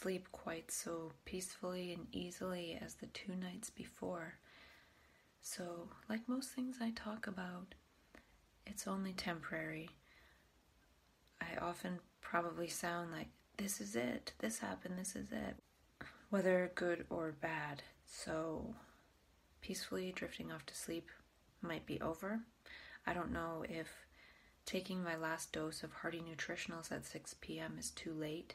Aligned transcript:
Fall 0.00 0.08
asleep 0.08 0.28
quite 0.32 0.70
so 0.70 1.12
peacefully 1.26 1.92
and 1.92 2.06
easily 2.12 2.78
as 2.80 2.94
the 2.94 3.06
two 3.08 3.34
nights 3.34 3.68
before. 3.68 4.34
So, 5.42 5.88
like 6.08 6.26
most 6.26 6.50
things 6.50 6.78
I 6.80 6.90
talk 6.90 7.26
about, 7.26 7.74
it's 8.66 8.88
only 8.88 9.12
temporary. 9.12 9.90
I 11.40 11.58
often 11.60 11.98
probably 12.22 12.66
sound 12.68 13.10
like, 13.12 13.28
this 13.58 13.80
is 13.80 13.94
it, 13.94 14.32
this 14.38 14.58
happened, 14.60 14.98
this 14.98 15.14
is 15.14 15.32
it, 15.32 15.56
whether 16.30 16.72
good 16.74 17.04
or 17.10 17.32
bad. 17.32 17.82
So, 18.06 18.74
peacefully 19.60 20.12
drifting 20.14 20.50
off 20.50 20.64
to 20.66 20.74
sleep 20.74 21.10
might 21.60 21.84
be 21.84 22.00
over. 22.00 22.40
I 23.06 23.12
don't 23.12 23.32
know 23.32 23.64
if 23.68 24.06
taking 24.64 25.02
my 25.04 25.16
last 25.16 25.52
dose 25.52 25.82
of 25.82 25.92
Hardy 25.92 26.22
Nutritionals 26.22 26.90
at 26.90 27.04
6 27.04 27.34
p.m. 27.42 27.76
is 27.78 27.90
too 27.90 28.14
late. 28.14 28.54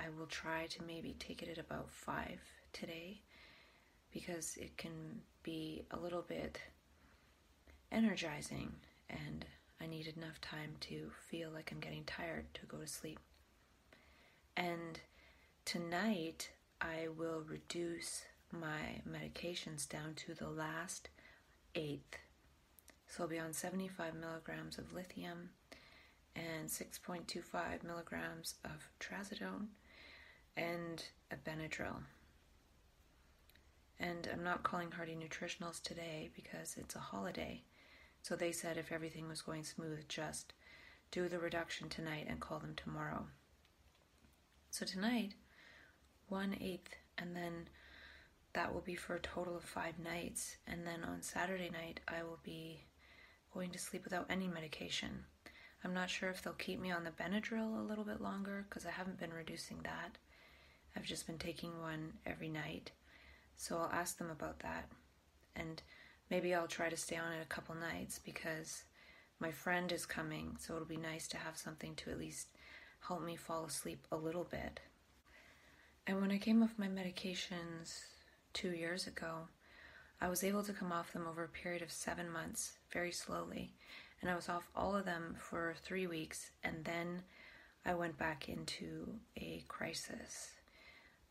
I 0.00 0.08
will 0.18 0.26
try 0.26 0.66
to 0.66 0.82
maybe 0.82 1.14
take 1.18 1.42
it 1.42 1.48
at 1.48 1.58
about 1.58 1.90
5 1.90 2.38
today 2.72 3.20
because 4.12 4.56
it 4.56 4.76
can 4.76 5.20
be 5.42 5.84
a 5.90 5.98
little 5.98 6.22
bit 6.22 6.60
energizing 7.92 8.72
and 9.08 9.44
I 9.80 9.86
need 9.86 10.12
enough 10.16 10.40
time 10.40 10.72
to 10.80 11.10
feel 11.28 11.50
like 11.50 11.70
I'm 11.72 11.80
getting 11.80 12.04
tired 12.04 12.46
to 12.54 12.66
go 12.66 12.78
to 12.78 12.86
sleep. 12.86 13.18
And 14.56 15.00
tonight 15.64 16.50
I 16.80 17.08
will 17.16 17.42
reduce 17.46 18.22
my 18.52 19.00
medications 19.08 19.88
down 19.88 20.14
to 20.26 20.34
the 20.34 20.48
last 20.48 21.08
eighth 21.74 22.18
so 23.10 23.24
I'll 23.24 23.28
be 23.28 23.38
on 23.40 23.52
75 23.52 24.14
milligrams 24.14 24.78
of 24.78 24.92
lithium 24.92 25.50
and 26.36 26.68
6.25 26.68 27.82
milligrams 27.82 28.54
of 28.64 28.88
trazodone 29.00 29.66
and 30.56 31.04
a 31.30 31.36
Benadryl. 31.36 31.96
And 33.98 34.28
I'm 34.32 34.42
not 34.42 34.62
calling 34.62 34.90
Hardy 34.90 35.14
Nutritionals 35.14 35.82
today 35.82 36.30
because 36.34 36.76
it's 36.78 36.96
a 36.96 37.00
holiday. 37.00 37.62
So 38.22 38.34
they 38.34 38.52
said 38.52 38.76
if 38.76 38.92
everything 38.92 39.28
was 39.28 39.42
going 39.42 39.64
smooth, 39.64 40.08
just 40.08 40.52
do 41.10 41.28
the 41.28 41.38
reduction 41.38 41.88
tonight 41.88 42.26
and 42.28 42.40
call 42.40 42.58
them 42.58 42.74
tomorrow. 42.76 43.26
So 44.70 44.86
tonight, 44.86 45.34
one 46.28 46.56
eighth, 46.60 46.94
and 47.18 47.34
then 47.34 47.68
that 48.52 48.72
will 48.72 48.80
be 48.80 48.94
for 48.94 49.16
a 49.16 49.20
total 49.20 49.56
of 49.56 49.64
five 49.64 49.98
nights. 49.98 50.56
And 50.66 50.86
then 50.86 51.04
on 51.04 51.22
Saturday 51.22 51.70
night, 51.70 52.00
I 52.08 52.22
will 52.22 52.38
be 52.42 52.84
going 53.52 53.70
to 53.70 53.78
sleep 53.78 54.04
without 54.04 54.26
any 54.30 54.48
medication. 54.48 55.24
I'm 55.82 55.94
not 55.94 56.10
sure 56.10 56.28
if 56.30 56.42
they'll 56.42 56.52
keep 56.54 56.80
me 56.80 56.90
on 56.90 57.04
the 57.04 57.10
Benadryl 57.10 57.78
a 57.78 57.82
little 57.82 58.04
bit 58.04 58.20
longer 58.20 58.66
because 58.68 58.86
I 58.86 58.90
haven't 58.90 59.18
been 59.18 59.32
reducing 59.32 59.78
that. 59.82 60.18
I've 60.96 61.04
just 61.04 61.26
been 61.26 61.38
taking 61.38 61.80
one 61.80 62.12
every 62.26 62.48
night. 62.48 62.90
So 63.56 63.76
I'll 63.76 63.90
ask 63.92 64.18
them 64.18 64.30
about 64.30 64.60
that. 64.60 64.88
And 65.54 65.82
maybe 66.30 66.54
I'll 66.54 66.66
try 66.66 66.88
to 66.88 66.96
stay 66.96 67.16
on 67.16 67.32
it 67.32 67.42
a 67.42 67.46
couple 67.46 67.74
nights 67.74 68.18
because 68.18 68.84
my 69.38 69.50
friend 69.50 69.90
is 69.90 70.04
coming, 70.06 70.56
so 70.58 70.74
it'll 70.74 70.86
be 70.86 70.96
nice 70.96 71.26
to 71.28 71.38
have 71.38 71.56
something 71.56 71.94
to 71.96 72.10
at 72.10 72.18
least 72.18 72.48
help 73.06 73.22
me 73.22 73.36
fall 73.36 73.64
asleep 73.64 74.06
a 74.12 74.16
little 74.16 74.44
bit. 74.44 74.80
And 76.06 76.20
when 76.20 76.30
I 76.30 76.38
came 76.38 76.62
off 76.62 76.74
my 76.76 76.88
medications 76.88 78.00
two 78.52 78.70
years 78.70 79.06
ago, 79.06 79.48
I 80.20 80.28
was 80.28 80.44
able 80.44 80.62
to 80.64 80.72
come 80.72 80.92
off 80.92 81.12
them 81.12 81.26
over 81.26 81.44
a 81.44 81.48
period 81.48 81.82
of 81.82 81.90
seven 81.90 82.30
months, 82.30 82.72
very 82.92 83.12
slowly. 83.12 83.72
And 84.20 84.30
I 84.30 84.36
was 84.36 84.50
off 84.50 84.68
all 84.76 84.94
of 84.94 85.06
them 85.06 85.36
for 85.38 85.74
three 85.82 86.06
weeks, 86.06 86.50
and 86.62 86.84
then 86.84 87.22
I 87.86 87.94
went 87.94 88.18
back 88.18 88.48
into 88.48 89.14
a 89.38 89.64
crisis, 89.68 90.50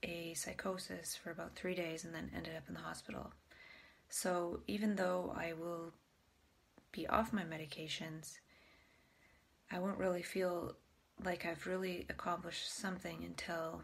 a 0.03 0.33
psychosis 0.33 1.15
for 1.15 1.31
about 1.31 1.55
three 1.55 1.75
days, 1.75 2.03
and 2.03 2.13
then 2.13 2.31
ended 2.35 2.55
up 2.55 2.67
in 2.67 2.73
the 2.73 2.79
hospital. 2.81 3.33
So 4.09 4.61
even 4.67 4.95
though 4.95 5.35
I 5.37 5.53
will 5.53 5.93
be 6.91 7.07
off 7.07 7.33
my 7.33 7.43
medications, 7.43 8.39
I 9.71 9.79
won't 9.79 9.99
really 9.99 10.23
feel 10.23 10.75
like 11.23 11.45
I've 11.45 11.67
really 11.67 12.05
accomplished 12.09 12.73
something 12.73 13.23
until 13.23 13.81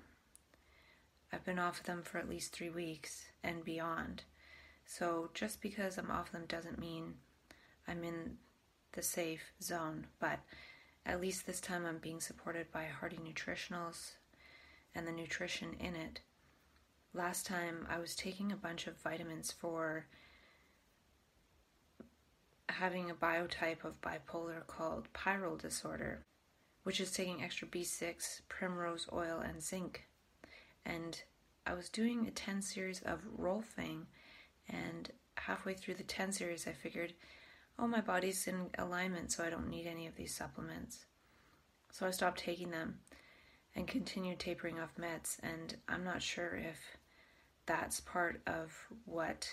I've 1.32 1.46
been 1.46 1.60
off 1.60 1.82
of 1.82 1.86
them 1.86 2.02
for 2.02 2.18
at 2.18 2.30
least 2.30 2.54
three 2.54 2.70
weeks 2.70 3.26
and 3.44 3.64
beyond. 3.64 4.24
So 4.86 5.30
just 5.34 5.62
because 5.62 5.98
I'm 5.98 6.12
off 6.12 6.32
them 6.32 6.46
doesn't 6.48 6.80
mean 6.80 7.16
I'm 7.88 8.04
in 8.04 8.38
the 8.94 9.02
safe 9.04 9.52
zone, 9.62 10.08
but 10.20 10.40
at 11.06 11.22
least 11.22 11.46
this 11.46 11.60
time 11.60 11.86
I'm 11.86 11.98
being 11.98 12.22
supported 12.22 12.72
by 12.72 12.86
Hardy 12.86 13.18
Nutritionals 13.18 14.14
and 14.96 15.06
the 15.06 15.12
nutrition 15.12 15.76
in 15.80 15.96
it. 15.96 16.22
Last 17.14 17.46
time 17.46 17.86
I 17.90 18.00
was 18.00 18.16
taking 18.16 18.52
a 18.52 18.58
bunch 18.58 18.88
of 18.88 19.02
vitamins 19.02 19.52
for 19.52 20.08
having 22.70 23.10
a 23.10 23.16
biotype 23.16 23.84
of 23.84 24.02
bipolar 24.02 24.66
called 24.66 25.12
pyrrole 25.14 25.58
disorder, 25.62 26.26
which 26.84 27.00
is 27.00 27.12
taking 27.12 27.44
extra 27.44 27.68
B6, 27.68 28.42
primrose 28.50 29.08
oil, 29.14 29.40
and 29.40 29.62
zinc. 29.62 30.08
And 30.86 31.22
I 31.66 31.74
was 31.74 31.90
doing 31.90 32.28
a 32.28 32.32
10 32.32 32.62
series 32.62 33.02
of 33.02 33.20
rolfing 33.40 34.06
and 34.68 35.12
halfway 35.38 35.74
through 35.74 35.96
the 35.96 36.04
10 36.04 36.32
series, 36.32 36.68
I 36.68 36.72
figured, 36.72 37.14
oh, 37.78 37.88
my 37.88 38.02
body's 38.02 38.48
in 38.48 38.70
alignment, 38.78 39.32
so 39.32 39.44
I 39.44 39.50
don't 39.50 39.70
need 39.70 39.88
any 39.88 40.08
of 40.08 40.16
these 40.16 40.36
supplements. 40.36 41.06
So 41.92 42.08
I 42.08 42.12
stopped 42.12 42.40
taking 42.40 42.72
them 42.72 43.00
and 43.76 43.88
continued 43.88 44.40
tapering 44.40 44.80
off 44.80 44.96
meds. 45.00 45.38
And 45.44 45.76
I'm 45.88 46.04
not 46.04 46.22
sure 46.22 46.56
if 46.56 46.78
that's 47.66 48.00
part 48.00 48.42
of 48.48 48.74
what 49.06 49.50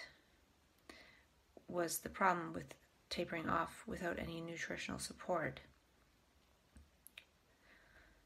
was 1.69 1.99
the 1.99 2.09
problem 2.09 2.53
with 2.53 2.75
tapering 3.11 3.49
off 3.49 3.83
without 3.87 4.19
any 4.19 4.41
nutritional 4.41 4.99
support. 4.99 5.61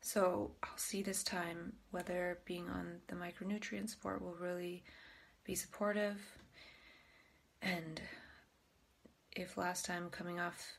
So 0.01 0.53
I'll 0.63 0.77
see 0.77 1.03
this 1.03 1.25
time 1.25 1.73
whether 1.91 2.39
being 2.45 2.69
on 2.69 2.99
the 3.09 3.17
micronutrient 3.17 3.89
support 3.89 4.23
will 4.23 4.37
really 4.39 4.85
be 5.45 5.55
supportive 5.55 6.21
and 7.63 8.01
if 9.37 9.57
last 9.57 9.85
time 9.85 10.09
coming 10.11 10.41
off 10.41 10.79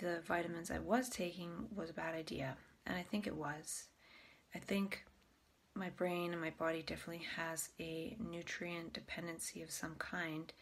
the 0.00 0.20
vitamins 0.26 0.70
I 0.70 0.78
was 0.78 1.08
taking 1.08 1.68
was 1.74 1.90
a 1.90 1.94
bad 1.94 2.14
idea, 2.14 2.56
and 2.86 2.96
I 2.96 3.02
think 3.02 3.26
it 3.26 3.36
was, 3.36 3.84
I 4.54 4.58
think 4.58 5.04
my 5.74 5.90
brain 5.90 6.32
and 6.32 6.40
my 6.40 6.50
body 6.50 6.82
definitely 6.82 7.26
has 7.36 7.70
a 7.80 8.16
nutrient 8.20 8.92
dependency 8.92 9.62
of 9.62 9.70
some 9.70 9.94
kind 9.96 10.52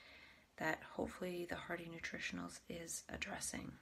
that 0.58 0.80
hopefully 0.92 1.46
the 1.48 1.56
Hardy 1.56 1.90
Nutritionals 1.90 2.60
is 2.68 3.02
addressing. 3.08 3.72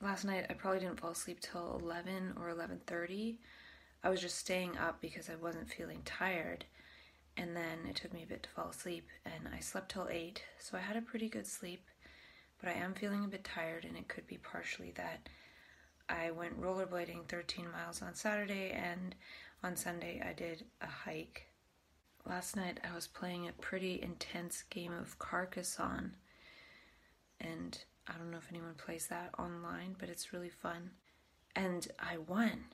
Last 0.00 0.24
night 0.24 0.46
I 0.48 0.54
probably 0.54 0.80
didn't 0.80 1.00
fall 1.00 1.10
asleep 1.10 1.40
till 1.40 1.78
11 1.82 2.34
or 2.40 2.48
11:30. 2.48 3.36
I 4.02 4.08
was 4.08 4.20
just 4.20 4.38
staying 4.38 4.78
up 4.78 5.00
because 5.00 5.28
I 5.28 5.34
wasn't 5.34 5.70
feeling 5.70 6.02
tired 6.04 6.64
and 7.36 7.54
then 7.54 7.86
it 7.88 7.96
took 7.96 8.12
me 8.14 8.22
a 8.22 8.26
bit 8.26 8.44
to 8.44 8.48
fall 8.48 8.68
asleep 8.68 9.06
and 9.26 9.48
I 9.54 9.60
slept 9.60 9.90
till 9.90 10.08
8 10.08 10.42
so 10.58 10.78
I 10.78 10.80
had 10.80 10.96
a 10.96 11.02
pretty 11.02 11.28
good 11.28 11.46
sleep 11.46 11.86
but 12.60 12.70
I 12.70 12.72
am 12.72 12.94
feeling 12.94 13.24
a 13.24 13.28
bit 13.28 13.44
tired 13.44 13.84
and 13.84 13.96
it 13.96 14.08
could 14.08 14.26
be 14.26 14.38
partially 14.38 14.92
that 14.92 15.28
I 16.10 16.32
went 16.32 16.60
rollerblading 16.60 17.28
13 17.28 17.70
miles 17.70 18.02
on 18.02 18.14
Saturday 18.14 18.70
and 18.72 19.14
on 19.62 19.76
Sunday 19.76 20.20
I 20.26 20.32
did 20.32 20.64
a 20.80 20.86
hike. 20.86 21.46
Last 22.26 22.56
night 22.56 22.80
I 22.88 22.94
was 22.94 23.06
playing 23.06 23.46
a 23.46 23.52
pretty 23.52 24.02
intense 24.02 24.64
game 24.70 24.92
of 24.92 25.18
Carcassonne 25.18 26.16
and 27.40 27.78
I 28.08 28.14
don't 28.18 28.30
know 28.32 28.38
if 28.38 28.50
anyone 28.50 28.74
plays 28.74 29.06
that 29.06 29.30
online 29.38 29.94
but 29.98 30.08
it's 30.08 30.32
really 30.32 30.50
fun 30.50 30.90
and 31.54 31.86
I 31.98 32.18
won. 32.18 32.64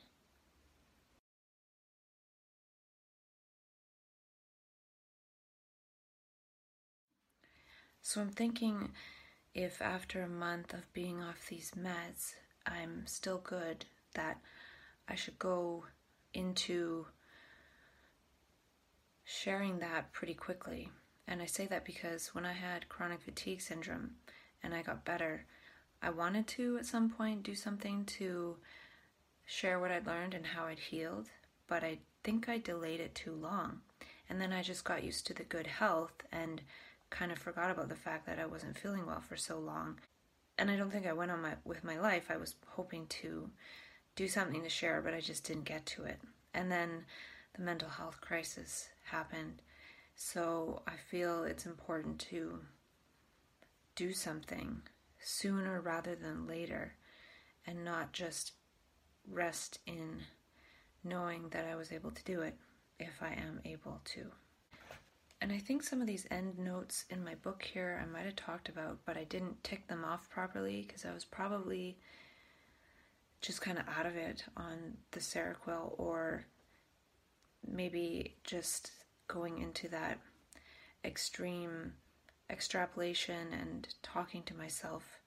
So 8.01 8.21
I'm 8.21 8.29
thinking 8.29 8.93
if 9.53 9.81
after 9.81 10.23
a 10.23 10.29
month 10.29 10.73
of 10.73 10.91
being 10.93 11.21
off 11.21 11.47
these 11.49 11.71
meds, 11.71 12.33
I'm 12.67 13.07
still 13.07 13.39
good, 13.39 13.85
that 14.13 14.37
I 15.07 15.15
should 15.15 15.39
go 15.39 15.85
into 16.33 17.07
sharing 19.23 19.79
that 19.79 20.11
pretty 20.11 20.33
quickly. 20.33 20.89
And 21.27 21.41
I 21.41 21.45
say 21.45 21.65
that 21.67 21.85
because 21.85 22.29
when 22.29 22.45
I 22.45 22.53
had 22.53 22.89
chronic 22.89 23.21
fatigue 23.21 23.61
syndrome 23.61 24.11
and 24.63 24.73
I 24.73 24.81
got 24.81 25.05
better, 25.05 25.45
I 26.01 26.09
wanted 26.09 26.47
to 26.47 26.77
at 26.77 26.85
some 26.85 27.09
point 27.09 27.43
do 27.43 27.55
something 27.55 28.05
to 28.05 28.57
share 29.45 29.79
what 29.79 29.91
I'd 29.91 30.05
learned 30.05 30.33
and 30.33 30.45
how 30.45 30.65
I'd 30.65 30.79
healed, 30.79 31.29
but 31.67 31.83
I 31.83 31.99
think 32.23 32.47
I 32.47 32.57
delayed 32.57 32.99
it 32.99 33.15
too 33.15 33.33
long. 33.33 33.81
And 34.29 34.39
then 34.39 34.51
I 34.51 34.61
just 34.61 34.83
got 34.83 35.03
used 35.03 35.25
to 35.27 35.33
the 35.33 35.43
good 35.43 35.67
health 35.67 36.23
and 36.31 36.61
kind 37.09 37.31
of 37.31 37.39
forgot 37.39 37.71
about 37.71 37.89
the 37.89 37.95
fact 37.95 38.25
that 38.25 38.39
I 38.39 38.45
wasn't 38.45 38.77
feeling 38.77 39.05
well 39.05 39.21
for 39.21 39.37
so 39.37 39.57
long. 39.57 39.99
And 40.57 40.71
I 40.71 40.75
don't 40.75 40.91
think 40.91 41.05
I 41.05 41.13
went 41.13 41.31
on 41.31 41.41
my 41.41 41.53
with 41.65 41.83
my 41.83 41.99
life. 41.99 42.25
I 42.29 42.37
was 42.37 42.55
hoping 42.67 43.05
to 43.07 43.49
do 44.15 44.27
something 44.27 44.63
to 44.63 44.69
share, 44.69 45.01
but 45.01 45.13
I 45.13 45.21
just 45.21 45.43
didn't 45.43 45.65
get 45.65 45.85
to 45.87 46.03
it. 46.03 46.19
And 46.53 46.71
then 46.71 47.05
the 47.55 47.61
mental 47.61 47.89
health 47.89 48.19
crisis 48.21 48.89
happened. 49.03 49.61
So 50.15 50.81
I 50.87 50.93
feel 51.11 51.43
it's 51.43 51.67
important 51.67 52.19
to 52.31 52.59
do 53.95 54.13
something 54.13 54.81
sooner 55.19 55.81
rather 55.81 56.15
than 56.15 56.47
later 56.47 56.93
and 57.65 57.83
not 57.83 58.13
just 58.13 58.53
rest 59.29 59.79
in 59.85 60.21
knowing 61.03 61.49
that 61.49 61.65
I 61.65 61.75
was 61.75 61.91
able 61.91 62.11
to 62.11 62.23
do 62.23 62.41
it 62.41 62.55
if 62.99 63.21
I 63.21 63.33
am 63.33 63.59
able 63.65 64.01
to. 64.05 64.31
And 65.39 65.51
I 65.51 65.59
think 65.59 65.83
some 65.83 66.01
of 66.01 66.07
these 66.07 66.25
end 66.31 66.57
notes 66.57 67.05
in 67.09 67.23
my 67.23 67.35
book 67.35 67.63
here 67.63 68.01
I 68.01 68.11
might 68.11 68.25
have 68.25 68.35
talked 68.35 68.69
about, 68.69 68.97
but 69.05 69.17
I 69.17 69.23
didn't 69.23 69.63
tick 69.63 69.87
them 69.87 70.03
off 70.03 70.29
properly 70.29 70.83
because 70.87 71.05
I 71.05 71.13
was 71.13 71.25
probably 71.25 71.97
just 73.41 73.61
kind 73.61 73.77
of 73.77 73.85
out 73.87 74.07
of 74.07 74.15
it 74.15 74.43
on 74.55 74.97
the 75.11 75.19
Seroquel 75.19 75.93
or 75.97 76.45
maybe 77.65 78.35
just 78.43 78.91
going 79.27 79.59
into 79.59 79.87
that 79.89 80.19
extreme 81.05 81.93
extrapolation 82.49 83.53
and 83.53 83.87
talking 84.01 84.41
to 84.43 84.55
myself 84.55 85.19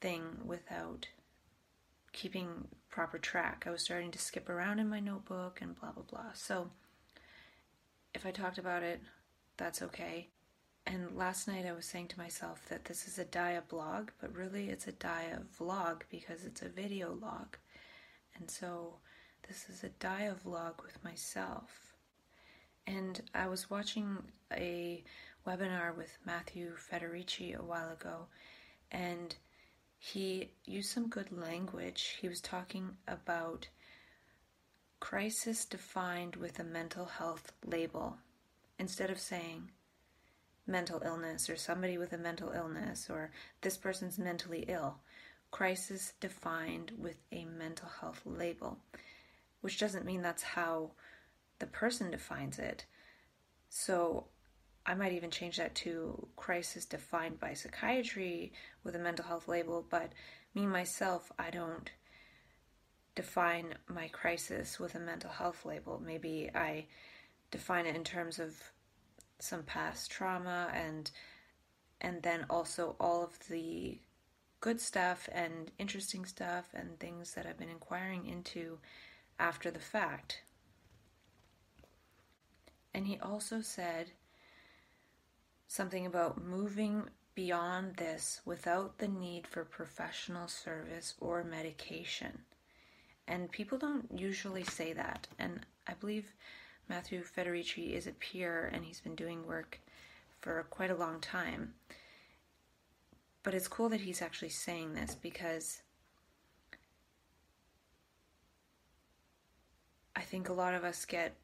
thing 0.00 0.22
without 0.44 1.06
keeping 2.12 2.68
proper 2.90 3.18
track. 3.18 3.64
I 3.66 3.70
was 3.70 3.82
starting 3.82 4.10
to 4.10 4.18
skip 4.18 4.48
around 4.48 4.80
in 4.80 4.88
my 4.88 5.00
notebook 5.00 5.60
and 5.62 5.78
blah 5.78 5.92
blah 5.92 6.02
blah. 6.02 6.32
So 6.34 6.70
if 8.14 8.26
I 8.26 8.30
talked 8.30 8.58
about 8.58 8.82
it, 8.82 9.00
that's 9.56 9.82
okay. 9.82 10.28
And 10.86 11.16
last 11.16 11.48
night 11.48 11.66
I 11.66 11.72
was 11.72 11.84
saying 11.84 12.08
to 12.08 12.18
myself 12.18 12.68
that 12.68 12.84
this 12.84 13.08
is 13.08 13.18
a 13.18 13.24
dia 13.24 13.62
blog, 13.68 14.10
but 14.20 14.34
really 14.34 14.68
it's 14.68 14.86
a 14.86 14.92
dia 14.92 15.42
vlog 15.58 16.02
because 16.10 16.44
it's 16.44 16.62
a 16.62 16.68
video 16.68 17.12
log. 17.12 17.56
And 18.38 18.50
so 18.50 18.94
this 19.48 19.66
is 19.68 19.82
a 19.82 19.88
dia 19.88 20.36
vlog 20.44 20.82
with 20.82 21.02
myself. 21.02 21.94
And 22.86 23.20
I 23.34 23.48
was 23.48 23.68
watching 23.68 24.18
a 24.52 25.02
webinar 25.46 25.96
with 25.96 26.18
Matthew 26.24 26.74
Federici 26.76 27.58
a 27.58 27.62
while 27.62 27.90
ago, 27.90 28.26
and 28.92 29.34
he 29.98 30.50
used 30.64 30.90
some 30.90 31.08
good 31.08 31.32
language. 31.32 32.16
He 32.20 32.28
was 32.28 32.40
talking 32.40 32.96
about 33.08 33.68
crisis 35.00 35.64
defined 35.64 36.36
with 36.36 36.58
a 36.58 36.64
mental 36.64 37.06
health 37.06 37.52
label 37.64 38.18
instead 38.78 39.10
of 39.10 39.18
saying 39.18 39.70
mental 40.66 41.00
illness 41.04 41.48
or 41.48 41.56
somebody 41.56 41.96
with 41.96 42.12
a 42.12 42.18
mental 42.18 42.50
illness 42.50 43.08
or 43.08 43.30
this 43.60 43.76
person's 43.76 44.18
mentally 44.18 44.64
ill. 44.68 44.96
Crisis 45.50 46.12
defined 46.20 46.92
with 46.98 47.16
a 47.30 47.44
mental 47.44 47.88
health 48.00 48.22
label, 48.24 48.78
which 49.60 49.78
doesn't 49.78 50.04
mean 50.04 50.22
that's 50.22 50.42
how 50.42 50.90
the 51.60 51.66
person 51.66 52.10
defines 52.10 52.58
it. 52.58 52.84
So 53.68 54.26
I 54.84 54.94
might 54.94 55.12
even 55.12 55.30
change 55.30 55.56
that 55.56 55.74
to 55.76 56.28
crisis 56.36 56.84
defined 56.84 57.40
by 57.40 57.54
psychiatry 57.54 58.52
with 58.84 58.96
a 58.96 59.00
mental 59.00 59.24
health 59.24 59.48
label, 59.48 59.86
but 59.88 60.12
me 60.54 60.66
myself, 60.66 61.30
I 61.38 61.50
don't 61.50 61.90
define 63.14 63.74
my 63.88 64.08
crisis 64.08 64.78
with 64.78 64.94
a 64.94 65.00
mental 65.00 65.30
health 65.30 65.64
label. 65.64 66.02
Maybe 66.04 66.50
I 66.54 66.86
define 67.50 67.86
it 67.86 67.96
in 67.96 68.04
terms 68.04 68.38
of 68.38 68.54
some 69.38 69.62
past 69.62 70.10
trauma 70.10 70.70
and 70.74 71.10
and 72.00 72.22
then 72.22 72.44
also 72.50 72.96
all 73.00 73.22
of 73.22 73.38
the 73.48 73.98
good 74.60 74.80
stuff 74.80 75.28
and 75.32 75.70
interesting 75.78 76.24
stuff 76.24 76.68
and 76.74 76.98
things 76.98 77.34
that 77.34 77.46
I've 77.46 77.58
been 77.58 77.68
inquiring 77.68 78.26
into 78.26 78.78
after 79.38 79.70
the 79.70 79.78
fact. 79.78 80.42
And 82.92 83.06
he 83.06 83.18
also 83.18 83.60
said 83.60 84.12
something 85.68 86.06
about 86.06 86.42
moving 86.42 87.04
beyond 87.34 87.96
this 87.96 88.40
without 88.44 88.98
the 88.98 89.08
need 89.08 89.46
for 89.46 89.64
professional 89.64 90.48
service 90.48 91.14
or 91.20 91.44
medication. 91.44 92.40
And 93.28 93.50
people 93.50 93.78
don't 93.78 94.06
usually 94.16 94.64
say 94.64 94.92
that. 94.94 95.28
And 95.38 95.66
I 95.86 95.94
believe 95.94 96.34
Matthew 96.88 97.22
Federici 97.24 97.92
is 97.92 98.06
a 98.06 98.12
peer 98.12 98.70
and 98.72 98.84
he's 98.84 99.00
been 99.00 99.16
doing 99.16 99.46
work 99.46 99.80
for 100.40 100.64
quite 100.70 100.90
a 100.90 100.96
long 100.96 101.20
time. 101.20 101.74
But 103.42 103.54
it's 103.54 103.68
cool 103.68 103.88
that 103.88 104.00
he's 104.00 104.22
actually 104.22 104.50
saying 104.50 104.94
this 104.94 105.14
because 105.14 105.82
I 110.14 110.22
think 110.22 110.48
a 110.48 110.52
lot 110.52 110.74
of 110.74 110.84
us 110.84 111.04
get 111.04 111.36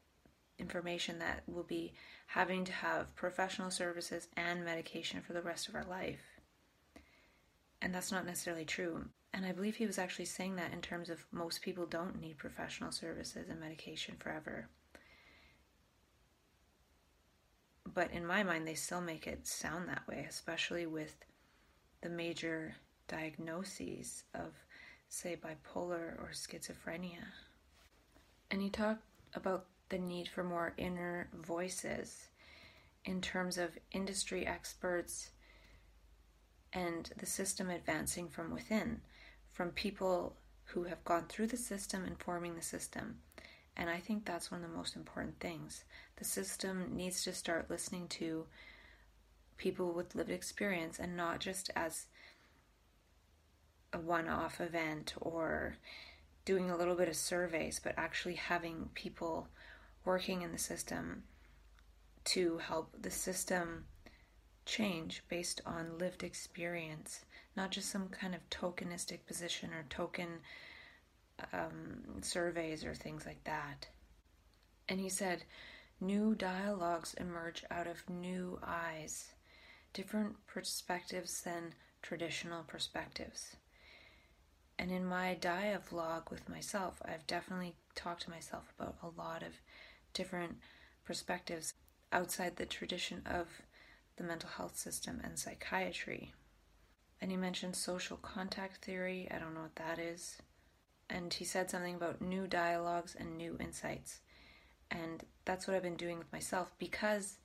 information 0.57 1.19
that 1.19 1.43
we'll 1.47 1.63
be 1.63 1.93
having 2.27 2.63
to 2.65 2.71
have 2.71 3.15
professional 3.15 3.69
services 3.69 4.27
and 4.35 4.63
medication 4.63 5.21
for 5.21 5.33
the 5.33 5.41
rest 5.41 5.67
of 5.67 5.75
our 5.75 5.85
life. 5.85 6.21
And 7.81 7.93
that's 7.93 8.11
not 8.11 8.25
necessarily 8.25 8.65
true. 8.65 9.05
And 9.33 9.45
I 9.45 9.51
believe 9.51 9.75
he 9.75 9.85
was 9.85 9.97
actually 9.97 10.25
saying 10.25 10.55
that 10.55 10.73
in 10.73 10.81
terms 10.81 11.09
of 11.09 11.25
most 11.31 11.61
people 11.61 11.85
don't 11.85 12.21
need 12.21 12.37
professional 12.37 12.91
services 12.91 13.49
and 13.49 13.59
medication 13.59 14.15
forever. 14.19 14.69
But 17.93 18.11
in 18.11 18.25
my 18.25 18.43
mind, 18.43 18.67
they 18.67 18.73
still 18.73 19.01
make 19.01 19.27
it 19.27 19.45
sound 19.45 19.87
that 19.87 20.07
way, 20.07 20.25
especially 20.27 20.85
with 20.85 21.15
the 22.01 22.09
major 22.09 22.75
diagnoses 23.07 24.23
of, 24.33 24.53
say, 25.09 25.35
bipolar 25.37 26.17
or 26.19 26.31
schizophrenia. 26.33 27.25
And 28.49 28.61
he 28.61 28.69
talked 28.69 29.03
about 29.35 29.65
the 29.89 29.99
need 29.99 30.27
for 30.27 30.43
more 30.43 30.73
inner 30.77 31.29
voices 31.33 32.29
in 33.05 33.21
terms 33.21 33.57
of 33.57 33.77
industry 33.91 34.47
experts 34.47 35.31
and 36.71 37.11
the 37.17 37.25
system 37.25 37.69
advancing 37.69 38.27
from 38.27 38.51
within, 38.51 39.01
from 39.51 39.69
people 39.69 40.35
who 40.65 40.85
have 40.85 41.03
gone 41.03 41.25
through 41.27 41.47
the 41.47 41.57
system 41.57 42.03
and 42.05 42.17
forming 42.17 42.55
the 42.55 42.61
system. 42.61 43.19
And 43.75 43.89
I 43.89 43.99
think 43.99 44.25
that's 44.25 44.51
one 44.51 44.63
of 44.63 44.69
the 44.69 44.77
most 44.77 44.95
important 44.95 45.39
things. 45.39 45.83
The 46.17 46.25
system 46.25 46.95
needs 46.95 47.23
to 47.23 47.33
start 47.33 47.69
listening 47.69 48.07
to 48.09 48.45
people 49.57 49.93
with 49.93 50.15
lived 50.15 50.29
experience 50.29 50.99
and 50.99 51.17
not 51.17 51.39
just 51.39 51.71
as 51.75 52.05
a 53.91 53.99
one 53.99 54.27
off 54.27 54.59
event 54.59 55.13
or 55.21 55.77
doing 56.45 56.69
a 56.69 56.77
little 56.77 56.95
bit 56.95 57.07
of 57.07 57.15
surveys, 57.15 57.79
but 57.83 57.93
actually 57.97 58.35
having 58.35 58.89
people 58.93 59.47
working 60.05 60.41
in 60.41 60.51
the 60.51 60.57
system 60.57 61.23
to 62.25 62.57
help 62.57 62.89
the 63.01 63.11
system 63.11 63.85
change 64.65 65.23
based 65.29 65.61
on 65.65 65.97
lived 65.97 66.23
experience, 66.23 67.25
not 67.55 67.71
just 67.71 67.89
some 67.89 68.09
kind 68.09 68.35
of 68.35 68.49
tokenistic 68.49 69.25
position 69.25 69.73
or 69.73 69.85
token 69.89 70.39
um, 71.51 72.21
surveys 72.21 72.83
or 72.83 72.93
things 72.93 73.25
like 73.25 73.43
that. 73.43 73.87
And 74.89 74.99
he 74.99 75.09
said, 75.09 75.43
new 76.01 76.35
dialogues 76.35 77.13
emerge 77.15 77.63
out 77.71 77.87
of 77.87 78.09
new 78.09 78.59
eyes, 78.63 79.31
different 79.93 80.35
perspectives 80.47 81.41
than 81.41 81.73
traditional 82.01 82.63
perspectives. 82.63 83.55
And 84.77 84.91
in 84.91 85.05
my 85.05 85.35
dia 85.35 85.79
vlog 85.89 86.29
with 86.29 86.49
myself, 86.49 87.01
I've 87.05 87.27
definitely 87.27 87.75
talked 87.95 88.23
to 88.23 88.29
myself 88.29 88.73
about 88.77 88.97
a 89.01 89.21
lot 89.21 89.43
of 89.43 89.53
different 90.13 90.57
perspectives 91.05 91.73
outside 92.11 92.55
the 92.55 92.65
tradition 92.65 93.21
of 93.25 93.47
the 94.17 94.23
mental 94.23 94.49
health 94.49 94.77
system 94.77 95.21
and 95.23 95.37
psychiatry. 95.37 96.33
And 97.21 97.31
he 97.31 97.37
mentioned 97.37 97.75
social 97.75 98.17
contact 98.17 98.83
theory. 98.83 99.27
I 99.31 99.39
don't 99.39 99.53
know 99.53 99.61
what 99.61 99.75
that 99.75 99.99
is. 99.99 100.37
And 101.13 101.31
he 101.31 101.45
said 101.45 101.69
something 101.69 101.93
about 101.93 102.23
new 102.23 102.47
dialogues 102.47 103.15
and 103.17 103.37
new 103.37 103.55
insights. 103.59 104.21
And 104.89 105.23
that's 105.45 105.67
what 105.67 105.75
I've 105.75 105.83
been 105.83 105.95
doing 105.95 106.17
with 106.17 106.33
myself 106.33 106.71
because, 106.79 107.37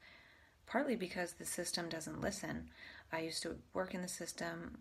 partly 0.66 0.96
because 0.96 1.34
the 1.34 1.44
system 1.44 1.90
doesn't 1.90 2.22
listen. 2.22 2.70
I 3.12 3.20
used 3.20 3.42
to 3.42 3.56
work 3.74 3.94
in 3.94 4.00
the 4.00 4.08
system, 4.08 4.78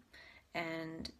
and 0.55 1.11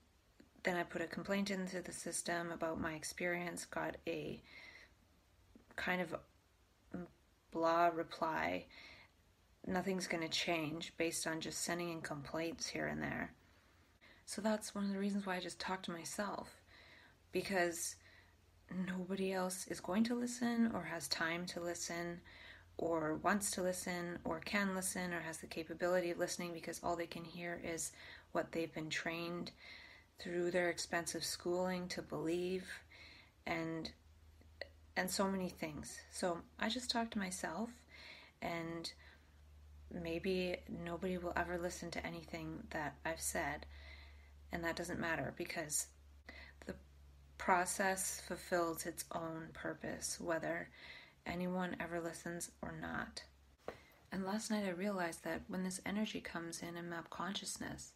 then 0.63 0.77
I 0.77 0.83
put 0.83 1.01
a 1.01 1.07
complaint 1.07 1.51
into 1.51 1.81
the 1.81 1.91
system 1.91 2.53
about 2.53 2.79
my 2.79 2.93
experience, 2.93 3.65
got 3.65 3.97
a 4.07 4.41
kind 5.75 5.99
of 5.99 6.15
blah 7.51 7.87
reply. 7.87 8.65
Nothing's 9.65 10.07
going 10.07 10.23
to 10.23 10.29
change 10.29 10.93
based 10.97 11.27
on 11.27 11.41
just 11.41 11.65
sending 11.65 11.91
in 11.91 11.99
complaints 11.99 12.67
here 12.67 12.87
and 12.87 13.03
there. 13.03 13.33
So 14.25 14.41
that's 14.41 14.73
one 14.73 14.85
of 14.85 14.91
the 14.91 14.99
reasons 14.99 15.25
why 15.25 15.35
I 15.35 15.41
just 15.41 15.59
talk 15.59 15.83
to 15.83 15.91
myself 15.91 16.56
because 17.37 17.95
nobody 18.87 19.31
else 19.31 19.67
is 19.67 19.79
going 19.79 20.03
to 20.03 20.15
listen 20.15 20.71
or 20.73 20.81
has 20.81 21.07
time 21.07 21.45
to 21.45 21.59
listen 21.59 22.19
or 22.77 23.13
wants 23.17 23.51
to 23.51 23.61
listen 23.61 24.17
or 24.23 24.39
can 24.39 24.73
listen 24.73 25.13
or 25.13 25.19
has 25.19 25.37
the 25.37 25.45
capability 25.45 26.09
of 26.09 26.17
listening 26.17 26.51
because 26.51 26.81
all 26.83 26.95
they 26.95 27.05
can 27.05 27.23
hear 27.23 27.61
is 27.63 27.91
what 28.31 28.51
they've 28.51 28.73
been 28.73 28.89
trained 28.89 29.51
through 30.19 30.49
their 30.49 30.71
expensive 30.71 31.23
schooling 31.23 31.87
to 31.87 32.01
believe 32.01 32.65
and 33.45 33.91
and 34.95 35.11
so 35.11 35.29
many 35.29 35.49
things. 35.49 35.99
So 36.09 36.39
I 36.59 36.69
just 36.69 36.89
talk 36.89 37.11
to 37.11 37.19
myself 37.19 37.69
and 38.41 38.91
maybe 39.93 40.55
nobody 40.83 41.19
will 41.19 41.33
ever 41.35 41.59
listen 41.59 41.91
to 41.91 42.05
anything 42.05 42.63
that 42.71 42.95
I've 43.05 43.21
said 43.21 43.67
and 44.51 44.63
that 44.63 44.75
doesn't 44.75 44.99
matter 44.99 45.35
because 45.37 45.85
process 47.37 48.21
fulfills 48.27 48.85
its 48.85 49.05
own 49.13 49.49
purpose 49.53 50.19
whether 50.19 50.69
anyone 51.25 51.75
ever 51.79 51.99
listens 51.99 52.51
or 52.61 52.73
not. 52.79 53.23
And 54.11 54.25
last 54.25 54.49
night 54.49 54.65
I 54.65 54.71
realized 54.71 55.23
that 55.23 55.41
when 55.47 55.63
this 55.63 55.81
energy 55.85 56.21
comes 56.21 56.61
in 56.61 56.77
and 56.77 56.89
map 56.89 57.09
consciousness, 57.09 57.91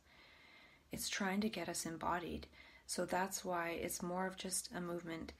it's 0.92 1.10
trying 1.10 1.42
to 1.42 1.50
get 1.50 1.70
us 1.70 1.86
embodied. 1.86 2.48
So 2.86 3.06
that's 3.06 3.46
why 3.46 3.70
it's 3.82 4.04
more 4.04 4.28
of 4.28 4.36
just 4.36 4.70
a 4.76 4.82
movement 4.82 5.34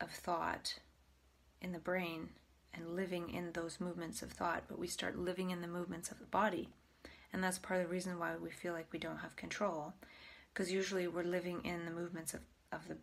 of 0.00 0.10
thought 0.10 0.74
in 1.60 1.72
the 1.72 1.78
brain 1.78 2.30
and 2.74 2.96
living 2.96 3.30
in 3.30 3.52
those 3.52 3.80
movements 3.80 4.22
of 4.22 4.32
thought, 4.32 4.64
but 4.66 4.78
we 4.78 4.88
start 4.88 5.16
living 5.18 5.50
in 5.50 5.60
the 5.60 5.68
movements 5.68 6.10
of 6.10 6.18
the 6.18 6.26
body. 6.26 6.68
And 7.32 7.42
that's 7.42 7.58
part 7.58 7.80
of 7.80 7.86
the 7.86 7.92
reason 7.92 8.18
why 8.18 8.32
we 8.36 8.50
feel 8.50 8.72
like 8.72 8.92
we 8.92 8.98
don't 8.98 9.18
have 9.18 9.36
control. 9.36 9.94
Because 10.52 10.72
usually 10.72 11.06
we're 11.06 11.22
living 11.22 11.64
in 11.64 11.84
the 11.84 11.90
movements 11.90 12.34
of, 12.34 12.40
of 12.72 12.88
the 12.88 12.96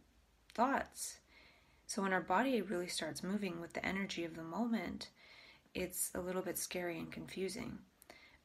thoughts 0.53 1.19
so 1.89 2.03
when 2.03 2.13
our 2.13 2.21
body 2.21 2.61
really 2.61 2.85
starts 2.85 3.23
moving 3.23 3.59
with 3.59 3.73
the 3.73 3.83
energy 3.83 4.23
of 4.23 4.35
the 4.35 4.43
moment, 4.43 5.09
it's 5.73 6.11
a 6.13 6.21
little 6.21 6.43
bit 6.43 6.59
scary 6.59 6.99
and 6.99 7.11
confusing. 7.11 7.79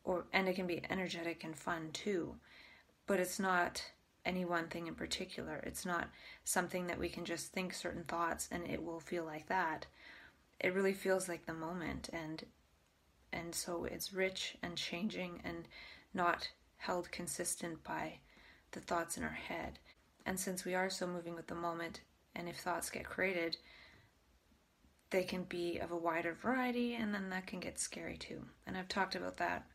Or 0.03 0.25
and 0.33 0.49
it 0.49 0.57
can 0.57 0.67
be 0.67 0.81
energetic 0.89 1.45
and 1.45 1.55
fun 1.55 1.91
too. 1.93 2.37
But 3.07 3.21
it's 3.21 3.39
not 3.39 3.85
any 4.25 4.47
one 4.47 4.69
thing 4.69 4.87
in 4.87 4.95
particular. 4.95 5.63
It's 5.67 5.85
not 5.85 6.09
something 6.45 6.87
that 6.87 6.99
we 6.99 7.11
can 7.11 7.27
just 7.27 7.53
think 7.53 7.75
certain 7.75 8.05
thoughts 8.05 8.49
and 8.51 8.67
it 8.67 8.83
will 8.83 8.99
feel 8.99 9.27
like 9.27 9.47
that. 9.49 9.85
It 10.59 10.73
really 10.73 10.95
feels 10.95 11.29
like 11.29 11.45
the 11.45 11.53
moment 11.53 12.09
and 12.15 12.47
and 13.31 13.55
so 13.55 13.85
it's 13.85 14.15
rich 14.15 14.57
and 14.63 14.75
changing 14.75 15.43
and 15.45 15.69
not 16.15 16.49
held 16.79 17.11
consistent 17.11 17.85
by 17.85 18.21
the 18.71 18.81
thoughts 18.81 19.19
in 19.19 19.23
our 19.23 19.29
head. 19.29 19.81
And 20.27 20.39
since 20.39 20.65
we 20.65 20.75
are 20.75 20.91
so 20.91 21.07
moving 21.07 21.35
with 21.35 21.47
the 21.47 21.55
moment, 21.55 22.01
and 22.35 22.49
if 22.49 22.57
thoughts 22.57 22.91
get 22.91 23.05
created, 23.05 23.57
they 25.11 25.23
can 25.23 25.45
be 25.45 25.79
of 25.79 25.91
a 25.91 25.97
wider 25.97 26.35
variety, 26.35 26.95
and 26.95 27.15
then 27.15 27.31
that 27.31 27.47
can 27.47 27.61
get 27.61 27.79
scary 27.79 28.17
too. 28.17 28.43
And 28.67 28.77
I've 28.77 28.89
talked 28.89 29.15
about 29.15 29.37
that 29.37 29.67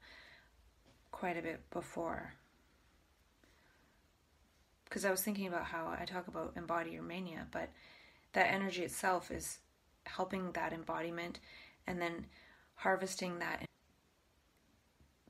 quite 1.12 1.38
a 1.38 1.42
bit 1.42 1.70
before. 1.72 2.34
Because 4.86 5.06
I 5.06 5.12
was 5.12 5.22
thinking 5.22 5.48
about 5.48 5.66
how 5.66 5.88
I 5.88 6.06
talk 6.06 6.28
about 6.28 6.54
embody 6.56 6.92
your 6.92 7.04
mania, 7.04 7.46
but 7.52 7.70
that 8.34 8.52
energy 8.52 8.84
itself 8.84 9.32
is 9.32 9.60
helping 10.06 10.52
that 10.54 10.74
embodiment 10.74 11.40
and 11.88 12.02
then 12.02 12.26
harvesting 12.76 13.40
that 13.40 13.66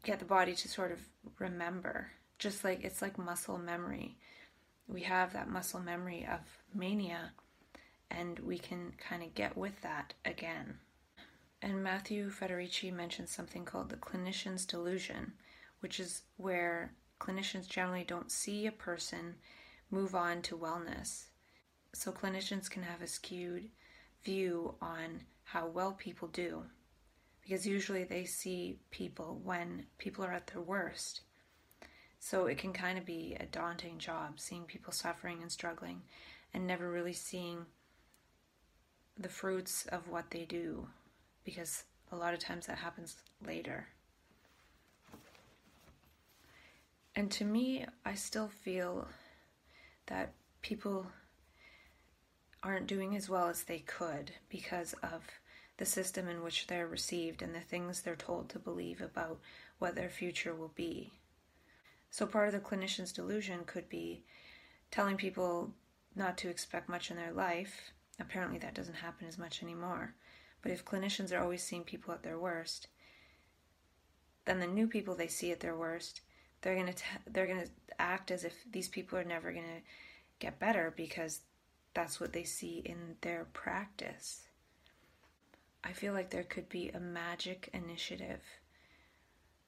get 0.03 0.19
the 0.19 0.25
body 0.25 0.55
to 0.55 0.67
sort 0.67 0.91
of 0.91 0.99
remember 1.39 2.11
just 2.38 2.63
like 2.63 2.83
it's 2.83 3.01
like 3.01 3.17
muscle 3.17 3.57
memory 3.57 4.15
we 4.89 5.01
have 5.01 5.34
that 5.34 5.50
muscle 5.50 5.79
memory 5.79 6.27
of 6.29 6.39
mania 6.74 7.31
and 8.10 8.39
we 8.39 8.58
can 8.58 8.91
kind 8.98 9.22
of 9.22 9.36
get 9.36 9.55
with 9.55 9.79
that 9.81 10.13
again. 10.25 10.79
And 11.62 11.84
Matthew 11.84 12.31
Federici 12.31 12.91
mentions 12.91 13.29
something 13.29 13.65
called 13.65 13.89
the 13.89 13.98
clinician's 13.98 14.65
delusion, 14.65 15.34
which 15.81 16.00
is 16.00 16.24
where 16.38 16.93
clinicians 17.19 17.67
generally 17.67 18.03
don't 18.03 18.31
see 18.31 18.65
a 18.65 18.72
person 18.72 19.36
move 19.91 20.15
on 20.15 20.41
to 20.43 20.58
wellness. 20.58 21.25
So 21.93 22.12
clinicians 22.12 22.69
can 22.69 22.84
have 22.84 23.01
a 23.01 23.08
skewed 23.08 23.69
view 24.24 24.75
on 24.81 25.22
how 25.43 25.67
well 25.67 25.93
people 25.93 26.27
do 26.29 26.63
because 27.50 27.65
usually 27.65 28.03
they 28.03 28.25
see 28.25 28.77
people 28.91 29.41
when 29.43 29.84
people 29.98 30.24
are 30.24 30.31
at 30.31 30.46
their 30.48 30.62
worst 30.62 31.22
so 32.19 32.45
it 32.45 32.57
can 32.57 32.73
kind 32.73 32.97
of 32.97 33.05
be 33.05 33.35
a 33.39 33.45
daunting 33.45 33.97
job 33.97 34.39
seeing 34.39 34.63
people 34.63 34.91
suffering 34.91 35.41
and 35.41 35.51
struggling 35.51 36.01
and 36.53 36.67
never 36.67 36.89
really 36.89 37.13
seeing 37.13 37.65
the 39.17 39.29
fruits 39.29 39.85
of 39.88 40.07
what 40.07 40.31
they 40.31 40.45
do 40.45 40.88
because 41.43 41.83
a 42.11 42.15
lot 42.15 42.33
of 42.33 42.39
times 42.39 42.67
that 42.67 42.77
happens 42.77 43.17
later. 43.45 43.88
And 47.15 47.29
to 47.31 47.45
me, 47.45 47.85
I 48.05 48.15
still 48.15 48.47
feel 48.47 49.07
that 50.07 50.33
people 50.61 51.07
aren't 52.63 52.88
doing 52.88 53.15
as 53.15 53.29
well 53.29 53.47
as 53.47 53.63
they 53.63 53.79
could 53.79 54.31
because 54.49 54.93
of 55.03 55.23
the 55.77 55.85
system 55.85 56.27
in 56.27 56.43
which 56.43 56.67
they're 56.67 56.88
received 56.88 57.41
and 57.41 57.55
the 57.55 57.61
things 57.61 58.01
they're 58.01 58.15
told 58.15 58.49
to 58.49 58.59
believe 58.59 59.01
about 59.01 59.39
what 59.79 59.95
their 59.95 60.09
future 60.09 60.53
will 60.53 60.71
be. 60.75 61.11
So, 62.11 62.25
part 62.25 62.47
of 62.47 62.53
the 62.53 62.59
clinician's 62.59 63.11
delusion 63.11 63.65
could 63.65 63.87
be 63.87 64.23
telling 64.91 65.17
people 65.17 65.73
not 66.15 66.37
to 66.39 66.49
expect 66.49 66.89
much 66.89 67.11
in 67.11 67.17
their 67.17 67.31
life. 67.31 67.93
Apparently, 68.19 68.57
that 68.59 68.73
doesn't 68.73 68.95
happen 68.95 69.27
as 69.27 69.37
much 69.37 69.61
anymore. 69.61 70.15
But 70.61 70.71
if 70.71 70.83
clinicians 70.83 71.31
are 71.31 71.41
always 71.41 71.63
seeing 71.63 71.83
people 71.83 72.13
at 72.13 72.23
their 72.23 72.39
worst, 72.39 72.87
then 74.45 74.59
the 74.59 74.67
new 74.67 74.87
people 74.87 75.15
they 75.15 75.27
see 75.27 75.51
at 75.51 75.59
their 75.59 75.77
worst, 75.77 76.21
they're 76.61 76.75
gonna 76.75 76.93
t- 76.93 77.05
they're 77.27 77.47
gonna 77.47 77.67
act 77.99 78.31
as 78.31 78.43
if 78.43 78.55
these 78.69 78.89
people 78.89 79.17
are 79.17 79.23
never 79.23 79.53
gonna 79.53 79.81
get 80.39 80.59
better 80.59 80.91
because 80.95 81.41
that's 81.93 82.19
what 82.19 82.33
they 82.33 82.43
see 82.43 82.79
in 82.79 83.15
their 83.21 83.45
practice. 83.53 84.47
I 85.83 85.93
feel 85.93 86.13
like 86.13 86.31
there 86.31 86.43
could 86.43 86.67
be 86.67 86.89
a 86.89 86.99
magic 86.99 87.69
initiative 87.71 88.41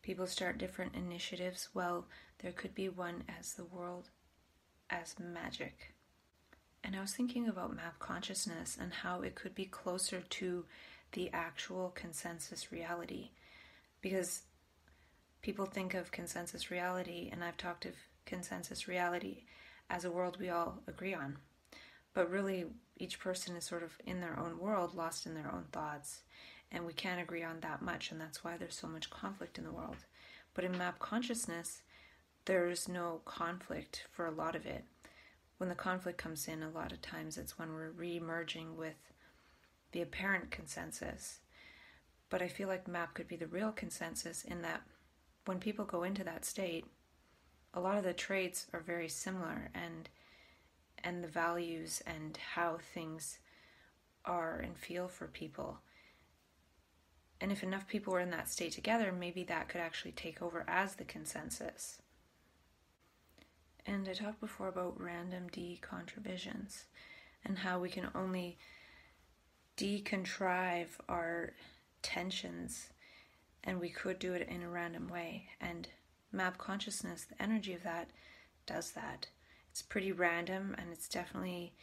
people 0.01 0.25
start 0.27 0.57
different 0.57 0.95
initiatives, 0.95 1.69
well, 1.73 2.07
there 2.41 2.51
could 2.51 2.73
be 2.73 2.89
one 2.89 3.23
as 3.39 3.53
the 3.53 3.63
world 3.63 4.09
as 4.89 5.15
magic. 5.19 5.93
And 6.83 6.95
I 6.95 7.01
was 7.01 7.13
thinking 7.13 7.47
about 7.47 7.75
map 7.75 7.99
consciousness 7.99 8.77
and 8.79 8.91
how 8.91 9.21
it 9.21 9.35
could 9.35 9.53
be 9.53 9.65
closer 9.65 10.21
to 10.21 10.65
the 11.11 11.29
actual 11.31 11.89
consensus 11.89 12.71
reality. 12.71 13.29
Because 14.01 14.43
people 15.41 15.65
think 15.65 15.93
of 15.93 16.11
consensus 16.11 16.71
reality, 16.71 17.29
and 17.31 17.43
I've 17.43 17.57
talked 17.57 17.85
of 17.85 17.93
consensus 18.25 18.87
reality 18.87 19.43
as 19.89 20.05
a 20.05 20.11
world 20.11 20.37
we 20.39 20.49
all 20.49 20.79
agree 20.87 21.13
on. 21.13 21.37
But 22.13 22.31
really, 22.31 22.65
each 22.97 23.19
person 23.19 23.55
is 23.55 23.63
sort 23.63 23.83
of 23.83 23.97
in 24.05 24.19
their 24.19 24.39
own 24.39 24.57
world, 24.57 24.95
lost 24.95 25.25
in 25.25 25.35
their 25.35 25.51
own 25.51 25.65
thoughts 25.71 26.21
and 26.71 26.85
we 26.85 26.93
can't 26.93 27.21
agree 27.21 27.43
on 27.43 27.59
that 27.61 27.81
much, 27.81 28.11
and 28.11 28.21
that's 28.21 28.43
why 28.43 28.55
there's 28.57 28.75
so 28.75 28.87
much 28.87 29.09
conflict 29.09 29.57
in 29.57 29.65
the 29.65 29.71
world. 29.71 29.97
But 30.53 30.63
in 30.63 30.77
map 30.77 30.99
consciousness, 30.99 31.81
there's 32.45 32.87
no 32.87 33.21
conflict 33.25 34.05
for 34.11 34.25
a 34.25 34.31
lot 34.31 34.55
of 34.55 34.65
it. 34.65 34.83
When 35.57 35.69
the 35.69 35.75
conflict 35.75 36.17
comes 36.17 36.47
in, 36.47 36.63
a 36.63 36.69
lot 36.69 36.91
of 36.91 37.01
times 37.01 37.37
it's 37.37 37.57
when 37.57 37.73
we're 37.73 37.91
re 37.91 38.19
merging 38.19 38.77
with 38.77 38.95
the 39.91 40.01
apparent 40.01 40.51
consensus. 40.51 41.39
But 42.29 42.41
I 42.41 42.47
feel 42.47 42.67
like 42.67 42.87
map 42.87 43.13
could 43.13 43.27
be 43.27 43.35
the 43.35 43.47
real 43.47 43.71
consensus 43.71 44.43
in 44.43 44.61
that 44.61 44.81
when 45.45 45.59
people 45.59 45.85
go 45.85 46.03
into 46.03 46.23
that 46.23 46.45
state, 46.45 46.85
a 47.73 47.79
lot 47.79 47.97
of 47.97 48.03
the 48.03 48.13
traits 48.13 48.67
are 48.73 48.79
very 48.79 49.09
similar 49.09 49.69
and 49.73 50.09
and 51.03 51.23
the 51.23 51.27
values 51.27 52.01
and 52.05 52.37
how 52.55 52.77
things 52.93 53.39
are 54.25 54.59
and 54.59 54.77
feel 54.77 55.07
for 55.07 55.27
people 55.27 55.79
and 57.41 57.51
if 57.51 57.63
enough 57.63 57.87
people 57.87 58.13
were 58.13 58.19
in 58.19 58.29
that 58.29 58.47
state 58.47 58.71
together, 58.71 59.11
maybe 59.11 59.43
that 59.45 59.67
could 59.67 59.81
actually 59.81 60.11
take 60.11 60.43
over 60.43 60.63
as 60.67 60.95
the 60.95 61.03
consensus. 61.03 61.97
And 63.85 64.07
I 64.07 64.13
talked 64.13 64.39
before 64.39 64.67
about 64.67 65.01
random 65.01 65.49
decontrivisions 65.49 66.83
and 67.43 67.59
how 67.59 67.79
we 67.79 67.89
can 67.89 68.09
only 68.13 68.57
decontrive 69.77 70.89
our 71.09 71.53
tensions 72.01 72.89
and 73.63 73.79
we 73.79 73.89
could 73.89 74.19
do 74.19 74.33
it 74.33 74.47
in 74.47 74.63
a 74.63 74.69
random 74.69 75.07
way. 75.07 75.49
And 75.59 75.87
map 76.31 76.57
consciousness, 76.57 77.25
the 77.25 77.41
energy 77.41 77.73
of 77.73 77.83
that 77.83 78.09
does 78.65 78.91
that. 78.91 79.27
It's 79.69 79.81
pretty 79.81 80.11
random 80.11 80.75
and 80.77 80.91
it's 80.91 81.07
definitely 81.07 81.73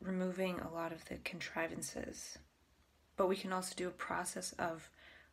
removing 0.00 0.60
a 0.60 0.72
lot 0.72 0.92
of 0.92 1.04
the 1.06 1.16
contrivances. 1.16 2.38
But 3.16 3.28
we 3.28 3.36
can 3.36 3.52
also 3.52 3.74
do 3.76 3.88
a 3.88 3.92
process 3.92 4.52
of 4.58 4.90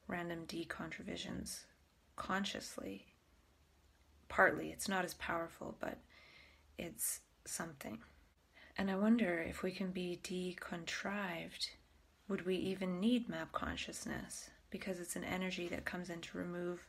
random 0.07 0.45
decontrivisions 0.48 1.62
consciously. 2.15 3.11
Partly, 4.32 4.70
it's 4.70 4.88
not 4.88 5.04
as 5.04 5.14
powerful, 5.16 5.76
but 5.82 5.98
it's 6.78 7.20
something. 7.44 8.00
And 8.78 8.90
I 8.90 8.96
wonder 8.96 9.40
if 9.40 9.62
we 9.62 9.72
can 9.72 9.92
be 9.92 10.22
decontrived, 10.24 11.72
would 12.30 12.46
we 12.46 12.56
even 12.56 13.02
need 13.02 13.28
map 13.28 13.52
consciousness? 13.52 14.50
Because 14.70 15.02
it's 15.02 15.18
an 15.18 15.26
energy 15.26 15.68
that 15.68 15.84
comes 15.84 16.10
in 16.10 16.22
to 16.22 16.38
remove 16.38 16.88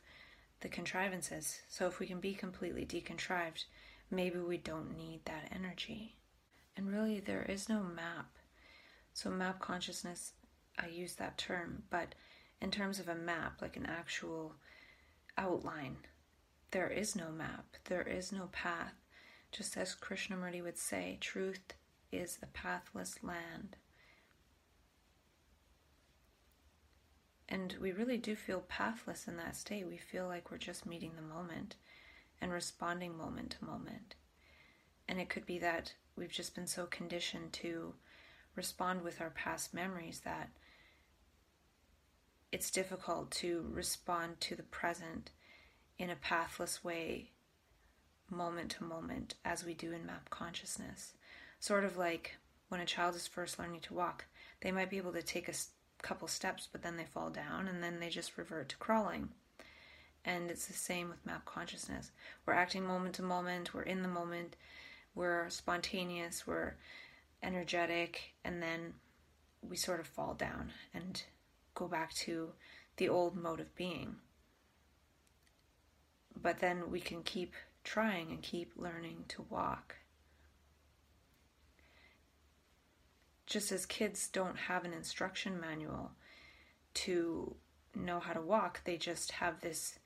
the 0.61 0.69
contrivances. 0.69 1.59
So 1.67 1.85
if 1.85 1.99
we 1.99 2.07
can 2.07 2.21
be 2.21 2.33
completely 2.33 2.85
decontrived, 2.85 3.65
maybe 4.09 4.39
we 4.39 4.55
don't 4.55 4.95
need 4.95 5.25
that 5.25 5.51
energy. 5.53 6.15
And 6.77 6.89
really, 6.89 7.19
there 7.19 7.43
is 7.43 7.67
no 7.67 7.83
map. 7.83 8.37
So, 9.13 9.29
map 9.29 9.59
consciousness, 9.59 10.31
I 10.79 10.87
use 10.87 11.15
that 11.15 11.37
term, 11.37 11.83
but 11.89 12.15
in 12.61 12.71
terms 12.71 12.99
of 12.99 13.09
a 13.09 13.15
map, 13.15 13.61
like 13.61 13.75
an 13.75 13.85
actual 13.85 14.55
outline, 15.37 15.97
there 16.73 16.89
is 16.89 17.15
no 17.15 17.29
map, 17.31 17.65
there 17.85 18.01
is 18.01 18.31
no 18.31 18.49
path. 18.51 18.95
Just 19.51 19.77
as 19.77 19.95
Krishnamurti 19.95 20.63
would 20.63 20.79
say, 20.79 21.19
truth 21.21 21.75
is 22.11 22.39
a 22.41 22.47
pathless 22.47 23.21
land. 23.21 23.77
And 27.47 27.75
we 27.79 27.91
really 27.91 28.17
do 28.17 28.35
feel 28.35 28.61
pathless 28.61 29.27
in 29.27 29.37
that 29.37 29.55
state. 29.55 29.87
We 29.87 29.97
feel 29.97 30.27
like 30.27 30.49
we're 30.49 30.57
just 30.57 30.87
meeting 30.87 31.11
the 31.15 31.21
moment 31.21 31.75
and 32.41 32.51
responding 32.51 33.15
moment 33.15 33.51
to 33.51 33.65
moment. 33.65 34.15
And 35.07 35.19
it 35.19 35.29
could 35.29 35.45
be 35.45 35.59
that 35.59 35.93
we've 36.15 36.31
just 36.31 36.55
been 36.55 36.65
so 36.65 36.87
conditioned 36.87 37.53
to 37.53 37.93
respond 38.55 39.03
with 39.03 39.21
our 39.21 39.29
past 39.29 39.75
memories 39.75 40.21
that 40.25 40.49
it's 42.51 42.71
difficult 42.71 43.29
to 43.29 43.67
respond 43.71 44.39
to 44.41 44.55
the 44.55 44.63
present 44.63 45.29
in 45.97 46.09
a 46.09 46.15
pathless 46.15 46.83
way, 46.83 47.31
moment 48.29 48.71
to 48.71 48.83
moment, 48.83 49.35
as 49.45 49.65
we 49.65 49.73
do 49.73 49.91
in 49.91 50.05
map 50.05 50.29
consciousness. 50.29 51.13
Sort 51.59 51.85
of 51.85 51.97
like 51.97 52.37
when 52.69 52.81
a 52.81 52.85
child 52.85 53.15
is 53.15 53.27
first 53.27 53.59
learning 53.59 53.81
to 53.81 53.93
walk, 53.93 54.25
they 54.61 54.71
might 54.71 54.89
be 54.89 54.97
able 54.97 55.13
to 55.13 55.21
take 55.21 55.47
a 55.47 55.53
couple 56.01 56.27
steps, 56.27 56.67
but 56.71 56.81
then 56.81 56.97
they 56.97 57.05
fall 57.05 57.29
down 57.29 57.67
and 57.67 57.83
then 57.83 57.99
they 57.99 58.09
just 58.09 58.37
revert 58.37 58.69
to 58.69 58.77
crawling. 58.77 59.29
And 60.25 60.49
it's 60.49 60.67
the 60.67 60.73
same 60.73 61.09
with 61.09 61.25
map 61.25 61.45
consciousness. 61.45 62.11
We're 62.45 62.53
acting 62.53 62.85
moment 62.85 63.15
to 63.15 63.23
moment, 63.23 63.73
we're 63.73 63.83
in 63.83 64.01
the 64.01 64.07
moment, 64.07 64.55
we're 65.15 65.49
spontaneous, 65.49 66.47
we're 66.47 66.75
energetic, 67.41 68.33
and 68.43 68.61
then 68.61 68.93
we 69.61 69.75
sort 69.75 69.99
of 69.99 70.07
fall 70.07 70.33
down 70.33 70.71
and 70.93 71.21
go 71.75 71.87
back 71.87 72.13
to 72.13 72.49
the 72.97 73.09
old 73.09 73.35
mode 73.35 73.59
of 73.59 73.75
being. 73.75 74.15
But 76.41 76.59
then 76.59 76.91
we 76.91 76.99
can 76.99 77.23
keep 77.23 77.53
trying 77.83 78.29
and 78.29 78.41
keep 78.41 78.73
learning 78.75 79.25
to 79.29 79.45
walk. 79.49 79.95
just 83.53 83.71
as 83.71 83.85
kids 83.85 84.27
don't 84.29 84.57
have 84.57 84.83
an 84.83 84.93
instruction 84.93 85.59
manual 85.59 86.11
to 86.95 87.55
know 87.95 88.19
how 88.19 88.33
to 88.33 88.41
walk, 88.41 88.81
they 88.83 88.97
just 88.97 89.33
have 89.33 89.61
this 89.61 89.99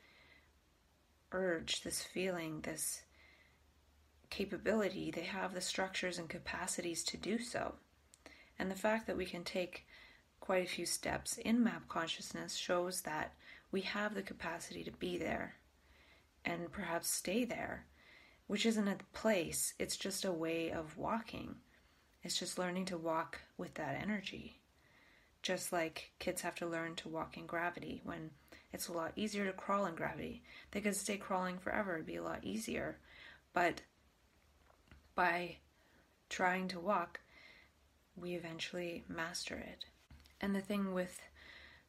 urge, 1.32 1.82
this 1.82 2.04
feeling, 2.04 2.60
this 2.62 3.04
capability. 4.30 5.12
They 5.12 5.22
have 5.22 5.54
the 5.54 5.62
structures 5.62 6.18
and 6.18 6.28
capacities 6.28 7.06
to 7.06 7.16
do 7.16 7.40
so. 7.40 7.76
And 8.60 8.70
the 8.70 8.76
fact 8.76 9.08
that 9.08 9.16
we 9.16 9.26
can 9.26 9.46
take 9.46 9.86
quite 10.42 10.66
a 10.66 10.70
few 10.70 10.86
steps 10.86 11.38
in 11.38 11.64
map 11.64 11.88
consciousness 11.88 12.56
shows 12.56 13.02
that 13.04 13.34
we 13.72 13.82
have 13.82 14.14
the 14.14 14.22
capacity 14.22 14.84
to 14.84 14.92
be 14.92 15.18
there 15.18 15.56
and 16.48 16.72
perhaps 16.72 17.10
stay 17.10 17.44
there, 17.44 17.86
which 18.48 18.66
isn't 18.66 18.88
a 18.88 18.98
place, 19.12 19.74
it's 19.78 19.98
just 19.98 20.24
a 20.24 20.32
way 20.32 20.72
of 20.72 20.98
walking. 20.98 21.56
It's 22.24 22.40
just 22.40 22.58
learning 22.58 22.86
to 22.86 22.98
walk 22.98 23.40
with 23.58 23.74
that 23.76 24.00
energy. 24.02 24.62
Just 25.42 25.74
like 25.74 26.12
kids 26.20 26.42
have 26.42 26.56
to 26.56 26.66
learn 26.66 26.96
to 26.96 27.10
walk 27.10 27.38
in 27.38 27.46
gravity 27.46 28.02
when 28.06 28.32
it's 28.72 28.88
a 28.88 28.94
lot 28.94 29.12
easier 29.18 29.46
to 29.46 29.52
crawl 29.52 29.86
in 29.86 29.96
gravity. 29.96 30.42
They 30.72 30.80
could 30.80 30.96
stay 30.96 31.18
crawling 31.18 31.58
forever, 31.58 31.96
it'd 31.96 32.06
be 32.06 32.16
a 32.16 32.24
lot 32.24 32.44
easier. 32.44 32.98
But 33.54 33.82
by 35.16 35.58
trying 36.30 36.70
to 36.70 36.80
walk, 36.80 37.20
we 38.16 38.36
eventually 38.36 39.04
master 39.10 39.56
it. 39.56 39.86
And 40.40 40.56
the 40.56 40.62
thing 40.62 40.94
with 40.94 41.20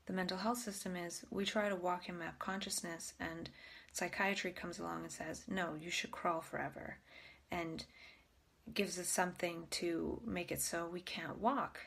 the 0.06 0.12
mental 0.12 0.38
health 0.38 0.58
system 0.58 0.96
is 0.96 1.24
we 1.30 1.44
try 1.44 1.68
to 1.68 1.76
walk 1.76 2.08
in 2.08 2.18
map 2.18 2.38
consciousness, 2.38 3.12
and 3.20 3.50
psychiatry 3.98 4.52
comes 4.52 4.78
along 4.78 5.02
and 5.02 5.12
says, 5.12 5.44
no, 5.48 5.74
you 5.80 5.90
should 5.90 6.12
crawl 6.12 6.40
forever. 6.40 6.98
And 7.50 7.84
gives 8.72 8.98
us 8.98 9.08
something 9.08 9.66
to 9.70 10.20
make 10.24 10.52
it 10.52 10.60
so 10.60 10.86
we 10.86 11.00
can't 11.00 11.38
walk. 11.38 11.80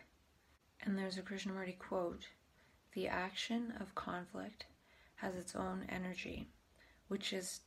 And 0.82 0.98
there's 0.98 1.18
a 1.18 1.22
Krishnamurti 1.22 1.78
quote 1.78 2.28
The 2.94 3.08
action 3.08 3.74
of 3.80 3.96
conflict 3.96 4.66
has 5.18 5.36
its 5.36 5.56
own 5.56 5.86
energy, 5.88 6.48
which 7.08 7.32
is 7.32 7.62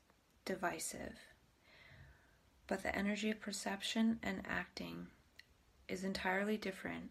divisive. 0.45 1.17
But 2.67 2.83
the 2.83 2.95
energy 2.95 3.31
of 3.31 3.41
perception 3.41 4.19
and 4.23 4.43
acting 4.49 5.07
is 5.89 6.03
entirely 6.03 6.57
different, 6.57 7.11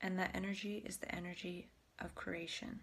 and 0.00 0.18
that 0.18 0.30
energy 0.34 0.82
is 0.86 0.98
the 0.98 1.12
energy 1.12 1.68
of 1.98 2.14
creation. 2.14 2.80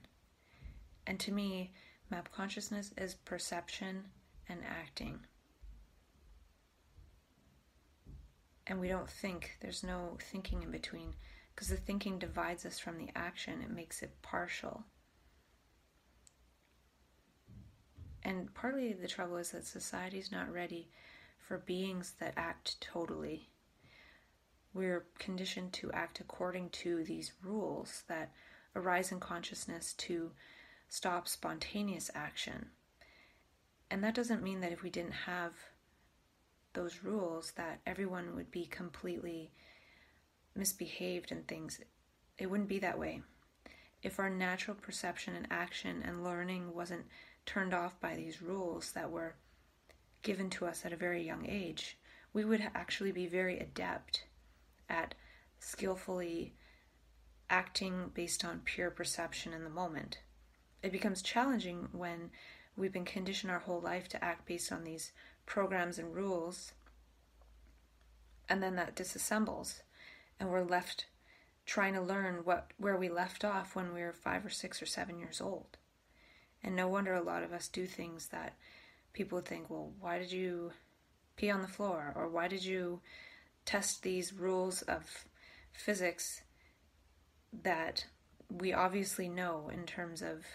And 1.07 1.19
to 1.21 1.31
me, 1.31 1.71
map 2.09 2.29
consciousness 2.31 2.93
is 2.97 3.15
perception 3.15 4.05
and 4.47 4.59
acting. 4.63 5.19
and 8.67 8.79
we 8.79 8.87
don't 8.87 9.09
think. 9.09 9.57
There's 9.61 9.83
no 9.83 10.17
thinking 10.31 10.63
in 10.63 10.71
between 10.71 11.13
because 11.53 11.67
the 11.69 11.77
thinking 11.77 12.19
divides 12.19 12.65
us 12.65 12.79
from 12.79 12.97
the 12.97 13.09
action, 13.15 13.61
it 13.61 13.69
makes 13.69 14.01
it 14.01 14.21
partial. 14.21 14.83
And 18.23 18.53
partly 18.53 18.91
the 18.93 19.07
trouble 19.07 19.37
is 19.37 19.51
that 19.51 19.65
society's 19.65 20.31
not 20.31 20.51
ready 20.51 20.89
for 21.39 21.59
beings 21.59 22.15
that 22.19 22.33
act 22.35 22.81
totally. 22.81 23.49
We're 24.73 25.05
conditioned 25.19 25.73
to 25.73 25.91
act 25.91 26.19
according 26.19 26.71
to 26.71 27.03
these 27.03 27.31
rules 27.43 28.03
that 28.09 28.31
arise 28.75 29.11
in 29.11 29.19
consciousness 29.19 29.93
to 29.93 30.31
stop 30.89 31.27
spontaneous 31.27 32.09
action. 32.13 32.67
And 33.89 34.03
that 34.03 34.15
doesn't 34.15 34.43
mean 34.43 34.61
that 34.61 34.71
if 34.71 34.83
we 34.83 34.89
didn't 34.89 35.11
have 35.11 35.53
those 36.73 37.03
rules 37.03 37.51
that 37.55 37.79
everyone 37.85 38.35
would 38.35 38.51
be 38.51 38.65
completely 38.65 39.51
misbehaved 40.55 41.31
and 41.31 41.47
things. 41.47 41.79
It 42.37 42.49
wouldn't 42.49 42.69
be 42.69 42.79
that 42.79 42.99
way. 42.99 43.21
If 44.03 44.19
our 44.19 44.29
natural 44.29 44.77
perception 44.79 45.35
and 45.35 45.47
action 45.49 46.03
and 46.05 46.23
learning 46.23 46.73
wasn't 46.73 47.05
turned 47.45 47.73
off 47.73 47.99
by 47.99 48.15
these 48.15 48.41
rules 48.41 48.91
that 48.91 49.09
were 49.09 49.35
given 50.21 50.49
to 50.51 50.65
us 50.65 50.85
at 50.85 50.93
a 50.93 50.97
very 50.97 51.23
young 51.25 51.45
age, 51.47 51.97
we 52.33 52.45
would 52.45 52.61
actually 52.75 53.11
be 53.11 53.25
very 53.25 53.57
adept 53.59 54.25
at 54.89 55.15
skillfully 55.59 56.53
acting 57.49 58.11
based 58.13 58.43
on 58.43 58.61
pure 58.65 58.91
perception 58.91 59.53
in 59.53 59.63
the 59.63 59.69
moment. 59.69 60.19
It 60.83 60.91
becomes 60.91 61.21
challenging 61.21 61.89
when 61.91 62.31
we've 62.75 62.93
been 62.93 63.05
conditioned 63.05 63.51
our 63.51 63.59
whole 63.59 63.81
life 63.81 64.07
to 64.09 64.23
act 64.23 64.45
based 64.45 64.71
on 64.71 64.83
these 64.83 65.11
programs 65.45 65.97
and 65.97 66.13
rules, 66.13 66.73
and 68.47 68.61
then 68.61 68.75
that 68.75 68.95
disassembles, 68.95 69.81
and 70.39 70.49
we're 70.49 70.63
left 70.63 71.07
trying 71.65 71.93
to 71.93 72.01
learn 72.01 72.41
what 72.43 72.71
where 72.77 72.97
we 72.97 73.09
left 73.09 73.43
off 73.43 73.75
when 73.75 73.93
we 73.93 74.01
were 74.01 74.13
five 74.13 74.45
or 74.45 74.49
six 74.49 74.81
or 74.81 74.85
seven 74.85 75.17
years 75.19 75.41
old. 75.41 75.77
And 76.63 76.75
no 76.75 76.87
wonder 76.87 77.13
a 77.13 77.21
lot 77.21 77.43
of 77.43 77.53
us 77.53 77.67
do 77.67 77.85
things 77.85 78.27
that 78.27 78.55
people 79.13 79.39
think, 79.39 79.69
well, 79.69 79.91
why 79.99 80.19
did 80.19 80.31
you 80.31 80.71
pee 81.35 81.51
on 81.51 81.61
the 81.61 81.67
floor? 81.67 82.13
Or 82.15 82.27
why 82.27 82.47
did 82.47 82.63
you 82.63 83.01
test 83.65 84.03
these 84.03 84.33
rules 84.33 84.81
of 84.83 85.25
physics 85.73 86.41
that 87.63 88.05
we 88.49 88.73
obviously 88.73 89.29
know 89.29 89.69
in 89.73 89.85
terms 89.85 90.21
of 90.21 90.45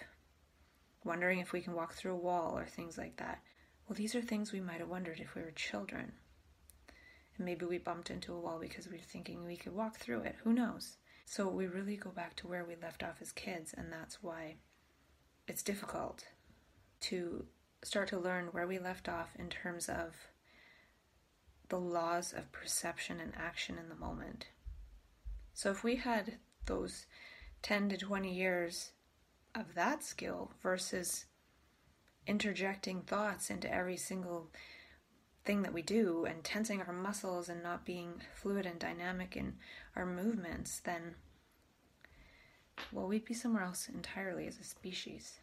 wondering 1.04 1.38
if 1.38 1.52
we 1.52 1.60
can 1.60 1.74
walk 1.74 1.94
through 1.94 2.12
a 2.12 2.16
wall 2.16 2.56
or 2.56 2.66
things 2.66 2.98
like 2.98 3.16
that. 3.16 3.40
Well, 3.88 3.96
these 3.96 4.14
are 4.14 4.22
things 4.22 4.52
we 4.52 4.60
might 4.60 4.80
have 4.80 4.88
wondered 4.88 5.20
if 5.20 5.34
we 5.34 5.42
were 5.42 5.50
children. 5.50 6.12
And 7.36 7.46
maybe 7.46 7.66
we 7.66 7.78
bumped 7.78 8.10
into 8.10 8.34
a 8.34 8.40
wall 8.40 8.58
because 8.60 8.86
we 8.86 8.96
were 8.96 9.02
thinking 9.02 9.44
we 9.44 9.56
could 9.56 9.74
walk 9.74 9.98
through 9.98 10.20
it. 10.22 10.36
Who 10.44 10.52
knows? 10.52 10.96
So 11.24 11.48
we 11.48 11.66
really 11.66 11.96
go 11.96 12.10
back 12.10 12.36
to 12.36 12.48
where 12.48 12.64
we 12.64 12.74
left 12.76 13.02
off 13.02 13.16
as 13.20 13.32
kids, 13.32 13.72
and 13.76 13.92
that's 13.92 14.22
why 14.22 14.56
it's 15.46 15.62
difficult 15.62 16.24
to 17.02 17.46
start 17.82 18.08
to 18.08 18.18
learn 18.18 18.46
where 18.46 18.66
we 18.66 18.78
left 18.78 19.08
off 19.08 19.30
in 19.38 19.48
terms 19.48 19.88
of 19.88 20.14
the 21.68 21.78
laws 21.78 22.32
of 22.32 22.52
perception 22.52 23.20
and 23.20 23.32
action 23.36 23.78
in 23.78 23.88
the 23.88 23.94
moment. 23.94 24.48
So 25.54 25.70
if 25.70 25.82
we 25.82 25.96
had 25.96 26.34
those 26.66 27.06
10 27.62 27.90
to 27.90 27.96
20 27.96 28.34
years 28.34 28.92
of 29.54 29.74
that 29.74 30.02
skill 30.04 30.50
versus 30.62 31.26
interjecting 32.26 33.02
thoughts 33.02 33.50
into 33.50 33.72
every 33.72 33.96
single 33.96 34.50
thing 35.44 35.62
that 35.62 35.72
we 35.72 35.82
do 35.82 36.24
and 36.26 36.44
tensing 36.44 36.82
our 36.82 36.92
muscles 36.92 37.48
and 37.48 37.62
not 37.62 37.84
being 37.84 38.22
fluid 38.34 38.66
and 38.66 38.78
dynamic 38.78 39.36
in 39.36 39.54
our 39.96 40.06
movements, 40.06 40.80
then, 40.80 41.14
well, 42.92 43.06
we'd 43.06 43.24
be 43.24 43.34
somewhere 43.34 43.64
else 43.64 43.88
entirely 43.88 44.46
as 44.46 44.58
a 44.58 44.64
species. 44.64 45.40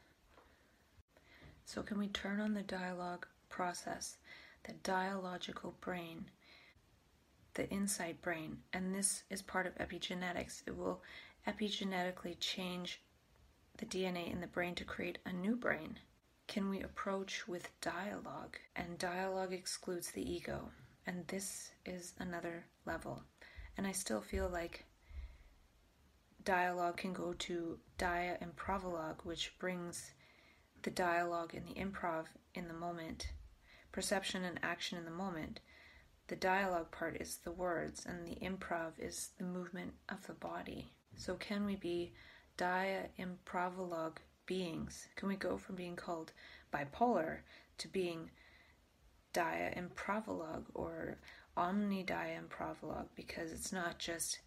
So, 1.66 1.82
can 1.82 1.98
we 1.98 2.08
turn 2.08 2.40
on 2.40 2.54
the 2.54 2.62
dialogue 2.62 3.28
process, 3.50 4.18
the 4.64 4.74
dialogical 4.84 5.76
brain, 5.82 6.30
the 7.56 7.70
insight 7.70 8.22
brain? 8.22 8.60
And 8.72 8.96
this 8.96 9.24
is 9.30 9.42
part 9.42 9.68
of 9.68 9.76
epigenetics. 9.76 10.62
It 10.66 10.78
will 10.78 11.02
epigenetically 11.46 12.40
change 12.40 13.02
the 13.78 13.86
DNA 13.86 14.32
in 14.32 14.42
the 14.42 14.48
brain 14.48 14.76
to 14.76 14.84
create 14.84 15.20
a 15.26 15.34
new 15.34 15.56
brain 15.56 16.00
can 16.48 16.70
we 16.70 16.82
approach 16.82 17.46
with 17.48 17.70
dialogue? 17.82 18.58
And 18.76 18.98
dialogue 18.98 19.52
excludes 19.52 20.12
the 20.12 20.28
ego. 20.28 20.70
And 21.06 21.28
this 21.28 21.72
is 21.86 22.14
another 22.20 22.66
level. 22.86 23.22
And 23.76 23.86
I 23.86 23.92
still 23.92 24.22
feel 24.22 24.50
like 24.50 24.86
dialogue 26.44 26.98
can 26.98 27.12
go 27.12 27.34
to 27.34 27.78
dia 27.98 28.38
imprologue, 28.42 29.24
which 29.24 29.60
brings 29.60 30.14
the 30.84 30.90
dialogue 30.90 31.54
and 31.54 31.68
the 31.68 31.74
improv 31.74 32.26
in 32.56 32.70
the 32.70 32.74
moment, 32.74 33.28
perception 33.92 34.46
and 34.46 34.60
action 34.64 34.98
in 34.98 35.04
the 35.04 35.12
moment. 35.12 35.60
The 36.28 36.38
dialogue 36.38 36.92
part 36.92 37.18
is 37.22 37.38
the 37.38 37.52
words, 37.52 38.06
and 38.06 38.26
the 38.26 38.36
improv 38.36 38.94
is 39.00 39.30
the 39.38 39.46
movement 39.46 39.94
of 40.10 40.26
the 40.28 40.34
body. 40.34 40.94
So, 41.16 41.36
can 41.36 41.66
we 41.66 41.76
be 41.76 42.14
dia 42.58 43.10
imprologue 43.20 44.18
beings? 44.46 45.08
Can 45.16 45.30
we 45.30 45.36
go 45.36 45.58
from 45.58 45.76
being 45.76 45.96
called 45.96 46.32
bipolar 46.74 47.40
to 47.78 47.88
being 47.88 48.30
dia 49.34 49.74
imprologue 49.76 50.66
or 50.74 51.18
omni 51.56 52.04
dia 52.04 52.40
imprologue 52.40 53.08
because 53.16 53.52
it's 53.52 53.72
not 53.72 54.00
just 54.00 54.40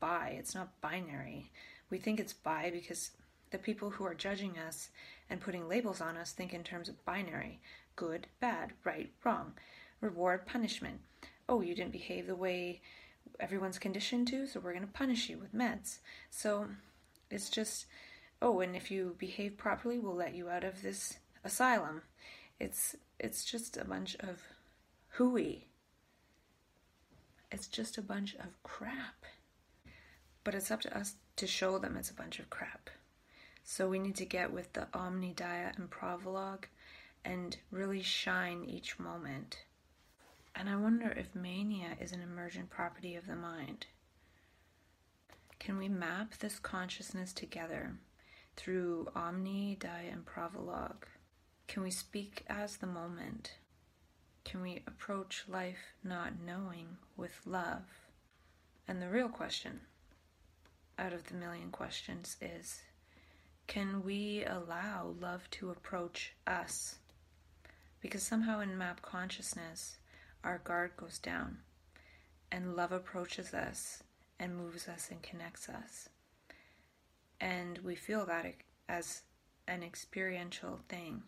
bi, 0.00 0.34
it's 0.38 0.54
not 0.54 0.80
binary. 0.80 1.50
We 1.90 1.98
think 1.98 2.18
it's 2.18 2.32
bi 2.32 2.70
because 2.70 3.10
the 3.50 3.58
people 3.58 3.90
who 3.90 4.04
are 4.04 4.14
judging 4.14 4.58
us 4.58 4.90
and 5.28 5.40
putting 5.40 5.68
labels 5.68 6.00
on 6.00 6.16
us 6.16 6.32
think 6.32 6.54
in 6.54 6.64
terms 6.64 6.88
of 6.88 7.04
binary 7.04 7.60
good, 7.96 8.26
bad, 8.40 8.72
right, 8.84 9.10
wrong, 9.24 9.52
reward, 10.00 10.46
punishment. 10.46 11.00
Oh, 11.48 11.60
you 11.60 11.74
didn't 11.74 11.92
behave 11.92 12.26
the 12.26 12.34
way 12.34 12.80
everyone's 13.38 13.78
conditioned 13.78 14.28
to, 14.28 14.46
so 14.46 14.58
we're 14.58 14.72
going 14.72 14.86
to 14.86 14.92
punish 14.92 15.28
you 15.28 15.36
with 15.36 15.54
meds. 15.54 15.98
So 16.30 16.66
it's 17.30 17.50
just 17.50 17.86
oh, 18.42 18.60
and 18.60 18.74
if 18.74 18.90
you 18.90 19.16
behave 19.18 19.56
properly, 19.56 19.98
we'll 19.98 20.14
let 20.14 20.34
you 20.34 20.48
out 20.48 20.64
of 20.64 20.82
this 20.82 21.18
asylum. 21.44 22.02
It's 22.58 22.96
it's 23.18 23.44
just 23.44 23.76
a 23.76 23.84
bunch 23.84 24.16
of 24.20 24.40
hooey. 25.10 25.66
It's 27.52 27.66
just 27.66 27.98
a 27.98 28.02
bunch 28.02 28.34
of 28.36 28.62
crap. 28.62 29.24
But 30.44 30.54
it's 30.54 30.70
up 30.70 30.80
to 30.82 30.96
us 30.96 31.14
to 31.36 31.46
show 31.46 31.78
them 31.78 31.96
it's 31.96 32.10
a 32.10 32.14
bunch 32.14 32.38
of 32.38 32.48
crap. 32.48 32.88
So 33.64 33.88
we 33.88 33.98
need 33.98 34.16
to 34.16 34.24
get 34.24 34.52
with 34.52 34.72
the 34.72 34.88
Omni 34.94 35.32
Dia 35.34 35.72
Imprologue 35.78 36.64
and 37.24 37.56
really 37.70 38.02
shine 38.02 38.64
each 38.64 38.98
moment. 38.98 39.64
And 40.54 40.68
I 40.68 40.76
wonder 40.76 41.10
if 41.10 41.34
mania 41.34 41.96
is 42.00 42.12
an 42.12 42.22
emergent 42.22 42.70
property 42.70 43.14
of 43.16 43.26
the 43.26 43.36
mind. 43.36 43.86
Can 45.60 45.76
we 45.76 45.90
map 45.90 46.38
this 46.38 46.58
consciousness 46.58 47.34
together 47.34 47.92
through 48.56 49.08
Omni, 49.14 49.76
Dia, 49.78 50.10
Imprologue? 50.10 51.04
Can 51.68 51.82
we 51.82 51.90
speak 51.90 52.44
as 52.48 52.78
the 52.78 52.86
moment? 52.86 53.58
Can 54.42 54.62
we 54.62 54.82
approach 54.86 55.44
life 55.46 55.92
not 56.02 56.40
knowing 56.44 56.96
with 57.14 57.42
love? 57.44 57.82
And 58.88 59.02
the 59.02 59.10
real 59.10 59.28
question, 59.28 59.82
out 60.98 61.12
of 61.12 61.26
the 61.26 61.34
million 61.34 61.70
questions, 61.70 62.38
is 62.40 62.80
can 63.66 64.02
we 64.02 64.42
allow 64.46 65.14
love 65.20 65.48
to 65.50 65.70
approach 65.70 66.32
us? 66.46 66.96
Because 68.00 68.22
somehow 68.22 68.60
in 68.60 68.78
map 68.78 69.02
consciousness, 69.02 69.98
our 70.42 70.56
guard 70.64 70.92
goes 70.96 71.18
down 71.18 71.58
and 72.50 72.76
love 72.76 72.92
approaches 72.92 73.52
us 73.52 74.02
and 74.40 74.56
moves 74.56 74.88
us 74.88 75.08
and 75.12 75.22
connects 75.22 75.68
us 75.68 76.08
and 77.40 77.78
we 77.78 77.94
feel 77.94 78.26
that 78.26 78.46
as 78.88 79.22
an 79.66 79.82
experiential 79.82 80.80
thing. 80.88 81.22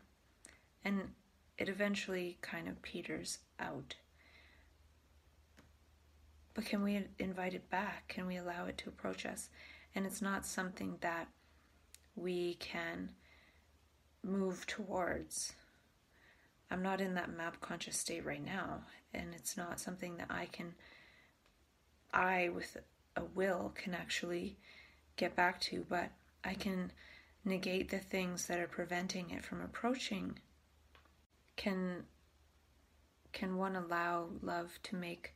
And 0.84 1.10
it 1.56 1.68
eventually 1.68 2.38
kind 2.42 2.68
of 2.68 2.82
peters 2.82 3.38
out. 3.58 3.94
But 6.54 6.66
can 6.66 6.82
we 6.82 7.06
invite 7.18 7.54
it 7.54 7.70
back? 7.70 8.08
Can 8.08 8.26
we 8.26 8.36
allow 8.36 8.66
it 8.66 8.76
to 8.78 8.90
approach 8.90 9.24
us? 9.24 9.48
And 9.94 10.04
it's 10.04 10.20
not 10.20 10.44
something 10.44 10.98
that 11.00 11.28
we 12.14 12.54
can 12.54 13.10
move 14.22 14.66
towards. 14.66 15.54
I'm 16.70 16.82
not 16.82 17.00
in 17.00 17.14
that 17.14 17.34
map 17.34 17.60
conscious 17.60 17.96
state 17.96 18.24
right 18.24 18.44
now, 18.44 18.82
and 19.14 19.34
it's 19.34 19.56
not 19.56 19.80
something 19.80 20.16
that 20.16 20.28
I 20.30 20.46
can, 20.46 20.74
I 22.12 22.50
with 22.50 22.76
a 23.16 23.24
will, 23.24 23.72
can 23.74 23.94
actually 23.94 24.56
get 25.16 25.36
back 25.36 25.60
to, 25.60 25.84
but 25.88 26.10
I 26.44 26.54
can 26.54 26.92
negate 27.44 27.90
the 27.90 27.98
things 27.98 28.46
that 28.46 28.58
are 28.58 28.68
preventing 28.68 29.30
it 29.30 29.44
from 29.44 29.60
approaching. 29.60 30.38
Can 31.56 32.04
can 33.32 33.56
one 33.56 33.76
allow 33.76 34.28
love 34.42 34.78
to 34.82 34.94
make 34.94 35.34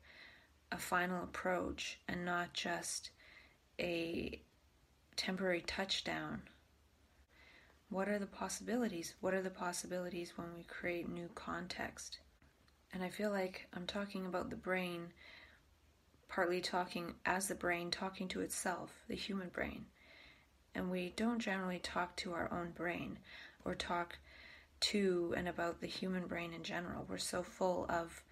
a 0.70 0.76
final 0.76 1.24
approach 1.24 1.98
and 2.06 2.24
not 2.24 2.52
just 2.52 3.10
a 3.80 4.40
temporary 5.16 5.62
touchdown? 5.62 6.42
What 7.88 8.08
are 8.08 8.18
the 8.18 8.26
possibilities? 8.26 9.14
What 9.20 9.32
are 9.32 9.42
the 9.42 9.50
possibilities 9.50 10.32
when 10.36 10.48
we 10.54 10.64
create 10.64 11.08
new 11.08 11.30
context? 11.34 12.18
And 12.92 13.02
I 13.02 13.08
feel 13.08 13.30
like 13.30 13.66
I'm 13.72 13.86
talking 13.86 14.26
about 14.26 14.50
the 14.50 14.56
brain 14.56 15.12
partly 16.28 16.60
talking 16.60 17.14
as 17.24 17.48
the 17.48 17.54
brain 17.54 17.90
talking 17.90 18.28
to 18.28 18.40
itself, 18.40 19.04
the 19.08 19.14
human 19.14 19.48
brain. 19.48 19.86
And 20.74 20.90
we 20.90 21.12
don't 21.16 21.38
generally 21.38 21.78
talk 21.78 22.16
to 22.16 22.32
our 22.32 22.52
own 22.52 22.72
brain 22.72 23.18
or 23.64 23.74
talk 23.74 24.18
to 24.78 25.34
and 25.36 25.48
about 25.48 25.80
the 25.80 25.86
human 25.86 26.26
brain 26.26 26.52
in 26.52 26.62
general. 26.62 27.06
We're 27.08 27.18
so 27.18 27.42
full 27.42 27.86
of 27.88 28.22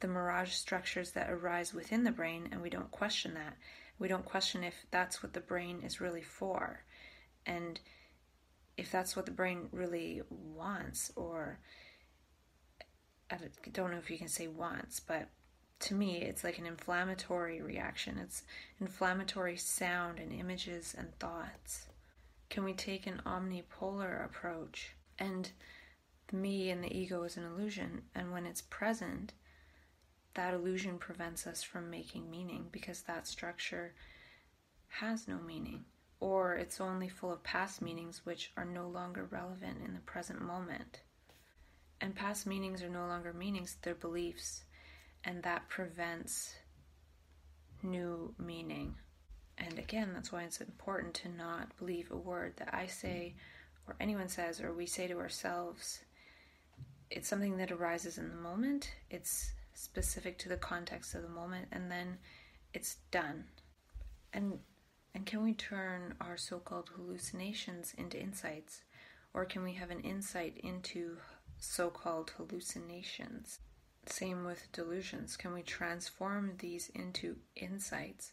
the 0.00 0.08
mirage 0.08 0.52
structures 0.52 1.12
that 1.12 1.30
arise 1.30 1.72
within 1.74 2.04
the 2.04 2.10
brain, 2.10 2.48
and 2.52 2.60
we 2.60 2.70
don't 2.70 2.90
question 2.90 3.34
that. 3.34 3.56
We 3.98 4.08
don't 4.08 4.24
question 4.24 4.64
if 4.64 4.74
that's 4.90 5.22
what 5.22 5.32
the 5.32 5.40
brain 5.40 5.82
is 5.84 6.00
really 6.00 6.22
for, 6.22 6.84
and 7.46 7.78
if 8.76 8.90
that's 8.90 9.14
what 9.14 9.26
the 9.26 9.32
brain 9.32 9.68
really 9.70 10.22
wants, 10.30 11.12
or 11.14 11.60
I 13.30 13.36
don't 13.72 13.92
know 13.92 13.98
if 13.98 14.10
you 14.10 14.18
can 14.18 14.28
say 14.28 14.48
wants, 14.48 15.00
but 15.00 15.28
to 15.84 15.94
me, 15.94 16.22
it's 16.22 16.42
like 16.42 16.58
an 16.58 16.64
inflammatory 16.64 17.60
reaction. 17.60 18.18
It's 18.18 18.42
inflammatory 18.80 19.58
sound 19.58 20.18
and 20.18 20.32
images 20.32 20.94
and 20.96 21.14
thoughts. 21.18 21.88
Can 22.48 22.64
we 22.64 22.72
take 22.72 23.06
an 23.06 23.20
omnipolar 23.26 24.24
approach? 24.24 24.92
And 25.18 25.50
me 26.32 26.70
and 26.70 26.82
the 26.82 26.96
ego 26.96 27.22
is 27.24 27.36
an 27.36 27.44
illusion, 27.44 28.02
and 28.14 28.32
when 28.32 28.46
it's 28.46 28.62
present, 28.62 29.34
that 30.32 30.54
illusion 30.54 30.96
prevents 30.98 31.46
us 31.46 31.62
from 31.62 31.90
making 31.90 32.30
meaning 32.30 32.66
because 32.72 33.02
that 33.02 33.26
structure 33.26 33.94
has 34.88 35.28
no 35.28 35.36
meaning, 35.36 35.84
or 36.18 36.54
it's 36.54 36.80
only 36.80 37.08
full 37.08 37.30
of 37.30 37.42
past 37.42 37.82
meanings 37.82 38.22
which 38.24 38.52
are 38.56 38.64
no 38.64 38.88
longer 38.88 39.28
relevant 39.30 39.78
in 39.84 39.92
the 39.92 40.00
present 40.00 40.40
moment. 40.40 41.02
And 42.00 42.14
past 42.14 42.46
meanings 42.46 42.82
are 42.82 42.88
no 42.88 43.06
longer 43.06 43.34
meanings, 43.34 43.76
they're 43.82 43.94
beliefs 43.94 44.63
and 45.24 45.42
that 45.42 45.68
prevents 45.68 46.54
new 47.82 48.34
meaning. 48.38 48.94
And 49.58 49.78
again, 49.78 50.10
that's 50.12 50.32
why 50.32 50.42
it's 50.42 50.60
important 50.60 51.14
to 51.14 51.28
not 51.28 51.76
believe 51.78 52.10
a 52.10 52.16
word 52.16 52.54
that 52.56 52.74
I 52.74 52.86
say 52.86 53.34
or 53.86 53.96
anyone 54.00 54.28
says 54.28 54.60
or 54.60 54.72
we 54.72 54.86
say 54.86 55.06
to 55.06 55.18
ourselves. 55.18 56.00
It's 57.10 57.28
something 57.28 57.56
that 57.58 57.70
arises 57.70 58.18
in 58.18 58.28
the 58.28 58.36
moment, 58.36 58.90
it's 59.10 59.52
specific 59.74 60.38
to 60.38 60.48
the 60.48 60.56
context 60.56 61.14
of 61.14 61.22
the 61.22 61.28
moment, 61.28 61.68
and 61.72 61.90
then 61.90 62.18
it's 62.72 62.96
done. 63.10 63.44
And 64.32 64.58
and 65.14 65.24
can 65.26 65.44
we 65.44 65.54
turn 65.54 66.14
our 66.20 66.36
so-called 66.36 66.90
hallucinations 66.96 67.94
into 67.96 68.20
insights? 68.20 68.82
Or 69.32 69.44
can 69.44 69.62
we 69.62 69.74
have 69.74 69.90
an 69.90 70.00
insight 70.00 70.58
into 70.64 71.18
so 71.58 71.90
called 71.90 72.32
hallucinations. 72.36 73.60
Same 74.08 74.44
with 74.44 74.70
delusions. 74.72 75.36
Can 75.36 75.52
we 75.52 75.62
transform 75.62 76.52
these 76.58 76.90
into 76.94 77.36
insights? 77.56 78.32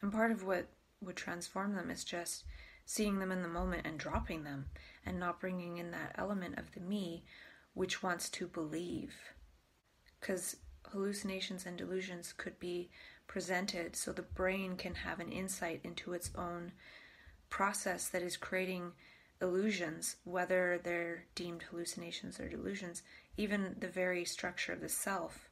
And 0.00 0.12
part 0.12 0.32
of 0.32 0.44
what 0.44 0.66
would 1.00 1.16
transform 1.16 1.74
them 1.74 1.90
is 1.90 2.04
just 2.04 2.44
seeing 2.84 3.18
them 3.18 3.32
in 3.32 3.42
the 3.42 3.48
moment 3.48 3.86
and 3.86 3.98
dropping 3.98 4.44
them 4.44 4.66
and 5.06 5.18
not 5.18 5.40
bringing 5.40 5.78
in 5.78 5.90
that 5.92 6.14
element 6.16 6.58
of 6.58 6.72
the 6.72 6.80
me 6.80 7.24
which 7.74 8.02
wants 8.02 8.28
to 8.28 8.46
believe. 8.46 9.14
Because 10.20 10.56
hallucinations 10.90 11.66
and 11.66 11.76
delusions 11.76 12.32
could 12.36 12.58
be 12.58 12.90
presented 13.26 13.96
so 13.96 14.12
the 14.12 14.22
brain 14.22 14.76
can 14.76 14.94
have 14.94 15.20
an 15.20 15.32
insight 15.32 15.80
into 15.84 16.12
its 16.12 16.30
own 16.36 16.72
process 17.48 18.08
that 18.08 18.22
is 18.22 18.36
creating 18.36 18.92
illusions, 19.40 20.16
whether 20.24 20.80
they're 20.82 21.24
deemed 21.34 21.62
hallucinations 21.62 22.38
or 22.38 22.48
delusions, 22.48 23.02
even 23.36 23.76
the 23.78 23.88
very 23.88 24.24
structure 24.24 24.72
of 24.72 24.80
the 24.80 24.88
self 24.88 25.48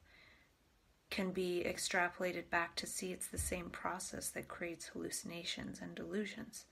can 1.09 1.31
be 1.31 1.63
extrapolated 1.65 2.49
back 2.49 2.75
to 2.77 2.87
see 2.87 3.11
it's 3.11 3.27
the 3.27 3.37
same 3.37 3.69
process 3.69 4.29
that 4.29 4.47
creates 4.47 4.87
hallucinations 4.87 5.81
and 5.81 5.93
delusions. 5.93 6.65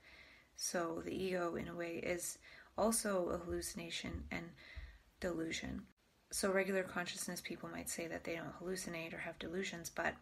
So 0.55 1.01
the 1.03 1.13
ego, 1.13 1.55
in 1.55 1.67
a 1.67 1.75
way, 1.75 1.97
is 1.97 2.37
also 2.77 3.29
a 3.29 3.37
hallucination 3.37 4.23
and 4.31 4.45
delusion. 5.19 5.83
So 6.31 6.51
regular 6.51 6.83
consciousness 6.83 7.41
people 7.41 7.69
might 7.69 7.89
say 7.89 8.07
that 8.07 8.23
they 8.23 8.35
don't 8.35 8.59
hallucinate 8.59 9.13
or 9.13 9.19
have 9.19 9.39
delusions, 9.39 9.89
but 9.89 10.13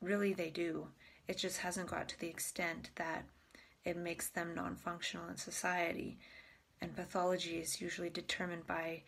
really 0.00 0.32
they 0.32 0.50
do. 0.50 0.88
It 1.26 1.38
just 1.38 1.58
hasn't 1.58 1.90
got 1.90 2.08
to 2.08 2.20
the 2.20 2.28
extent 2.28 2.90
that 2.96 3.24
it 3.84 3.96
makes 3.96 4.28
them 4.28 4.54
non 4.54 4.76
functional 4.76 5.28
in 5.28 5.36
society. 5.36 6.18
And 6.80 6.94
pathology 6.94 7.58
is 7.58 7.80
usually 7.80 8.10
determined 8.10 8.66
by 8.66 9.02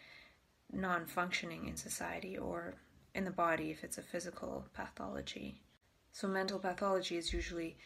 non 0.73 1.07
functioning 1.07 1.67
in 1.67 1.77
society 1.77 2.37
or 2.37 2.75
in 3.15 3.25
the 3.25 3.31
body 3.31 3.71
if 3.71 3.85
it's 3.85 3.99
a 3.99 4.03
physical 4.03 4.65
pathology. 4.75 5.61
So, 6.13 6.29
mental 6.29 6.59
pathology 6.59 7.17
is 7.17 7.33
usually 7.33 7.77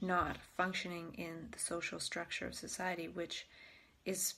not 0.00 0.36
functioning 0.56 1.14
in 1.14 1.48
the 1.52 1.58
social 1.58 2.00
structure 2.00 2.46
of 2.46 2.54
society, 2.54 3.08
which 3.08 3.46
is 4.04 4.34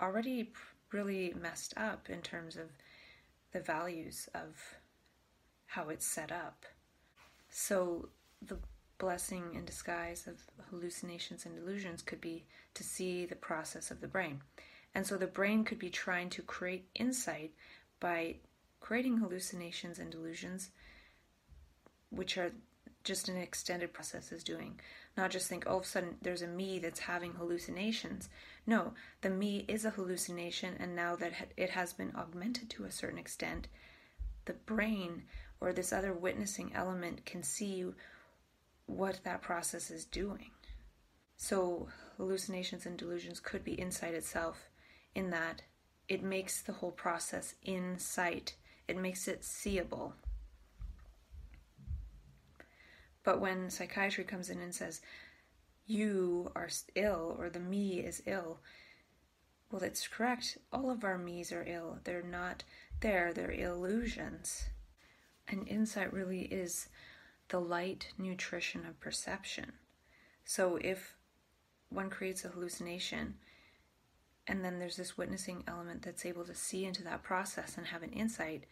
already 0.00 0.52
really 0.92 1.34
messed 1.40 1.74
up 1.76 2.08
in 2.08 2.22
terms 2.22 2.56
of 2.56 2.70
the 3.52 3.60
values 3.60 4.28
of 4.34 4.56
how 5.66 5.88
it's 5.88 6.06
set 6.06 6.30
up. 6.30 6.64
So, 7.50 8.08
the 8.42 8.58
blessing 8.98 9.54
in 9.54 9.64
disguise 9.64 10.26
of 10.26 10.40
hallucinations 10.70 11.46
and 11.46 11.56
delusions 11.56 12.02
could 12.02 12.20
be 12.20 12.44
to 12.74 12.84
see 12.84 13.26
the 13.26 13.36
process 13.36 13.90
of 13.90 14.00
the 14.00 14.08
brain. 14.08 14.40
And 14.94 15.06
so 15.06 15.16
the 15.16 15.26
brain 15.26 15.64
could 15.64 15.78
be 15.78 15.90
trying 15.90 16.30
to 16.30 16.42
create 16.42 16.88
insight 16.94 17.52
by 18.00 18.36
creating 18.80 19.18
hallucinations 19.18 19.98
and 19.98 20.10
delusions, 20.10 20.70
which 22.10 22.38
are 22.38 22.52
just 23.02 23.28
an 23.28 23.36
extended 23.36 23.92
process 23.92 24.32
is 24.32 24.42
doing. 24.42 24.80
Not 25.16 25.30
just 25.30 25.48
think 25.48 25.66
all 25.66 25.78
of 25.78 25.84
a 25.84 25.86
sudden 25.86 26.16
there's 26.22 26.42
a 26.42 26.46
me 26.46 26.78
that's 26.78 27.00
having 27.00 27.34
hallucinations. 27.34 28.28
No, 28.66 28.94
the 29.20 29.30
me 29.30 29.64
is 29.68 29.84
a 29.84 29.90
hallucination, 29.90 30.74
and 30.78 30.96
now 30.96 31.14
that 31.16 31.32
it 31.56 31.70
has 31.70 31.92
been 31.92 32.14
augmented 32.16 32.70
to 32.70 32.84
a 32.84 32.90
certain 32.90 33.18
extent, 33.18 33.68
the 34.46 34.54
brain 34.54 35.24
or 35.60 35.72
this 35.72 35.92
other 35.92 36.12
witnessing 36.12 36.72
element 36.74 37.24
can 37.26 37.42
see 37.42 37.84
what 38.86 39.20
that 39.24 39.42
process 39.42 39.90
is 39.90 40.04
doing. 40.04 40.50
So, 41.36 41.88
hallucinations 42.16 42.86
and 42.86 42.96
delusions 42.96 43.40
could 43.40 43.64
be 43.64 43.74
insight 43.74 44.14
itself, 44.14 44.68
in 45.14 45.30
that 45.30 45.62
it 46.08 46.22
makes 46.22 46.62
the 46.62 46.72
whole 46.72 46.90
process 46.90 47.54
in 47.62 47.98
sight, 47.98 48.54
it 48.88 48.96
makes 48.96 49.26
it 49.28 49.44
seeable. 49.44 50.14
But 53.22 53.40
when 53.40 53.70
psychiatry 53.70 54.24
comes 54.24 54.50
in 54.50 54.60
and 54.60 54.74
says, 54.74 55.00
you 55.86 56.50
are 56.54 56.68
ill 56.94 57.36
or 57.38 57.48
the 57.48 57.60
me 57.60 58.00
is 58.00 58.22
ill, 58.26 58.60
well, 59.70 59.82
it's 59.82 60.06
correct. 60.06 60.58
All 60.72 60.90
of 60.90 61.04
our 61.04 61.18
me's 61.18 61.50
are 61.50 61.64
ill. 61.66 61.98
They're 62.04 62.22
not 62.22 62.64
there, 63.00 63.32
they're 63.32 63.50
illusions. 63.50 64.66
And 65.48 65.66
insight 65.66 66.12
really 66.12 66.42
is 66.42 66.88
the 67.48 67.60
light 67.60 68.08
nutrition 68.18 68.86
of 68.86 69.00
perception. 69.00 69.72
So 70.44 70.76
if 70.76 71.16
one 71.88 72.10
creates 72.10 72.44
a 72.44 72.48
hallucination, 72.48 73.34
and 74.46 74.64
then 74.64 74.78
there's 74.78 74.96
this 74.96 75.16
witnessing 75.16 75.64
element 75.66 76.02
that's 76.02 76.26
able 76.26 76.44
to 76.44 76.54
see 76.54 76.84
into 76.84 77.02
that 77.04 77.22
process 77.22 77.76
and 77.76 77.86
have 77.86 78.02
an 78.02 78.12
insight, 78.12 78.64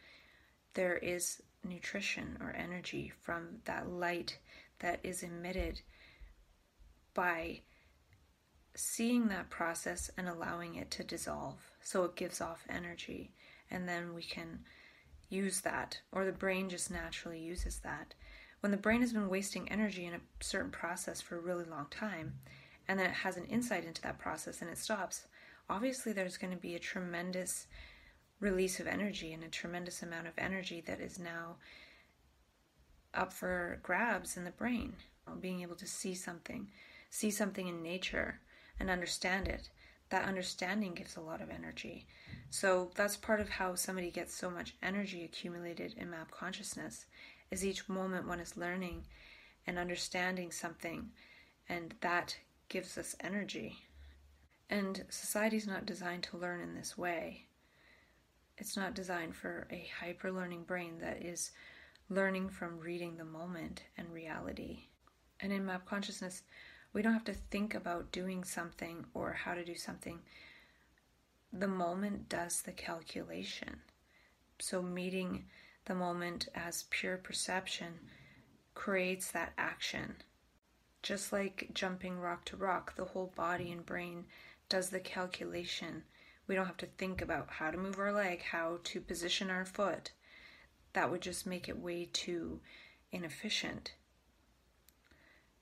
there 0.75 0.97
is 0.97 1.43
nutrition 1.65 2.37
or 2.41 2.55
energy 2.57 3.13
from 3.23 3.61
that 3.65 3.89
light 3.89 4.39
that 4.81 5.01
is 5.03 5.23
emitted 5.23 5.81
by 7.15 7.61
seeing 8.75 9.29
that 9.29 9.51
process 9.51 10.11
and 10.17 10.29
allowing 10.29 10.77
it 10.77 10.91
to 10.91 11.05
dissolve. 11.05 11.71
So 11.83 12.05
it 12.05 12.17
gives 12.17 12.41
off 12.41 12.65
energy, 12.69 13.33
and 13.71 13.89
then 13.89 14.15
we 14.15 14.23
can 14.23 14.61
use 15.29 15.61
that, 15.63 16.01
or 16.11 16.25
the 16.25 16.33
brain 16.33 16.69
just 16.69 16.91
naturally 16.91 17.41
uses 17.41 17.79
that. 17.81 18.15
When 18.61 18.73
the 18.73 18.79
brain 18.79 19.01
has 19.01 19.13
been 19.13 19.29
wasting 19.29 19.71
energy 19.71 20.07
in 20.07 20.15
a 20.15 20.21
certain 20.41 20.71
process 20.71 21.21
for 21.21 21.37
a 21.37 21.41
really 21.41 21.65
long 21.65 21.87
time, 21.91 22.35
and 22.89 22.99
then 22.99 23.07
it 23.07 23.15
has 23.15 23.37
an 23.37 23.45
insight 23.47 23.85
into 23.85 24.03
that 24.03 24.19
process 24.19 24.61
and 24.61 24.71
it 24.71 24.79
stops, 24.79 25.27
obviously 25.73 26.13
there's 26.13 26.37
going 26.37 26.53
to 26.53 26.61
be 26.61 26.75
a 26.75 26.79
tremendous 26.79 27.67
release 28.41 28.79
of 28.79 28.87
energy 28.87 29.33
and 29.33 29.43
a 29.43 29.49
tremendous 29.49 30.03
amount 30.03 30.27
of 30.27 30.35
energy 30.37 30.83
that 30.87 31.01
is 31.01 31.19
now 31.19 31.57
up 33.15 33.33
for 33.33 33.81
grabs 33.83 34.37
in 34.37 34.45
the 34.45 34.51
brain. 34.51 34.93
Being 35.41 35.63
able 35.63 35.77
to 35.77 35.87
see 35.87 36.15
something, 36.15 36.69
see 37.09 37.31
something 37.31 37.69
in 37.69 37.83
nature 37.83 38.41
and 38.79 38.91
understand 38.91 39.49
it. 39.49 39.71
That 40.11 40.29
understanding 40.29 40.93
gives 40.93 41.17
a 41.17 41.23
lot 41.23 41.41
of 41.41 41.49
energy. 41.49 42.07
So 42.51 42.91
that's 42.95 43.17
part 43.17 43.41
of 43.41 43.49
how 43.49 43.75
somebody 43.75 44.11
gets 44.11 44.35
so 44.35 44.51
much 44.51 44.75
energy 44.83 45.25
accumulated 45.25 45.95
in 45.97 46.11
map 46.11 46.31
consciousness 46.31 47.07
is 47.51 47.65
each 47.65 47.89
moment 47.89 48.29
one 48.29 48.41
is 48.41 48.59
learning 48.59 49.05
and 49.67 49.79
understanding 49.79 50.51
something 50.51 51.11
and 51.67 51.95
that 52.03 52.37
gives 52.69 52.99
us 52.99 53.17
energy. 53.21 53.79
And 54.73 55.05
society 55.11 55.59
is 55.59 55.67
not 55.67 55.85
designed 55.85 56.23
to 56.23 56.39
learn 56.39 56.63
in 56.63 56.75
this 56.75 56.97
way. 56.97 57.45
It's 58.57 58.75
not 58.75 58.95
designed 58.95 59.37
for 59.37 59.67
a 59.71 59.91
hyper 60.01 60.33
learning 60.33 60.63
brain 60.63 60.95
that 61.01 61.23
is 61.23 61.51
learning 62.09 62.49
from 62.49 62.81
reading 62.81 63.19
the 63.19 63.25
moment 63.27 63.83
and 63.99 64.11
reality. 64.11 64.85
And 65.41 65.53
in 65.53 65.67
map 65.67 65.85
consciousness, 65.85 66.45
we 66.95 67.03
don't 67.03 67.13
have 67.13 67.25
to 67.25 67.35
think 67.35 67.75
about 67.75 68.13
doing 68.13 68.45
something 68.45 69.05
or 69.13 69.35
how 69.35 69.53
to 69.53 69.63
do 69.63 69.75
something. 69.75 70.21
The 71.53 71.69
moment 71.69 72.31
does 72.31 72.63
the 72.63 72.73
calculation. 72.73 73.83
So, 74.59 74.81
meeting 74.81 75.45
the 75.85 75.95
moment 75.95 76.49
as 76.55 76.87
pure 76.89 77.19
perception 77.19 77.93
creates 78.73 79.33
that 79.33 79.53
action. 79.59 80.15
Just 81.03 81.31
like 81.31 81.69
jumping 81.75 82.21
rock 82.21 82.47
to 82.47 82.57
rock, 82.57 82.97
the 82.97 83.05
whole 83.05 83.35
body 83.37 83.71
and 83.71 83.85
brain 83.85 84.25
does 84.73 84.89
the 84.89 85.01
calculation. 85.01 86.03
We 86.47 86.55
don't 86.55 86.65
have 86.65 86.79
to 86.79 86.87
think 86.87 87.21
about 87.21 87.51
how 87.51 87.71
to 87.71 87.77
move 87.77 87.99
our 87.99 88.11
leg, 88.11 88.41
how 88.41 88.79
to 88.85 89.03
position 89.03 89.51
our 89.51 89.67
foot. 89.67 90.13
That 90.95 91.11
would 91.11 91.21
just 91.21 91.47
make 91.47 91.69
it 91.69 91.79
way 91.79 92.09
too 92.11 92.59
inefficient. 93.11 93.93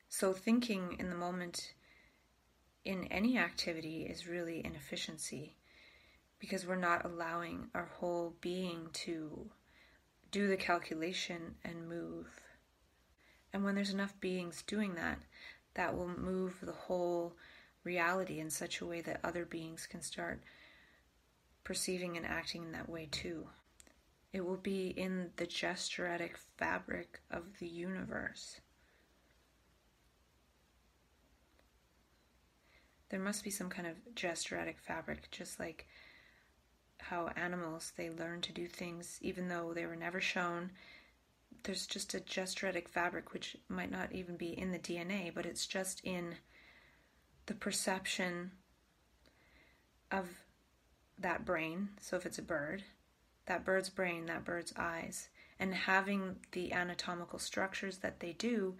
So, 0.08 0.32
thinking 0.32 0.94
in 1.00 1.10
the 1.10 1.16
moment 1.16 1.74
in 2.84 3.08
any 3.10 3.36
activity 3.36 4.04
is 4.04 4.28
really 4.28 4.64
inefficiency 4.64 5.56
because 6.38 6.64
we're 6.64 6.76
not 6.76 7.04
allowing 7.04 7.66
our 7.74 7.86
whole 7.86 8.36
being 8.40 8.90
to 8.92 9.50
do 10.30 10.46
the 10.46 10.56
calculation 10.56 11.56
and 11.64 11.88
move. 11.88 12.28
And 13.52 13.64
when 13.64 13.74
there's 13.74 13.92
enough 13.92 14.20
beings 14.20 14.62
doing 14.62 14.94
that, 14.94 15.18
that 15.74 15.96
will 15.96 16.06
move 16.06 16.58
the 16.62 16.70
whole 16.70 17.34
reality 17.84 18.40
in 18.40 18.50
such 18.50 18.80
a 18.80 18.86
way 18.86 19.00
that 19.02 19.20
other 19.24 19.44
beings 19.44 19.86
can 19.86 20.02
start 20.02 20.42
perceiving 21.64 22.16
and 22.16 22.26
acting 22.26 22.62
in 22.64 22.72
that 22.72 22.88
way 22.88 23.08
too. 23.10 23.46
It 24.32 24.44
will 24.44 24.56
be 24.56 24.88
in 24.88 25.30
the 25.36 25.46
gesturetic 25.46 26.36
fabric 26.56 27.20
of 27.30 27.58
the 27.58 27.66
universe. 27.66 28.60
There 33.08 33.20
must 33.20 33.42
be 33.42 33.50
some 33.50 33.68
kind 33.68 33.88
of 33.88 34.14
gesturetic 34.14 34.78
fabric, 34.78 35.30
just 35.32 35.58
like 35.58 35.88
how 36.98 37.28
animals 37.34 37.92
they 37.96 38.08
learn 38.10 38.40
to 38.42 38.52
do 38.52 38.68
things 38.68 39.18
even 39.20 39.48
though 39.48 39.72
they 39.74 39.86
were 39.86 39.96
never 39.96 40.20
shown. 40.20 40.70
There's 41.64 41.86
just 41.86 42.14
a 42.14 42.20
gesturetic 42.20 42.88
fabric 42.88 43.32
which 43.32 43.56
might 43.68 43.90
not 43.90 44.12
even 44.12 44.36
be 44.36 44.56
in 44.56 44.70
the 44.70 44.78
DNA, 44.78 45.34
but 45.34 45.44
it's 45.44 45.66
just 45.66 46.00
in 46.04 46.36
the 47.50 47.56
perception 47.56 48.52
of 50.12 50.28
that 51.18 51.44
brain, 51.44 51.88
so 52.00 52.16
if 52.16 52.24
it's 52.24 52.38
a 52.38 52.42
bird, 52.42 52.84
that 53.46 53.64
bird's 53.64 53.90
brain, 53.90 54.26
that 54.26 54.44
bird's 54.44 54.72
eyes, 54.76 55.30
and 55.58 55.74
having 55.74 56.36
the 56.52 56.72
anatomical 56.72 57.40
structures 57.40 57.98
that 57.98 58.20
they 58.20 58.34
do, 58.34 58.76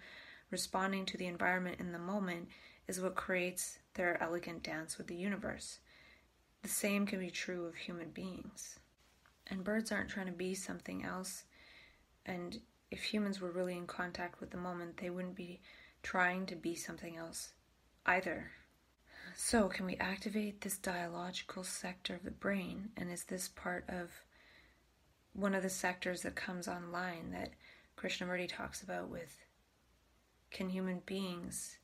responding 0.52 1.04
to 1.04 1.16
the 1.16 1.26
environment 1.26 1.80
in 1.80 1.90
the 1.90 1.98
moment, 1.98 2.46
is 2.86 3.00
what 3.00 3.16
creates 3.16 3.80
their 3.94 4.22
elegant 4.22 4.62
dance 4.62 4.96
with 4.98 5.08
the 5.08 5.16
universe. 5.16 5.80
The 6.62 6.68
same 6.68 7.06
can 7.06 7.18
be 7.18 7.28
true 7.28 7.66
of 7.66 7.74
human 7.74 8.10
beings. 8.10 8.78
And 9.48 9.64
birds 9.64 9.90
aren't 9.90 10.10
trying 10.10 10.26
to 10.26 10.32
be 10.32 10.54
something 10.54 11.04
else. 11.04 11.42
And 12.24 12.60
if 12.92 13.02
humans 13.02 13.40
were 13.40 13.50
really 13.50 13.76
in 13.76 13.88
contact 13.88 14.38
with 14.38 14.52
the 14.52 14.58
moment, 14.58 14.98
they 14.98 15.10
wouldn't 15.10 15.34
be 15.34 15.60
trying 16.04 16.46
to 16.46 16.54
be 16.54 16.76
something 16.76 17.16
else 17.16 17.48
either. 18.06 18.52
So, 19.42 19.68
can 19.68 19.86
we 19.86 19.96
activate 19.96 20.60
this 20.60 20.76
dialogical 20.76 21.64
sector 21.64 22.14
of 22.14 22.24
the 22.24 22.30
brain? 22.30 22.90
And 22.98 23.10
is 23.10 23.24
this 23.24 23.48
part 23.48 23.88
of 23.88 24.10
one 25.32 25.54
of 25.54 25.62
the 25.62 25.70
sectors 25.70 26.20
that 26.22 26.36
comes 26.36 26.68
online 26.68 27.30
that 27.30 27.54
Krishnamurti 27.96 28.50
talks 28.50 28.82
about 28.82 29.08
with 29.08 29.34
can 30.50 30.68
human 30.68 31.00
beings 31.06 31.78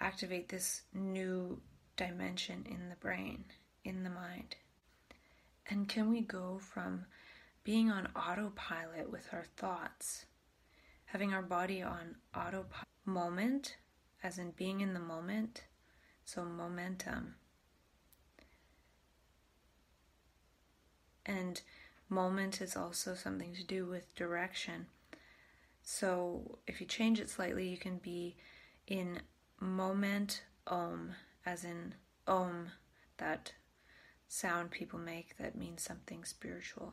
activate 0.00 0.48
this 0.48 0.82
new 0.94 1.60
dimension 1.96 2.64
in 2.70 2.88
the 2.88 2.96
brain, 2.96 3.44
in 3.82 4.04
the 4.04 4.10
mind? 4.10 4.54
And 5.68 5.88
can 5.88 6.08
we 6.08 6.20
go 6.20 6.60
from 6.60 7.04
being 7.64 7.90
on 7.90 8.12
autopilot 8.14 9.10
with 9.10 9.26
our 9.32 9.44
thoughts, 9.56 10.24
having 11.06 11.34
our 11.34 11.42
body 11.42 11.82
on 11.82 12.14
autopilot, 12.32 12.86
moment, 13.04 13.76
as 14.22 14.38
in 14.38 14.52
being 14.52 14.80
in 14.80 14.94
the 14.94 15.00
moment, 15.00 15.64
so 16.28 16.44
momentum. 16.44 17.36
And 21.24 21.58
moment 22.10 22.60
is 22.60 22.76
also 22.76 23.14
something 23.14 23.54
to 23.54 23.64
do 23.64 23.86
with 23.86 24.14
direction. 24.14 24.88
So 25.82 26.58
if 26.66 26.82
you 26.82 26.86
change 26.86 27.18
it 27.18 27.30
slightly, 27.30 27.66
you 27.66 27.78
can 27.78 27.96
be 27.96 28.36
in 28.86 29.22
moment 29.58 30.42
om, 30.66 31.12
as 31.46 31.64
in 31.64 31.94
om, 32.26 32.72
that 33.16 33.54
sound 34.28 34.70
people 34.70 34.98
make 34.98 35.38
that 35.38 35.56
means 35.56 35.82
something 35.82 36.24
spiritual. 36.24 36.92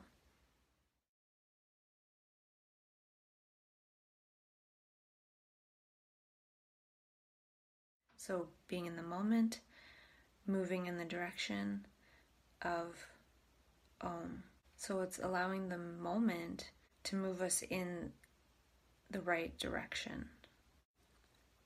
So 8.25 8.47
being 8.67 8.87
in 8.87 8.95
the 8.95 9.03
moment, 9.03 9.59
moving 10.47 10.87
in 10.87 10.97
the 10.97 11.05
direction 11.05 11.85
of 12.63 13.07
Om. 14.01 14.43
So 14.77 15.01
it's 15.01 15.19
allowing 15.19 15.69
the 15.69 15.77
moment 15.77 16.71
to 17.03 17.15
move 17.15 17.41
us 17.43 17.61
in 17.61 18.13
the 19.11 19.21
right 19.21 19.55
direction. 19.59 20.29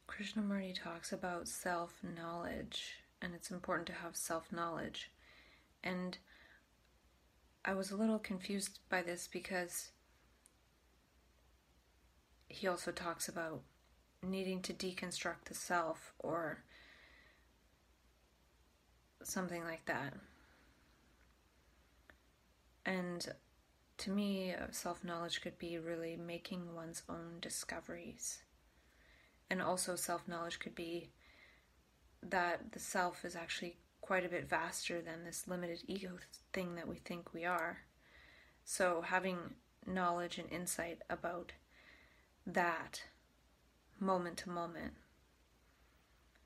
Krishnamurti 0.09 0.75
talks 0.75 1.13
about 1.13 1.47
self 1.47 1.93
knowledge, 2.03 2.95
and 3.21 3.33
it's 3.33 3.51
important 3.51 3.87
to 3.87 3.93
have 3.93 4.17
self 4.17 4.51
knowledge. 4.51 5.11
And 5.81 6.17
I 7.63 7.73
was 7.73 7.89
a 7.89 7.95
little 7.95 8.19
confused 8.19 8.79
by 8.89 9.01
this 9.01 9.29
because 9.31 9.91
he 12.49 12.67
also 12.67 12.91
talks 12.91 13.29
about 13.29 13.61
needing 14.21 14.61
to 14.63 14.73
deconstruct 14.73 15.45
the 15.45 15.53
self 15.53 16.13
or 16.19 16.63
something 19.23 19.63
like 19.63 19.85
that. 19.85 20.13
And 22.85 23.27
to 23.99 24.11
me, 24.11 24.55
self 24.71 25.03
knowledge 25.03 25.41
could 25.41 25.57
be 25.59 25.77
really 25.77 26.15
making 26.15 26.73
one's 26.73 27.03
own 27.09 27.37
discoveries. 27.41 28.39
And 29.49 29.61
also, 29.61 29.95
self 29.95 30.27
knowledge 30.27 30.59
could 30.59 30.75
be 30.75 31.09
that 32.21 32.71
the 32.71 32.79
self 32.79 33.23
is 33.23 33.35
actually 33.35 33.77
quite 34.01 34.25
a 34.25 34.29
bit 34.29 34.49
vaster 34.49 35.01
than 35.01 35.23
this 35.23 35.47
limited 35.47 35.83
ego 35.87 36.17
thing 36.53 36.75
that 36.75 36.87
we 36.87 36.97
think 36.97 37.33
we 37.33 37.45
are. 37.45 37.79
So, 38.63 39.01
having 39.01 39.37
knowledge 39.85 40.37
and 40.37 40.51
insight 40.51 41.01
about 41.09 41.51
that 42.45 43.03
moment 44.01 44.37
to 44.37 44.49
moment. 44.49 44.93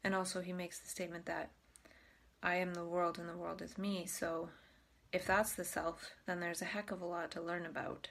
And 0.04 0.14
also, 0.14 0.42
he 0.42 0.54
makes 0.54 0.80
the 0.80 0.90
statement 0.90 1.26
that 1.26 1.52
I 2.42 2.56
am 2.56 2.74
the 2.74 2.86
world 2.86 3.18
and 3.18 3.30
the 3.30 3.38
world 3.38 3.62
is 3.62 3.78
me. 3.78 4.06
So, 4.06 4.50
if 5.14 5.26
that's 5.26 5.54
the 5.54 5.64
self, 5.64 6.12
then 6.26 6.40
there's 6.40 6.62
a 6.62 6.66
heck 6.66 6.92
of 6.92 7.02
a 7.02 7.06
lot 7.06 7.32
to 7.32 7.42
learn 7.42 7.66
about. 7.66 8.10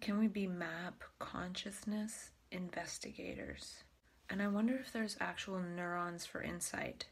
Can 0.00 0.18
we 0.18 0.26
be 0.26 0.46
map 0.46 1.04
consciousness 1.18 2.30
investigators? 2.50 3.84
And 4.28 4.42
I 4.42 4.48
wonder 4.48 4.74
if 4.74 4.92
there's 4.92 5.16
actual 5.20 5.60
neurons 5.60 6.26
for 6.26 6.42
insight, 6.42 7.06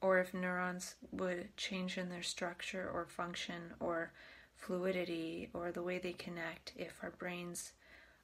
or 0.00 0.18
if 0.20 0.32
neurons 0.32 0.94
would 1.10 1.56
change 1.56 1.98
in 1.98 2.08
their 2.08 2.22
structure 2.22 2.88
or 2.88 3.06
function 3.06 3.74
or 3.80 4.12
fluidity 4.54 5.48
or 5.52 5.72
the 5.72 5.82
way 5.82 5.98
they 5.98 6.12
connect 6.12 6.72
if 6.76 6.98
our 7.02 7.10
brains 7.10 7.72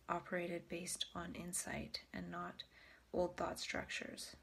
operated 0.08 0.68
based 0.68 1.06
on 1.14 1.34
insight 1.34 2.00
and 2.12 2.30
not 2.30 2.62
old 3.12 3.36
thought 3.36 3.58
structures? 3.58 4.36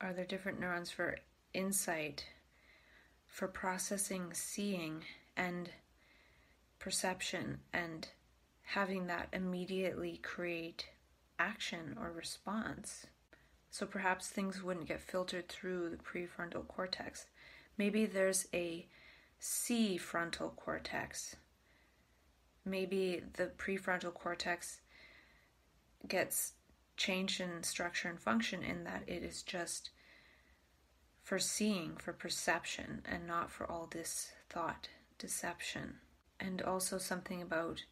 Are 0.00 0.12
there 0.12 0.24
different 0.24 0.60
neurons 0.60 0.90
for 0.90 1.16
insight, 1.52 2.26
for 3.28 3.48
processing 3.48 4.32
seeing 4.32 5.04
and 5.36 5.70
perception, 6.78 7.58
and 7.72 8.08
having 8.62 9.06
that 9.06 9.28
immediately 9.32 10.18
create 10.22 10.86
action 11.38 11.96
or 12.00 12.12
response? 12.12 13.06
So 13.70 13.86
perhaps 13.86 14.28
things 14.28 14.62
wouldn't 14.62 14.88
get 14.88 15.00
filtered 15.00 15.48
through 15.48 15.90
the 15.90 15.96
prefrontal 15.96 16.66
cortex. 16.68 17.26
Maybe 17.76 18.06
there's 18.06 18.46
a 18.54 18.86
C 19.40 19.96
frontal 19.98 20.50
cortex 20.50 21.36
maybe 22.64 23.22
the 23.34 23.46
prefrontal 23.58 24.12
cortex 24.14 24.80
gets 26.06 26.52
changed 26.96 27.40
in 27.40 27.62
structure 27.62 28.08
and 28.08 28.20
function 28.20 28.62
in 28.62 28.84
that 28.84 29.02
it 29.06 29.22
is 29.22 29.42
just 29.42 29.90
for 31.22 31.38
seeing, 31.38 31.96
for 31.96 32.12
perception, 32.12 33.02
and 33.06 33.26
not 33.26 33.50
for 33.50 33.70
all 33.70 33.88
this 33.90 34.32
thought 34.50 34.88
deception. 35.18 35.96
And 36.38 36.60
also 36.60 36.98
something 36.98 37.40
about 37.40 37.82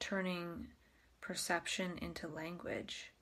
turning 0.00 0.68
perception 1.20 1.98
into 2.02 2.26
language. 2.26 3.12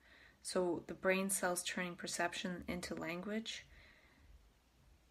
So 0.41 0.83
the 0.87 0.93
brain 0.93 1.29
cells 1.29 1.63
turning 1.63 1.95
perception 1.95 2.63
into 2.67 2.95
language 2.95 3.65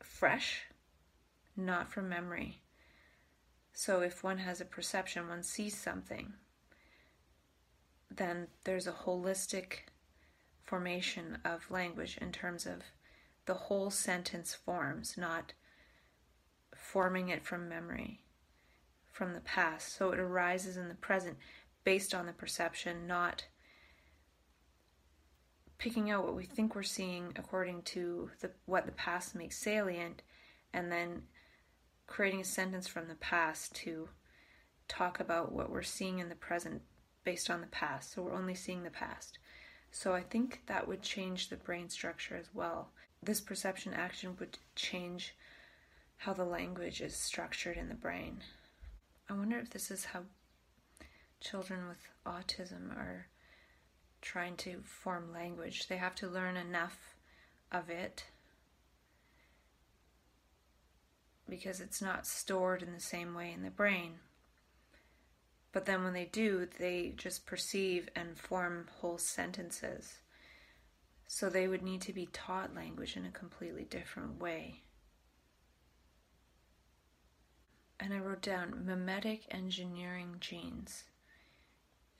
fresh, 0.02 0.64
not 1.56 1.90
from 1.90 2.08
memory. 2.08 2.62
So 3.78 4.00
if 4.00 4.24
one 4.24 4.38
has 4.38 4.60
a 4.60 4.64
perception, 4.64 5.28
one 5.28 5.44
sees 5.44 5.78
something, 5.78 6.32
then 8.10 8.48
there's 8.64 8.88
a 8.88 8.92
holistic 8.92 9.86
formation 10.64 11.38
of 11.44 11.70
language 11.70 12.18
in 12.20 12.32
terms 12.32 12.66
of 12.66 12.82
the 13.46 13.54
whole 13.54 13.90
sentence 13.90 14.52
forms, 14.52 15.14
not 15.16 15.52
forming 16.74 17.28
it 17.28 17.44
from 17.44 17.68
memory, 17.68 18.24
from 19.12 19.32
the 19.32 19.40
past. 19.42 19.94
So 19.94 20.10
it 20.10 20.18
arises 20.18 20.76
in 20.76 20.88
the 20.88 20.96
present 20.96 21.36
based 21.84 22.12
on 22.12 22.26
the 22.26 22.32
perception, 22.32 23.06
not 23.06 23.46
picking 25.78 26.10
out 26.10 26.24
what 26.24 26.34
we 26.34 26.46
think 26.46 26.74
we're 26.74 26.82
seeing 26.82 27.32
according 27.36 27.82
to 27.82 28.32
the, 28.40 28.50
what 28.66 28.86
the 28.86 28.92
past 28.92 29.36
makes 29.36 29.56
salient 29.56 30.22
and 30.74 30.90
then 30.90 31.22
creating 32.08 32.40
a 32.40 32.44
sentence 32.44 32.88
from 32.88 33.06
the 33.06 33.14
past 33.14 33.76
to 33.76 34.08
talk 34.88 35.20
about 35.20 35.52
what 35.52 35.70
we're 35.70 35.82
seeing 35.82 36.18
in 36.18 36.28
the 36.28 36.34
present 36.34 36.82
based 37.22 37.48
on 37.50 37.60
the 37.60 37.66
past. 37.68 38.12
So 38.12 38.22
we're 38.22 38.34
only 38.34 38.54
seeing 38.54 38.82
the 38.82 38.90
past. 38.90 39.38
So 39.92 40.14
I 40.14 40.22
think 40.22 40.62
that 40.66 40.88
would 40.88 41.02
change 41.02 41.48
the 41.48 41.56
brain 41.56 41.88
structure 41.88 42.36
as 42.36 42.48
well. 42.52 42.90
This 43.22 43.40
perception 43.40 43.94
action 43.94 44.36
would 44.40 44.58
change 44.74 45.34
how 46.16 46.32
the 46.32 46.44
language 46.44 47.00
is 47.00 47.14
structured 47.14 47.76
in 47.76 47.88
the 47.88 47.94
brain. 47.94 48.42
I 49.28 49.34
wonder 49.34 49.58
if 49.58 49.70
this 49.70 49.90
is 49.90 50.06
how 50.06 50.22
children 51.40 51.88
with 51.88 52.08
autism 52.26 52.90
are 52.96 53.26
trying 54.20 54.56
to 54.56 54.80
form 54.82 55.32
language. 55.32 55.86
They 55.86 55.98
have 55.98 56.14
to 56.16 56.28
learn 56.28 56.56
enough 56.56 57.14
of 57.70 57.90
it 57.90 58.24
because 61.48 61.80
it's 61.80 62.02
not 62.02 62.26
stored 62.26 62.82
in 62.82 62.92
the 62.92 63.00
same 63.00 63.34
way 63.34 63.52
in 63.52 63.62
the 63.62 63.70
brain. 63.70 64.14
But 65.72 65.86
then 65.86 66.04
when 66.04 66.14
they 66.14 66.24
do, 66.26 66.66
they 66.78 67.12
just 67.16 67.46
perceive 67.46 68.08
and 68.16 68.38
form 68.38 68.86
whole 69.00 69.18
sentences. 69.18 70.18
So 71.26 71.48
they 71.48 71.68
would 71.68 71.82
need 71.82 72.00
to 72.02 72.12
be 72.12 72.28
taught 72.32 72.74
language 72.74 73.16
in 73.16 73.26
a 73.26 73.30
completely 73.30 73.84
different 73.84 74.40
way. 74.40 74.82
and 78.00 78.14
I 78.14 78.18
wrote 78.18 78.42
down 78.42 78.84
mimetic 78.86 79.42
engineering 79.50 80.36
genes. 80.40 81.04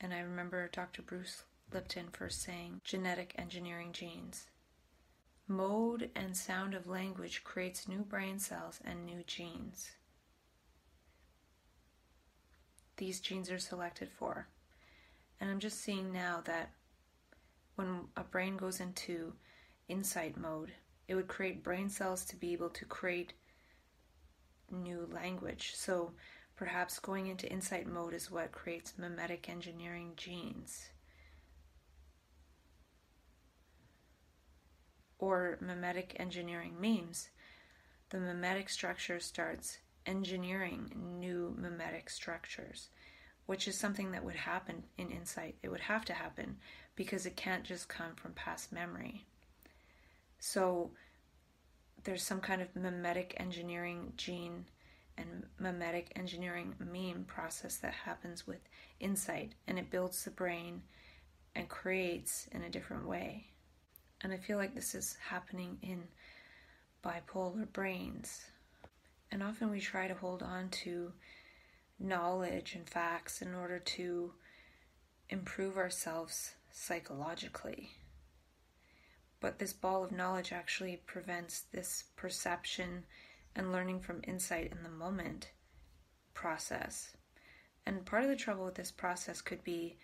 And 0.01 0.13
I 0.13 0.21
remember 0.21 0.69
Dr. 0.73 1.03
Bruce 1.03 1.45
Lipton 1.73 2.09
first 2.13 2.43
saying 2.43 2.81
genetic 2.85 3.35
engineering 3.39 3.93
genes. 3.93 4.47
Mode 5.51 6.11
and 6.15 6.37
sound 6.37 6.75
of 6.75 6.87
language 6.87 7.43
creates 7.43 7.89
new 7.89 8.03
brain 8.03 8.39
cells 8.39 8.81
and 8.85 9.07
new 9.07 9.23
genes. 9.27 9.93
These 12.99 13.21
genes 13.21 13.51
are 13.51 13.59
selected 13.59 14.11
for. 14.11 14.47
And 15.41 15.51
I'm 15.51 15.61
just 15.61 15.81
seeing 15.81 16.13
now 16.13 16.43
that 16.45 16.73
when 17.77 18.09
a 18.17 18.25
brain 18.25 18.59
goes 18.59 18.81
into 18.81 19.33
insight 19.89 20.37
mode, 20.37 20.73
it 21.07 21.15
would 21.15 21.29
create 21.29 21.65
brain 21.65 21.89
cells 21.89 22.27
to 22.27 22.37
be 22.37 22.53
able 22.53 22.71
to 22.71 22.85
create 22.85 23.33
new 24.71 25.09
language. 25.11 25.73
So 25.75 26.13
perhaps 26.57 26.99
going 26.99 27.29
into 27.29 27.51
insight 27.51 27.87
mode 27.87 28.13
is 28.13 28.31
what 28.31 28.53
creates 28.53 28.99
mimetic 28.99 29.49
engineering 29.49 30.13
genes. 30.17 30.91
Or 35.19 35.59
mimetic 35.61 36.17
engineering 36.19 36.77
memes. 36.81 37.31
The 38.11 38.19
mimetic 38.19 38.69
structure 38.69 39.21
starts 39.21 39.79
engineering 40.07 40.91
new 41.21 41.55
mimetic 41.59 42.09
structures, 42.09 42.89
which 43.47 43.69
is 43.69 43.77
something 43.77 44.13
that 44.13 44.25
would 44.25 44.37
happen 44.37 44.85
in 44.97 45.11
insight. 45.11 45.57
It 45.63 45.69
would 45.69 45.81
have 45.81 46.05
to 46.07 46.15
happen 46.15 46.57
because 46.97 47.27
it 47.27 47.37
can't 47.37 47.65
just 47.65 47.89
come 47.89 48.15
from 48.15 48.33
past 48.33 48.73
memory. 48.73 49.27
So 50.39 50.91
there's 52.05 52.23
some 52.23 52.41
kind 52.41 52.63
of 52.63 52.75
mimetic 52.75 53.35
engineering 53.39 54.13
gene 54.17 54.65
and 55.19 55.45
mimetic 55.59 56.13
engineering 56.17 56.75
meme 56.79 57.25
process 57.25 57.77
that 57.77 57.93
happens 57.93 58.47
with 58.47 58.61
insight 59.01 59.53
and 59.67 59.79
it 59.79 59.91
builds 59.91 60.25
the 60.25 60.31
brain 60.31 60.83
and 61.55 61.69
creates 61.69 62.49
in 62.53 62.63
a 62.63 62.71
different 62.71 63.07
way. 63.07 63.47
And 64.23 64.33
I 64.33 64.37
feel 64.37 64.59
like 64.59 64.75
this 64.75 64.95
is 64.95 65.17
happening 65.29 65.79
in 65.83 66.05
bipolar 67.05 67.73
brains. 67.73 68.45
And 69.31 69.43
often 69.43 69.71
we 69.71 69.81
try 69.81 70.09
to 70.09 70.15
hold 70.15 70.43
on 70.43 70.71
to 70.71 71.13
knowledge 72.01 72.75
and 72.75 72.89
facts 72.89 73.43
in 73.43 73.55
order 73.55 73.79
to 73.79 74.33
improve 75.29 75.77
ourselves 75.77 76.55
psychologically. 76.71 77.91
But 79.41 79.59
this 79.59 79.73
ball 79.73 80.03
of 80.03 80.13
knowledge 80.13 80.53
actually 80.53 81.01
prevents 81.07 81.61
this 81.73 82.05
perception 82.17 83.05
and 83.55 83.73
learning 83.73 84.01
from 84.01 84.23
insight 84.25 84.73
in 84.73 84.83
the 84.83 84.89
moment 84.89 85.51
process. 86.35 87.17
And 87.87 88.05
part 88.05 88.25
of 88.25 88.29
the 88.29 88.37
trouble 88.37 88.65
with 88.65 88.75
this 88.75 88.91
process 88.91 89.41
could 89.41 89.63
be 89.65 89.97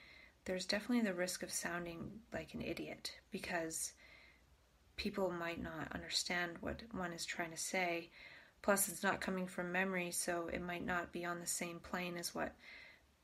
there's 0.44 0.66
definitely 0.66 1.04
the 1.04 1.14
risk 1.14 1.42
of 1.42 1.50
sounding 1.50 2.10
like 2.32 2.54
an 2.54 2.62
idiot 2.62 3.12
because 3.30 3.92
people 4.96 5.30
might 5.30 5.62
not 5.62 5.92
understand 5.94 6.52
what 6.60 6.82
one 6.92 7.12
is 7.12 7.24
trying 7.24 7.50
to 7.50 7.56
say. 7.56 8.10
Plus, 8.62 8.88
it's 8.88 9.02
not 9.02 9.20
coming 9.20 9.46
from 9.46 9.72
memory, 9.72 10.10
so 10.10 10.48
it 10.52 10.62
might 10.62 10.84
not 10.84 11.12
be 11.12 11.24
on 11.24 11.40
the 11.40 11.46
same 11.46 11.78
plane 11.80 12.16
as 12.16 12.34
what 12.34 12.54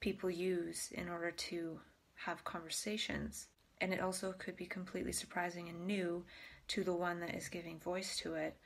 people 0.00 0.30
use 0.30 0.90
in 0.92 1.08
order 1.08 1.30
to 1.30 1.80
have 2.14 2.44
conversations 2.44 3.46
and 3.80 3.92
it 3.92 4.00
also 4.00 4.32
could 4.32 4.56
be 4.56 4.66
completely 4.66 5.12
surprising 5.12 5.68
and 5.68 5.86
new 5.86 6.24
to 6.68 6.84
the 6.84 6.94
one 6.94 7.20
that 7.20 7.34
is 7.34 7.48
giving 7.48 7.78
voice 7.78 8.16
to 8.18 8.34
it. 8.34 8.56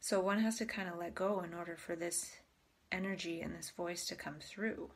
So 0.00 0.20
one 0.20 0.40
has 0.40 0.58
to 0.58 0.66
kind 0.66 0.88
of 0.88 0.98
let 0.98 1.14
go 1.14 1.40
in 1.40 1.54
order 1.54 1.76
for 1.76 1.94
this 1.94 2.32
energy 2.90 3.40
and 3.40 3.54
this 3.54 3.70
voice 3.70 4.06
to 4.06 4.14
come 4.14 4.36
through. 4.40 4.90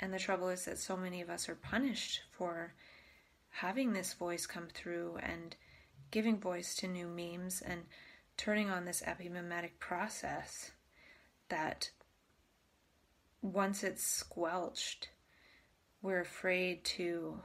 And 0.00 0.12
the 0.12 0.18
trouble 0.18 0.48
is 0.48 0.64
that 0.64 0.78
so 0.78 0.96
many 0.96 1.20
of 1.20 1.30
us 1.30 1.48
are 1.48 1.54
punished 1.54 2.22
for 2.32 2.74
having 3.50 3.92
this 3.92 4.14
voice 4.14 4.46
come 4.46 4.66
through 4.74 5.18
and 5.22 5.54
giving 6.12 6.38
voice 6.38 6.76
to 6.76 6.86
new 6.86 7.08
memes 7.08 7.60
and 7.60 7.82
turning 8.36 8.70
on 8.70 8.84
this 8.84 9.02
epimimetic 9.04 9.80
process 9.80 10.70
that 11.48 11.90
once 13.40 13.82
it's 13.82 14.04
squelched, 14.04 15.08
we're 16.00 16.20
afraid 16.20 16.84
to 16.84 17.40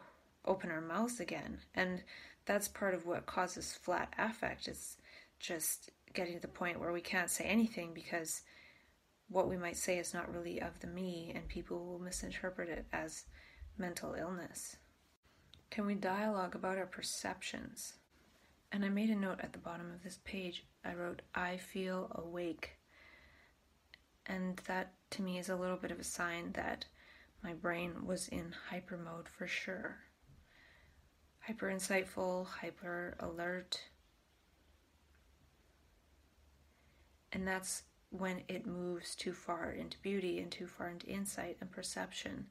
open 0.45 0.69
our 0.69 0.81
mouths 0.81 1.19
again. 1.19 1.59
And 1.73 2.03
that's 2.45 2.67
part 2.67 2.93
of 2.93 3.05
what 3.05 3.25
causes 3.25 3.73
flat 3.73 4.13
affect. 4.17 4.67
It's 4.67 4.97
just 5.39 5.89
getting 6.13 6.35
to 6.35 6.41
the 6.41 6.47
point 6.47 6.79
where 6.79 6.93
we 6.93 7.01
can't 7.01 7.31
say 7.31 7.45
anything 7.45 7.93
because 7.93 8.41
what 9.29 9.49
we 9.49 9.57
might 9.57 9.77
say 9.77 9.97
is 9.97 10.13
not 10.13 10.33
really 10.33 10.61
of 10.61 10.79
the 10.79 10.87
me, 10.87 11.33
and 11.35 11.47
people 11.47 11.85
will 11.85 11.99
misinterpret 11.99 12.69
it 12.69 12.85
as 12.93 13.25
mental 13.77 14.13
illness. 14.13 14.77
Can 15.69 15.85
we 15.85 15.95
dialogue 15.95 16.55
about 16.55 16.77
our 16.77 16.85
perceptions? 16.85 17.95
And 18.71 18.83
I 18.83 18.89
made 18.89 19.09
a 19.09 19.15
note 19.15 19.39
at 19.41 19.53
the 19.53 19.59
bottom 19.59 19.91
of 19.93 20.03
this 20.03 20.19
page. 20.25 20.65
I 20.83 20.93
wrote, 20.93 21.21
I 21.33 21.57
feel 21.57 22.11
awake. 22.15 22.71
And 24.25 24.57
that 24.67 24.93
to 25.11 25.21
me 25.21 25.37
is 25.37 25.49
a 25.49 25.55
little 25.55 25.77
bit 25.77 25.91
of 25.91 25.99
a 25.99 26.03
sign 26.03 26.51
that 26.53 26.85
my 27.43 27.53
brain 27.53 28.05
was 28.05 28.27
in 28.27 28.53
hyper 28.69 28.97
mode 28.97 29.29
for 29.29 29.47
sure 29.47 29.99
hyper 31.47 31.67
insightful, 31.67 32.45
hyper 32.45 33.15
alert. 33.21 33.81
And 37.31 37.47
that's 37.47 37.83
when 38.09 38.41
it 38.49 38.65
moves 38.65 39.15
too 39.15 39.31
far 39.31 39.71
into 39.71 39.97
beauty 39.99 40.39
and 40.39 40.51
too 40.51 40.67
far 40.67 40.89
into 40.89 41.07
insight 41.07 41.57
and 41.61 41.71
perception. 41.71 42.47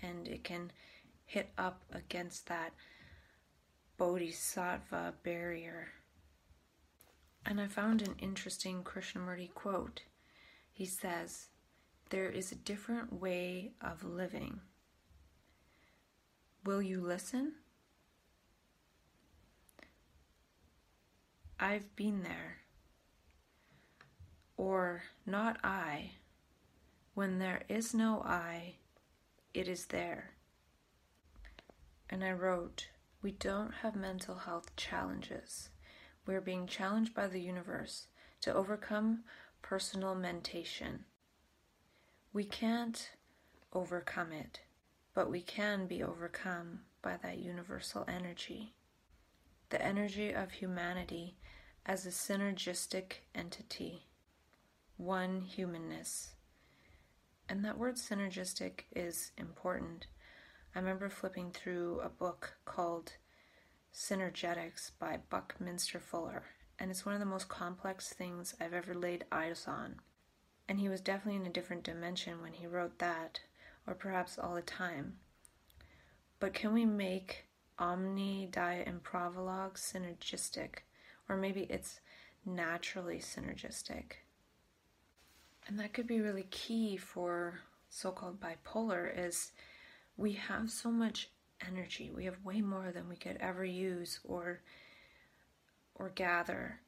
And 0.00 0.28
it 0.28 0.44
can 0.44 0.70
hit 1.24 1.50
up 1.58 1.82
against 1.92 2.46
that 2.46 2.72
bodhisattva 4.00 5.12
barrier. 5.22 5.88
And 7.44 7.60
I 7.60 7.66
found 7.68 8.00
an 8.00 8.14
interesting 8.18 8.82
Krishnamurti 8.82 9.52
quote. 9.52 10.04
He 10.72 10.86
says, 10.86 11.48
There 12.08 12.30
is 12.30 12.50
a 12.50 12.54
different 12.54 13.12
way 13.12 13.72
of 13.78 14.02
living. 14.02 14.60
Will 16.64 16.80
you 16.80 17.02
listen? 17.02 17.56
I've 21.58 21.94
been 21.94 22.22
there. 22.22 22.56
Or 24.56 25.02
not 25.26 25.58
I. 25.62 26.12
When 27.12 27.38
there 27.38 27.64
is 27.68 27.92
no 27.92 28.22
I, 28.24 28.76
it 29.52 29.68
is 29.68 29.84
there. 29.86 30.30
And 32.08 32.24
I 32.24 32.32
wrote, 32.32 32.86
We 33.22 33.32
don't 33.32 33.72
have 33.82 33.94
mental 33.94 34.36
health 34.36 34.74
challenges. 34.76 35.70
We're 36.26 36.40
being 36.40 36.66
challenged 36.66 37.14
by 37.14 37.26
the 37.26 37.40
universe 37.40 38.06
to 38.42 38.54
overcome 38.54 39.24
personal 39.62 40.14
mentation. 40.14 41.04
We 42.32 42.44
can't 42.44 43.10
overcome 43.72 44.32
it, 44.32 44.60
but 45.14 45.30
we 45.30 45.42
can 45.42 45.86
be 45.86 46.02
overcome 46.02 46.80
by 47.02 47.16
that 47.22 47.38
universal 47.38 48.04
energy 48.08 48.74
the 49.70 49.80
energy 49.80 50.32
of 50.32 50.50
humanity 50.50 51.36
as 51.86 52.04
a 52.04 52.10
synergistic 52.10 53.22
entity, 53.34 54.06
one 54.96 55.40
humanness. 55.40 56.32
And 57.48 57.64
that 57.64 57.78
word 57.78 57.96
synergistic 57.96 58.82
is 58.94 59.32
important. 59.38 60.06
I 60.74 60.78
remember 60.78 61.08
flipping 61.08 61.50
through 61.50 62.00
a 62.00 62.08
book 62.08 62.54
called 62.64 63.14
Synergetics 63.92 64.92
by 64.98 65.18
Buckminster 65.28 65.98
Fuller, 65.98 66.44
and 66.78 66.90
it's 66.90 67.04
one 67.04 67.14
of 67.14 67.20
the 67.20 67.26
most 67.26 67.48
complex 67.48 68.12
things 68.12 68.54
I've 68.60 68.74
ever 68.74 68.94
laid 68.94 69.24
eyes 69.32 69.66
on. 69.66 69.96
And 70.68 70.78
he 70.78 70.88
was 70.88 71.00
definitely 71.00 71.40
in 71.40 71.46
a 71.46 71.52
different 71.52 71.82
dimension 71.82 72.40
when 72.40 72.52
he 72.52 72.66
wrote 72.66 72.98
that, 73.00 73.40
or 73.86 73.94
perhaps 73.94 74.38
all 74.38 74.54
the 74.54 74.62
time. 74.62 75.16
But 76.38 76.54
can 76.54 76.72
we 76.72 76.84
make 76.84 77.46
omni 77.80 78.46
diet 78.52 78.86
and 78.86 79.02
synergistic, 79.02 80.80
or 81.28 81.36
maybe 81.36 81.62
it's 81.62 82.00
naturally 82.44 83.18
synergistic. 83.18 84.12
And 85.66 85.78
that 85.78 85.92
could 85.92 86.06
be 86.06 86.20
really 86.20 86.46
key 86.50 86.96
for 86.96 87.60
so-called 87.88 88.40
bipolar 88.40 89.10
is 89.16 89.52
we 90.16 90.32
have 90.32 90.70
so 90.70 90.90
much 90.90 91.30
energy. 91.66 92.10
We 92.14 92.24
have 92.24 92.44
way 92.44 92.60
more 92.60 92.92
than 92.92 93.08
we 93.08 93.16
could 93.16 93.36
ever 93.40 93.64
use 93.64 94.20
or 94.24 94.60
or 95.94 96.10
gather. 96.14 96.80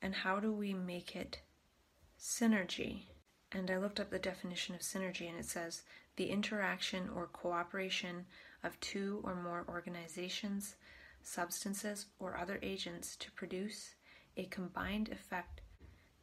And 0.00 0.14
how 0.14 0.38
do 0.38 0.52
we 0.52 0.72
make 0.72 1.16
it 1.16 1.40
synergy? 2.20 3.02
And 3.52 3.70
I 3.70 3.78
looked 3.78 4.00
up 4.00 4.10
the 4.10 4.18
definition 4.18 4.74
of 4.74 4.82
synergy 4.82 5.28
and 5.28 5.38
it 5.38 5.46
says 5.46 5.82
the 6.16 6.30
interaction 6.30 7.08
or 7.14 7.26
cooperation 7.26 8.26
of 8.62 8.78
two 8.80 9.20
or 9.24 9.34
more 9.34 9.64
organizations, 9.68 10.76
substances, 11.22 12.06
or 12.18 12.36
other 12.36 12.58
agents 12.62 13.16
to 13.16 13.30
produce 13.32 13.94
a 14.36 14.44
combined 14.44 15.08
effect 15.08 15.60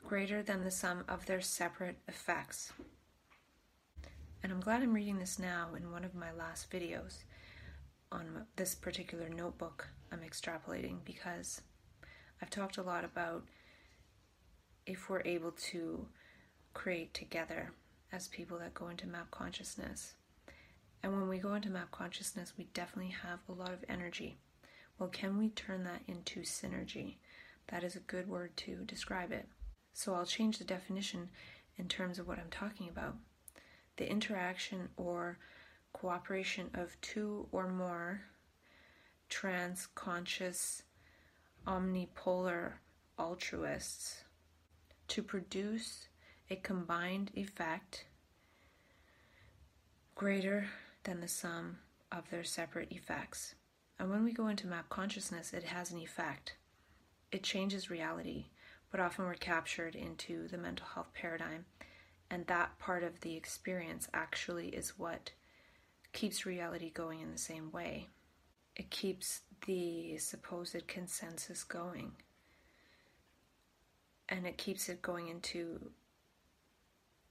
greater 0.08 0.44
than 0.44 0.64
the 0.64 0.72
sum 0.72 1.04
of 1.08 1.26
their 1.26 1.42
separate 1.42 1.98
effects. 2.08 2.74
And 4.44 4.52
I'm 4.52 4.60
glad 4.60 4.84
I'm 4.84 4.94
reading 4.94 5.20
this 5.20 5.40
now 5.40 5.70
in 5.74 5.90
one 5.90 6.04
of 6.04 6.14
my 6.14 6.34
last 6.34 6.70
videos 6.70 7.20
on 8.12 8.46
this 8.58 8.76
particular 8.76 9.30
notebook 9.30 9.88
I'm 10.12 10.20
extrapolating 10.20 10.98
because 11.06 11.62
I've 12.42 12.50
talked 12.50 12.76
a 12.76 12.84
lot 12.84 13.06
about 13.06 13.46
if 14.86 15.10
we're 15.10 15.22
able 15.24 15.52
to 15.52 16.08
create 16.74 17.14
together 17.14 17.72
as 18.12 18.28
people 18.28 18.60
that 18.60 18.74
go 18.74 18.90
into 18.90 19.08
map 19.08 19.32
consciousness. 19.32 20.16
And 21.02 21.14
when 21.14 21.30
we 21.30 21.38
go 21.38 21.54
into 21.54 21.70
map 21.70 21.92
consciousness, 21.92 22.54
we 22.58 22.66
definitely 22.74 23.16
have 23.24 23.40
a 23.48 23.54
lot 23.54 23.72
of 23.72 23.86
energy. 23.88 24.36
Well, 25.00 25.08
can 25.08 25.38
we 25.38 25.50
turn 25.50 25.86
that 25.86 26.02
into 26.06 26.42
synergy? 26.42 27.16
That 27.70 27.86
is 27.86 27.96
a 27.96 28.02
good 28.02 28.28
word 28.28 28.58
to 28.58 28.84
describe 28.86 29.32
it. 29.32 29.48
So 29.94 30.14
I'll 30.14 30.26
change 30.26 30.58
the 30.58 30.66
definition 30.66 31.30
in 31.78 31.88
terms 31.88 32.20
of 32.20 32.28
what 32.28 32.40
I'm 32.40 32.52
talking 32.52 32.90
about. 32.90 33.16
The 33.98 34.10
interaction 34.10 34.90
or 34.98 35.38
cooperation 35.94 36.70
of 36.74 37.00
two 37.02 37.48
or 37.52 37.68
more 37.68 38.22
trans 39.30 39.88
conscious 39.96 40.84
omnipolar 41.68 42.74
altruists 43.18 44.24
to 45.08 45.22
produce 45.22 46.08
a 46.50 46.56
combined 46.56 47.32
effect 47.36 48.06
greater 50.16 50.68
than 51.04 51.22
the 51.22 51.28
sum 51.28 51.78
of 52.12 52.30
their 52.30 52.44
separate 52.44 52.92
effects. 52.92 53.56
And 54.00 54.10
when 54.10 54.24
we 54.24 54.34
go 54.34 54.48
into 54.48 54.68
map 54.68 54.90
consciousness, 54.90 55.54
it 55.54 55.64
has 55.64 55.92
an 55.92 56.00
effect. 56.00 56.56
It 57.32 57.44
changes 57.44 57.90
reality, 57.90 58.48
but 58.92 59.00
often 59.00 59.26
we're 59.26 59.36
captured 59.36 59.96
into 59.96 60.48
the 60.48 60.58
mental 60.58 60.86
health 60.94 61.14
paradigm, 61.14 61.66
and 62.34 62.48
that 62.48 62.80
part 62.80 63.04
of 63.04 63.22
the 63.22 63.36
experience 63.36 64.08
actually 64.12 64.70
is 64.70 64.98
what 64.98 65.30
keeps 66.14 66.48
reality 66.48 66.90
going 66.90 67.22
in 67.22 67.32
the 67.32 67.38
same 67.38 67.72
way. 67.72 68.08
It 68.76 68.90
keeps 68.90 69.42
the 69.68 70.18
supposed 70.18 70.88
consensus 70.88 71.64
going. 71.64 72.14
And 74.30 74.48
it 74.48 74.58
keeps 74.58 74.90
it 74.90 75.04
going 75.04 75.28
into, 75.28 75.92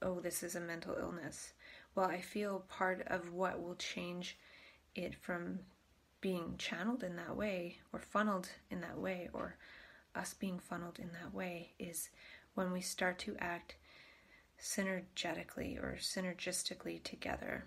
oh, 0.01 0.21
this 0.21 0.41
is 0.41 0.55
a 0.55 0.61
mental 0.61 0.95
illness. 0.97 1.51
Well, 1.95 2.05
I 2.05 2.21
feel 2.21 2.63
part 2.69 3.05
of 3.07 3.33
what 3.33 3.61
will 3.61 3.75
change 3.75 4.37
it 4.95 5.15
from 5.15 5.59
being 6.21 6.55
channeled 6.57 7.03
in 7.03 7.17
that 7.17 7.35
way 7.35 7.79
or 7.91 7.99
funneled 7.99 8.47
in 8.71 8.79
that 8.79 8.97
way 8.97 9.29
or 9.33 9.57
us 10.15 10.33
being 10.33 10.59
funneled 10.59 10.97
in 10.97 11.09
that 11.11 11.33
way 11.33 11.73
is 11.77 12.07
when 12.53 12.71
we 12.71 12.79
start 12.79 13.19
to 13.19 13.35
act 13.39 13.75
synergetically 14.63 15.77
or 15.77 15.97
synergistically 15.99 17.03
together. 17.03 17.65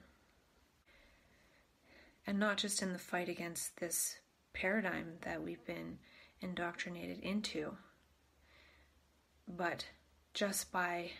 And 2.26 2.38
not 2.38 2.56
just 2.56 2.82
in 2.82 2.92
the 2.92 2.98
fight 2.98 3.28
against 3.28 3.76
this 3.76 4.16
paradigm 4.54 5.18
that 5.20 5.42
we've 5.42 5.64
been 5.66 5.98
indoctrinated 6.40 7.20
into, 7.20 7.76
but 9.46 9.84
just 10.32 10.72
by 10.72 11.10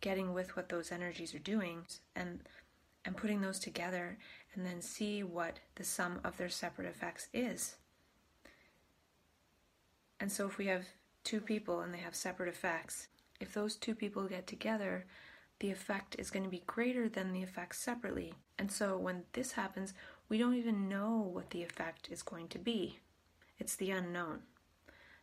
getting 0.00 0.34
with 0.34 0.56
what 0.56 0.68
those 0.68 0.92
energies 0.92 1.34
are 1.34 1.40
doing 1.40 1.86
and 2.14 2.40
and 3.04 3.16
putting 3.16 3.40
those 3.40 3.60
together 3.60 4.18
and 4.54 4.66
then 4.66 4.82
see 4.82 5.22
what 5.22 5.60
the 5.76 5.84
sum 5.84 6.20
of 6.24 6.36
their 6.36 6.48
separate 6.48 6.88
effects 6.88 7.28
is. 7.32 7.76
And 10.18 10.32
so 10.32 10.46
if 10.46 10.58
we 10.58 10.66
have 10.66 10.86
two 11.22 11.40
people 11.40 11.80
and 11.80 11.94
they 11.94 11.98
have 11.98 12.16
separate 12.16 12.48
effects, 12.48 13.06
if 13.40 13.52
those 13.52 13.76
two 13.76 13.94
people 13.94 14.28
get 14.28 14.46
together, 14.46 15.06
the 15.60 15.70
effect 15.70 16.16
is 16.18 16.30
going 16.30 16.44
to 16.44 16.50
be 16.50 16.62
greater 16.66 17.08
than 17.08 17.32
the 17.32 17.42
effects 17.42 17.78
separately. 17.78 18.34
And 18.58 18.70
so 18.70 18.98
when 18.98 19.24
this 19.32 19.52
happens, 19.52 19.94
we 20.28 20.38
don't 20.38 20.54
even 20.54 20.88
know 20.88 21.30
what 21.32 21.50
the 21.50 21.62
effect 21.62 22.08
is 22.10 22.22
going 22.22 22.48
to 22.48 22.58
be. 22.58 22.98
It's 23.58 23.76
the 23.76 23.90
unknown. 23.90 24.40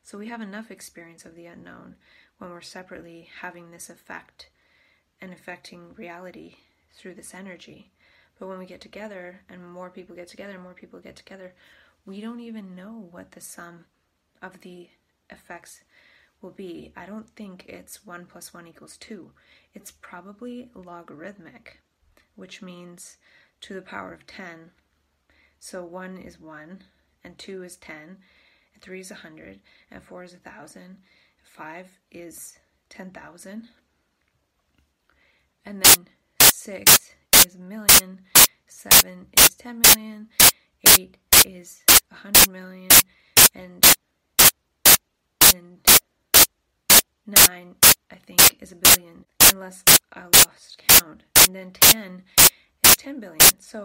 So 0.01 0.17
we 0.17 0.27
have 0.27 0.41
enough 0.41 0.71
experience 0.71 1.25
of 1.25 1.35
the 1.35 1.45
unknown 1.45 1.95
when 2.37 2.49
we're 2.49 2.61
separately 2.61 3.29
having 3.41 3.71
this 3.71 3.89
effect 3.89 4.49
and 5.21 5.31
affecting 5.31 5.93
reality 5.93 6.55
through 6.93 7.13
this 7.13 7.33
energy. 7.33 7.91
But 8.39 8.47
when 8.47 8.59
we 8.59 8.65
get 8.65 8.81
together 8.81 9.41
and 9.47 9.65
more 9.65 9.89
people 9.89 10.15
get 10.15 10.27
together, 10.27 10.59
more 10.59 10.73
people 10.73 10.99
get 10.99 11.15
together, 11.15 11.53
we 12.05 12.19
don't 12.19 12.39
even 12.39 12.75
know 12.75 13.07
what 13.11 13.31
the 13.31 13.41
sum 13.41 13.85
of 14.41 14.61
the 14.61 14.89
effects 15.29 15.81
will 16.43 16.51
be. 16.51 16.91
I 16.95 17.05
don't 17.05 17.29
think 17.29 17.65
it's 17.67 18.05
1 18.05 18.25
plus 18.25 18.53
1 18.53 18.67
equals 18.67 18.97
2. 18.97 19.31
It's 19.73 19.91
probably 19.91 20.69
logarithmic, 20.75 21.79
which 22.35 22.61
means 22.61 23.17
to 23.61 23.73
the 23.73 23.81
power 23.81 24.13
of 24.13 24.27
10. 24.27 24.71
So 25.59 25.83
1 25.85 26.17
is 26.17 26.39
1, 26.39 26.83
and 27.23 27.37
2 27.37 27.63
is 27.63 27.77
10, 27.77 28.17
and 28.73 28.83
3 28.83 28.99
is 28.99 29.09
100, 29.11 29.61
and 29.89 30.03
4 30.03 30.23
is 30.23 30.33
1,000, 30.33 30.97
5 31.43 31.87
is 32.11 32.59
10,000, 32.89 33.69
and 35.65 35.81
then 35.81 36.07
6 36.41 37.13
is 37.45 37.55
a 37.55 37.59
million, 37.59 38.19
7 38.67 39.27
is 39.37 39.55
10 39.55 39.79
million, 39.79 40.27
8 40.85 41.17
is 41.45 41.81
100 42.09 42.51
million, 42.51 42.89
and, 43.55 43.85
and 45.55 46.02
9, 47.25 47.75
I 48.11 48.15
think, 48.15 48.61
is 48.61 48.71
a 48.71 48.75
billion, 48.75 49.25
unless 49.51 49.83
I 50.13 50.23
lost 50.23 50.81
count. 50.87 51.23
And 51.45 51.55
then 51.55 51.71
10 51.71 52.23
is 52.83 52.95
10 52.97 53.19
billion. 53.19 53.59
So 53.59 53.83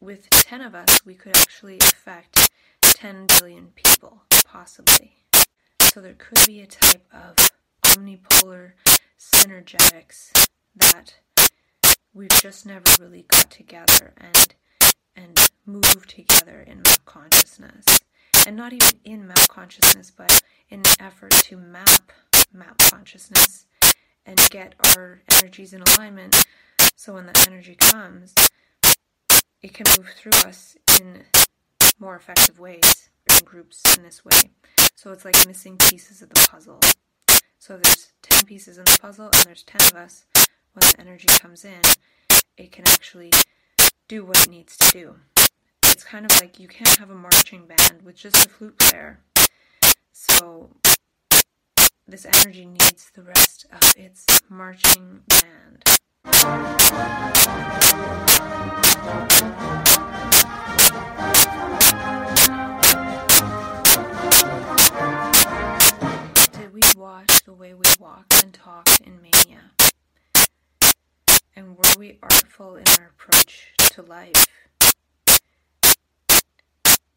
with 0.00 0.28
10 0.30 0.60
of 0.60 0.74
us, 0.74 1.04
we 1.04 1.14
could 1.14 1.36
actually 1.36 1.78
affect 1.78 2.50
10 2.82 3.26
billion 3.38 3.68
people, 3.74 4.22
possibly. 4.44 5.16
So 5.82 6.00
there 6.00 6.14
could 6.14 6.46
be 6.46 6.60
a 6.60 6.66
type 6.66 7.06
of 7.12 7.36
omnipolar 7.82 8.72
synergetics 9.18 10.30
that 10.76 11.14
we've 12.14 12.28
just 12.28 12.66
never 12.66 12.84
really 13.00 13.22
got 13.28 13.50
together 13.50 14.12
and 14.16 14.54
and 15.16 15.50
moved 15.66 16.08
together 16.10 16.60
in 16.60 16.78
map 16.82 17.04
consciousness. 17.04 17.99
And 18.46 18.56
not 18.56 18.72
even 18.72 18.98
in 19.04 19.26
map 19.26 19.48
consciousness, 19.48 20.10
but 20.10 20.42
in 20.68 20.80
an 20.80 20.92
effort 20.98 21.30
to 21.32 21.56
map 21.56 22.12
map 22.52 22.78
consciousness 22.90 23.66
and 24.26 24.38
get 24.50 24.74
our 24.96 25.22
energies 25.30 25.72
in 25.72 25.82
alignment 25.82 26.44
so 26.96 27.14
when 27.14 27.26
that 27.26 27.46
energy 27.46 27.76
comes, 27.76 28.34
it 29.62 29.72
can 29.72 29.86
move 29.96 30.08
through 30.16 30.38
us 30.46 30.76
in 31.00 31.24
more 31.98 32.16
effective 32.16 32.58
ways 32.58 33.08
in 33.30 33.44
groups 33.44 33.82
in 33.96 34.02
this 34.02 34.24
way. 34.24 34.50
So 34.94 35.12
it's 35.12 35.24
like 35.24 35.46
missing 35.46 35.76
pieces 35.78 36.22
of 36.22 36.28
the 36.28 36.46
puzzle. 36.50 36.80
So 37.58 37.78
there's 37.78 38.12
10 38.22 38.44
pieces 38.44 38.78
in 38.78 38.84
the 38.84 38.98
puzzle 39.00 39.30
and 39.32 39.44
there's 39.44 39.62
10 39.62 39.92
of 39.92 39.96
us 39.96 40.24
when 40.74 40.90
the 40.90 41.00
energy 41.00 41.26
comes 41.28 41.64
in, 41.64 41.80
it 42.56 42.70
can 42.70 42.86
actually 42.88 43.32
do 44.08 44.24
what 44.24 44.44
it 44.44 44.50
needs 44.50 44.76
to 44.76 44.90
do. 44.92 45.14
It's 46.00 46.08
kind 46.08 46.24
of 46.24 46.40
like 46.40 46.58
you 46.58 46.66
can't 46.66 46.96
have 46.96 47.10
a 47.10 47.14
marching 47.14 47.66
band 47.66 48.00
with 48.02 48.16
just 48.16 48.46
a 48.46 48.48
flute 48.48 48.78
player. 48.78 49.20
So 50.12 50.70
this 52.08 52.24
energy 52.24 52.64
needs 52.64 53.10
the 53.14 53.22
rest 53.22 53.66
of 53.70 53.94
its 53.98 54.24
marching 54.48 55.20
band. 55.28 55.84
Did 66.52 66.72
we 66.72 66.80
watch 66.96 67.44
the 67.44 67.52
way 67.52 67.74
we 67.74 67.84
walked 67.98 68.42
and 68.42 68.54
talked 68.54 69.00
in 69.00 69.20
mania? 69.20 69.72
and 71.54 71.76
were 71.76 71.98
we 71.98 72.18
artful 72.22 72.76
in 72.76 72.84
our 72.98 73.08
approach 73.08 73.74
to 73.90 74.00
life? 74.00 74.46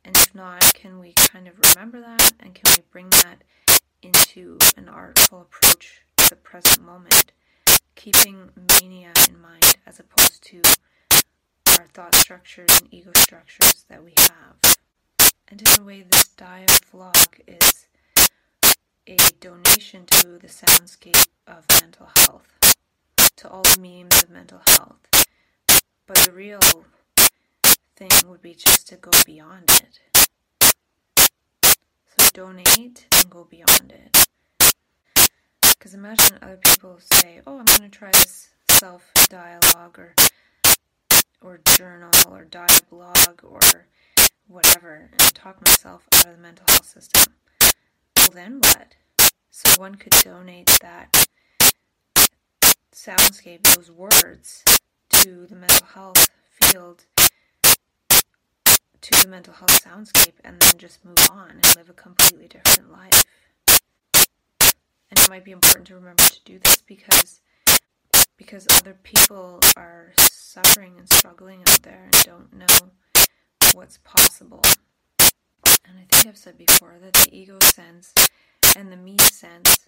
And 0.06 0.16
if 0.16 0.36
not, 0.36 0.74
can 0.74 1.00
we 1.00 1.14
kind 1.14 1.48
of 1.48 1.54
remember 1.74 2.02
that 2.02 2.34
and 2.40 2.54
can 2.54 2.74
we 2.76 2.84
bring 2.92 3.10
that 3.10 3.44
into 4.02 4.58
an 4.76 4.90
artful 4.90 5.42
approach 5.42 6.02
to 6.18 6.30
the 6.30 6.36
present 6.36 6.86
moment, 6.86 7.32
keeping 7.96 8.50
mania 8.82 9.14
in 9.30 9.40
mind 9.40 9.78
as 9.88 10.00
opposed 10.00 10.44
to 10.44 10.62
our 11.80 11.88
thought 11.94 12.16
structures 12.16 12.70
and 12.82 12.94
ego 12.94 13.12
structures 13.16 13.86
that 13.90 14.04
we 14.04 14.14
have? 14.20 14.76
And 15.48 15.62
in 15.62 15.82
a 15.82 15.86
way, 15.86 16.02
this 16.02 16.28
Dia 16.30 16.66
vlog 16.92 17.40
is 17.48 17.88
a 19.08 19.18
donation 19.40 20.06
to 20.06 20.38
the 20.40 20.48
soundscape 20.48 21.28
of 21.48 21.66
mental 21.82 22.10
health 22.16 22.48
to 23.38 23.50
all 23.50 23.62
the 23.62 23.80
memes 23.80 24.24
of 24.24 24.30
mental 24.30 24.62
health. 24.68 24.98
But 26.08 26.18
the 26.18 26.32
real 26.32 26.60
thing 28.10 28.30
would 28.30 28.42
be 28.42 28.54
just 28.54 28.88
to 28.90 28.96
go 28.98 29.12
beyond 29.26 29.70
it. 29.70 30.00
So 31.16 32.28
donate 32.34 33.06
and 33.16 33.30
go 33.30 33.48
beyond 33.50 33.94
it. 33.94 34.28
Because 35.62 35.94
imagine 35.94 36.38
other 36.42 36.58
people 36.58 37.00
say, 37.00 37.42
"Oh, 37.48 37.60
I'm 37.60 37.66
going 37.66 37.90
to 37.90 37.90
try 37.90 38.12
this 38.12 38.50
self 38.70 39.12
dialogue 39.30 40.00
or 40.00 40.16
or 41.42 41.60
journal 41.78 42.12
or 42.30 42.46
dialogue 42.46 43.42
or 43.44 43.88
whatever 44.48 45.10
and 45.12 45.34
talk 45.34 45.62
myself 45.66 46.08
out 46.16 46.28
of 46.28 46.36
the 46.36 46.42
mental 46.42 46.66
health 46.70 46.88
system." 46.88 47.34
Well, 48.18 48.30
then 48.34 48.60
what? 48.60 48.96
So 49.50 49.80
one 49.80 49.96
could 49.96 50.14
donate 50.24 50.78
that 50.82 51.28
soundscape, 52.92 53.64
those 53.64 53.92
words, 53.92 54.64
to 55.10 55.46
the 55.46 55.56
mental 55.56 55.88
health 55.88 56.30
field, 56.50 57.06
to 59.04 59.24
the 59.24 59.28
mental 59.30 59.54
health 59.54 59.84
soundscape, 59.84 60.34
and 60.44 60.60
then 60.60 60.78
just 60.78 61.04
move 61.04 61.18
on 61.30 61.52
and 61.52 61.76
live 61.76 61.90
a 61.90 61.94
completely 61.94 62.48
different 62.48 62.92
life. 62.92 63.24
And 65.10 65.20
it 65.20 65.30
might 65.30 65.44
be 65.44 65.52
important 65.52 65.88
to 65.88 65.96
remember 65.96 66.24
to 66.24 66.44
do 66.46 66.60
this 66.60 66.82
because 66.82 67.42
because 68.38 68.68
other 68.80 68.98
people 69.04 69.60
are 69.78 70.12
suffering 70.18 70.96
and 70.98 71.08
struggling 71.12 71.62
out 71.62 71.82
there 71.84 72.04
and 72.04 72.24
don't 72.24 72.54
know 72.54 72.92
what's 73.74 74.00
possible. 74.00 74.62
And 75.86 75.98
I 75.98 76.06
think 76.10 76.28
I've 76.28 76.38
said 76.38 76.58
before 76.58 76.98
that 77.02 77.14
the 77.14 77.30
ego 77.36 77.58
sense 77.62 78.14
and 78.76 78.92
the 78.92 78.98
me 78.98 79.18
sense, 79.20 79.88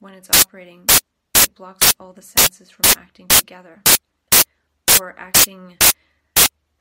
when 0.00 0.14
it's 0.14 0.30
operating, 0.30 0.88
it 1.34 1.54
blocks 1.54 1.94
all 2.00 2.12
the 2.12 2.22
senses 2.22 2.70
from 2.70 2.90
acting 2.96 3.28
together 3.28 3.82
or 5.00 5.14
acting 5.18 5.76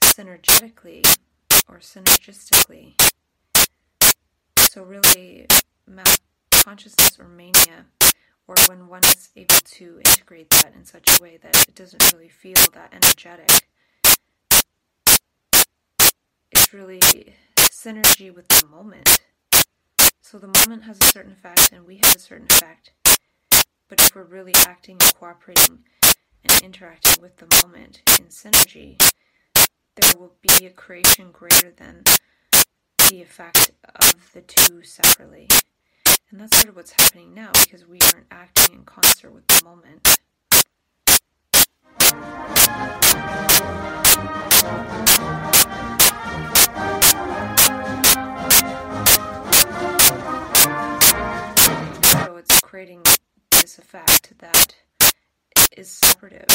synergetically 0.04 1.04
or 1.72 1.78
synergistically. 1.78 2.94
So, 4.70 4.84
really, 4.84 5.48
consciousness 6.52 7.18
or 7.20 7.28
mania, 7.28 7.86
or 8.48 8.56
when 8.68 8.88
one 8.88 9.04
is 9.06 9.30
able 9.36 9.56
to 9.56 10.00
integrate 10.06 10.50
that 10.52 10.74
in 10.76 10.86
such 10.86 11.18
a 11.18 11.24
way 11.24 11.38
that 11.42 11.66
it 11.68 11.76
doesn't 11.76 12.14
really 12.14 12.30
feel 12.30 12.54
that 12.74 12.94
energetic, 12.94 13.68
it's 16.52 16.74
really 16.74 17.00
synergy 17.60 18.34
with 18.34 18.48
the 18.50 18.68
moment. 18.68 19.22
So 20.22 20.38
the 20.38 20.54
moment 20.60 20.84
has 20.84 20.98
a 21.02 21.06
certain 21.06 21.32
effect 21.32 21.72
and 21.74 21.86
we 21.86 21.98
have 22.04 22.16
a 22.16 22.20
certain 22.20 22.48
effect. 22.50 22.92
But 23.90 24.02
if 24.02 24.16
we're 24.16 24.24
really 24.24 24.54
acting 24.56 24.98
and 25.02 25.16
cooperating 25.16 25.80
and 26.44 26.62
interacting 26.62 27.22
with 27.22 27.38
the 27.38 27.48
moment 27.66 28.02
in 28.20 28.26
synergy, 28.28 28.98
there 30.02 30.20
will 30.20 30.34
be 30.42 30.66
a 30.66 30.70
creation 30.72 31.32
greater 31.32 31.72
than 31.72 32.04
the 33.10 33.22
effect 33.22 33.72
of 33.96 34.32
the 34.34 34.42
two 34.42 34.84
separately. 34.84 35.48
And 36.32 36.40
that's 36.40 36.56
sort 36.58 36.70
of 36.70 36.76
what's 36.76 36.92
happening 36.92 37.34
now 37.34 37.52
because 37.64 37.86
we 37.88 38.00
aren't 38.14 38.28
acting 38.32 38.76
in 38.76 38.84
concert 38.86 39.32
with 39.34 39.48
the 39.48 39.64
moment. 39.64 40.18
So 52.04 52.38
it's 52.38 52.60
creating 52.62 53.02
this 53.52 53.78
effect 53.78 54.34
that 54.40 54.76
is 55.76 55.90
separative. 55.90 56.48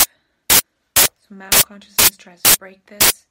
So 0.49 1.35
mental 1.35 1.61
consciousness 1.63 2.17
tries 2.17 2.43
to 2.43 2.59
break 2.59 2.87
this, 2.87 3.27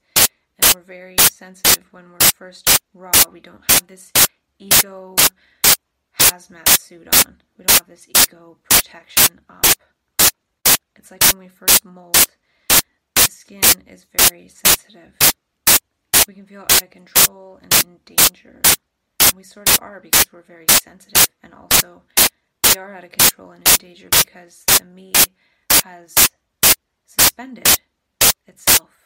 and 0.58 0.74
we're 0.74 0.82
very 0.82 1.18
sensitive 1.20 1.86
when 1.92 2.12
we're 2.12 2.20
first 2.36 2.80
raw. 2.94 3.12
We 3.32 3.40
don't 3.40 3.64
have 3.70 3.88
this 3.88 4.12
ego 4.60 5.16
hazmat 6.20 6.68
suit 6.70 7.08
on. 7.26 7.42
We 7.58 7.66
don't 7.66 7.78
have 7.78 7.88
this 7.88 8.08
ego 8.10 8.58
protection 8.70 9.42
up. 9.50 9.66
It's 10.96 11.12
like 11.12 11.24
when 11.32 11.40
we 11.40 11.48
first 11.48 11.86
mold, 11.86 12.28
the 13.16 13.22
skin 13.22 13.62
is 13.88 14.06
very 14.18 14.48
sensitive. 14.48 15.14
We 16.28 16.34
can 16.34 16.46
feel 16.46 16.62
out 16.62 16.82
of 16.82 16.90
control 16.90 17.60
and 17.62 17.74
in 17.86 18.00
danger. 18.06 18.62
And 19.24 19.34
we 19.36 19.44
sort 19.44 19.70
of 19.70 19.80
are 19.82 20.00
because 20.00 20.32
we're 20.32 20.42
very 20.42 20.66
sensitive. 20.72 21.28
And 21.44 21.54
also, 21.54 22.02
we 22.74 22.80
are 22.80 22.94
out 22.94 23.04
of 23.04 23.12
control 23.12 23.52
and 23.52 23.68
in 23.68 23.76
danger 23.78 24.10
because 24.10 24.64
the 24.80 24.86
me 24.86 25.14
has 25.84 26.16
suspended 27.06 27.68
itself. 28.48 29.05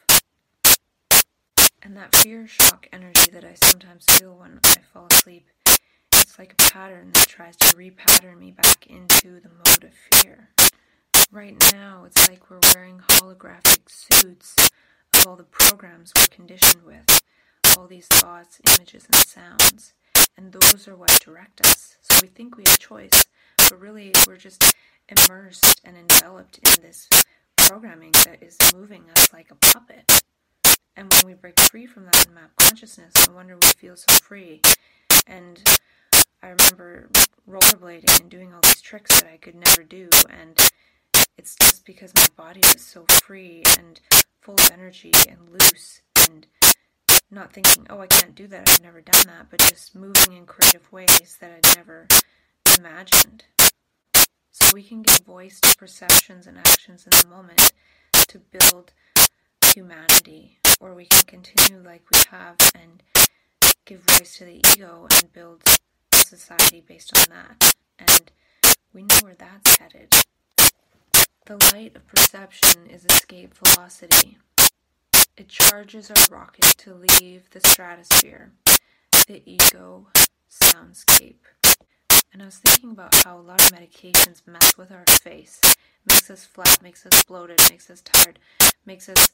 And 1.82 1.96
that 1.96 2.14
fear 2.16 2.46
shock 2.46 2.88
energy 2.92 3.30
that 3.32 3.44
I 3.44 3.54
sometimes 3.54 4.04
feel 4.04 4.34
when 4.34 4.60
I 4.64 4.76
fall 4.92 5.06
asleep 5.10 5.48
it's 6.30 6.38
like 6.38 6.52
a 6.52 6.70
pattern 6.70 7.10
that 7.14 7.26
tries 7.26 7.56
to 7.56 7.74
repattern 7.74 8.38
me 8.38 8.52
back 8.52 8.86
into 8.86 9.40
the 9.40 9.48
mode 9.48 9.82
of 9.82 10.20
fear. 10.20 10.50
Right 11.32 11.56
now, 11.72 12.04
it's 12.06 12.28
like 12.28 12.48
we're 12.50 12.60
wearing 12.72 12.98
holographic 12.98 13.88
suits 13.88 14.54
of 15.14 15.26
all 15.26 15.34
the 15.34 15.42
programs 15.42 16.12
we're 16.16 16.26
conditioned 16.26 16.84
with, 16.84 17.20
all 17.76 17.88
these 17.88 18.06
thoughts, 18.06 18.60
images, 18.76 19.06
and 19.06 19.16
sounds. 19.16 19.94
And 20.36 20.52
those 20.52 20.86
are 20.86 20.94
what 20.94 21.18
direct 21.20 21.66
us. 21.66 21.96
So 22.00 22.20
we 22.22 22.28
think 22.28 22.56
we 22.56 22.62
have 22.68 22.78
choice, 22.78 23.24
but 23.56 23.80
really 23.80 24.12
we're 24.24 24.36
just 24.36 24.72
immersed 25.08 25.80
and 25.84 25.96
enveloped 25.96 26.58
in 26.58 26.82
this 26.82 27.08
programming 27.56 28.12
that 28.24 28.40
is 28.40 28.56
moving 28.72 29.04
us 29.16 29.32
like 29.32 29.50
a 29.50 29.56
puppet. 29.56 30.22
And 30.96 31.12
when 31.14 31.26
we 31.26 31.34
break 31.34 31.58
free 31.60 31.86
from 31.86 32.04
that 32.04 32.26
map 32.34 32.50
consciousness, 32.56 33.12
no 33.26 33.34
wonder 33.34 33.56
we 33.56 33.68
feel 33.68 33.96
so 33.96 34.14
free. 34.22 34.60
And 35.26 35.62
I 36.42 36.48
remember 36.48 37.08
rollerblading 37.48 38.20
and 38.20 38.30
doing 38.30 38.52
all 38.52 38.60
these 38.62 38.80
tricks 38.80 39.20
that 39.20 39.30
I 39.30 39.36
could 39.36 39.54
never 39.54 39.82
do, 39.82 40.08
and 40.28 40.58
it's 41.36 41.56
just 41.60 41.84
because 41.84 42.14
my 42.14 42.26
body 42.36 42.60
was 42.60 42.80
so 42.80 43.04
free 43.22 43.62
and 43.78 44.00
full 44.40 44.54
of 44.54 44.70
energy 44.72 45.12
and 45.28 45.38
loose 45.50 46.00
and 46.28 46.46
not 47.30 47.52
thinking, 47.52 47.86
oh, 47.90 48.00
I 48.00 48.06
can't 48.06 48.34
do 48.34 48.46
that, 48.48 48.68
I've 48.68 48.82
never 48.82 49.00
done 49.00 49.22
that, 49.26 49.46
but 49.50 49.60
just 49.60 49.94
moving 49.94 50.32
in 50.32 50.46
creative 50.46 50.90
ways 50.92 51.36
that 51.40 51.50
I'd 51.52 51.76
never 51.76 52.08
imagined. 52.78 53.44
So 54.50 54.70
we 54.74 54.82
can 54.82 55.02
give 55.02 55.20
voice 55.20 55.60
to 55.60 55.76
perceptions 55.76 56.46
and 56.46 56.58
actions 56.58 57.06
in 57.06 57.10
the 57.20 57.28
moment 57.28 57.72
to 58.28 58.38
build 58.38 58.92
humanity, 59.74 60.58
or 60.80 60.94
we 60.94 61.04
can 61.04 61.22
continue 61.24 61.82
like 61.82 62.02
we 62.12 62.18
have 62.30 62.56
and 62.74 63.02
give 63.84 64.00
voice 64.00 64.36
to 64.38 64.44
the 64.44 64.60
ego 64.72 65.06
and 65.10 65.32
build 65.32 65.62
a 66.12 66.16
society 66.16 66.82
based 66.86 67.16
on 67.16 67.24
that, 67.28 67.74
and 67.98 68.32
we 68.92 69.02
know 69.02 69.18
where 69.22 69.34
that's 69.34 69.76
headed. 69.76 70.12
The 71.46 71.56
light 71.72 71.96
of 71.96 72.06
perception 72.06 72.86
is 72.86 73.04
escape 73.04 73.54
velocity. 73.54 74.38
It 75.36 75.48
charges 75.48 76.10
our 76.10 76.36
rocket 76.36 76.74
to 76.78 76.94
leave 76.94 77.50
the 77.50 77.60
stratosphere, 77.60 78.52
the 79.26 79.42
ego 79.44 80.06
soundscape. 80.50 81.44
And 82.32 82.42
I 82.42 82.44
was 82.44 82.58
thinking 82.58 82.92
about 82.92 83.14
how 83.24 83.38
a 83.38 83.40
lot 83.40 83.60
of 83.60 83.76
medications 83.76 84.46
mess 84.46 84.76
with 84.78 84.92
our 84.92 85.04
face, 85.22 85.60
makes 86.08 86.30
us 86.30 86.44
flat, 86.44 86.80
makes 86.82 87.04
us 87.04 87.24
bloated, 87.24 87.58
makes 87.70 87.90
us 87.90 88.02
tired, 88.02 88.38
makes 88.86 89.08
us 89.08 89.30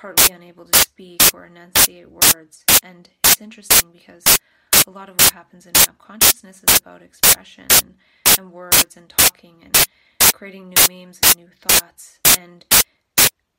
partly 0.00 0.34
unable 0.34 0.64
to 0.64 0.78
speak 0.78 1.20
or 1.34 1.44
enunciate 1.44 2.10
words. 2.10 2.64
And 2.82 3.06
it's 3.22 3.40
interesting 3.42 3.90
because 3.92 4.24
a 4.86 4.90
lot 4.90 5.10
of 5.10 5.16
what 5.16 5.32
happens 5.32 5.66
in 5.66 5.76
our 5.76 5.94
consciousness 5.98 6.64
is 6.66 6.78
about 6.78 7.02
expression 7.02 7.66
and, 7.82 7.94
and 8.38 8.50
words 8.50 8.96
and 8.96 9.10
talking 9.10 9.56
and 9.62 9.76
creating 10.32 10.70
new 10.70 10.82
memes 10.88 11.20
and 11.22 11.36
new 11.36 11.48
thoughts 11.60 12.18
and 12.38 12.64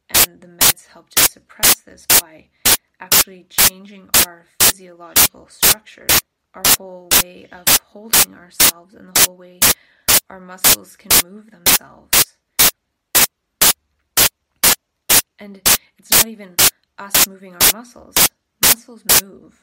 and 0.10 0.42
the 0.42 0.48
meds 0.48 0.88
help 0.88 1.12
to 1.12 1.22
suppress 1.22 1.82
this 1.82 2.08
by 2.20 2.48
actually 3.00 3.46
changing 3.48 4.10
our 4.26 4.46
physiological 4.60 5.48
structure, 5.48 6.08
our 6.56 6.64
whole 6.76 7.08
way 7.24 7.48
of 7.52 7.68
holding 7.86 8.34
ourselves 8.34 8.96
and 8.96 9.14
the 9.14 9.22
whole 9.22 9.38
way 9.38 9.60
our 10.28 10.40
muscles 10.40 10.98
can 10.98 11.12
move 11.32 11.52
themselves. 11.52 12.31
And 15.42 15.60
it's 15.98 16.12
not 16.12 16.28
even 16.28 16.56
us 17.00 17.28
moving 17.28 17.54
our 17.54 17.74
muscles. 17.74 18.14
Muscles 18.64 19.04
move. 19.24 19.60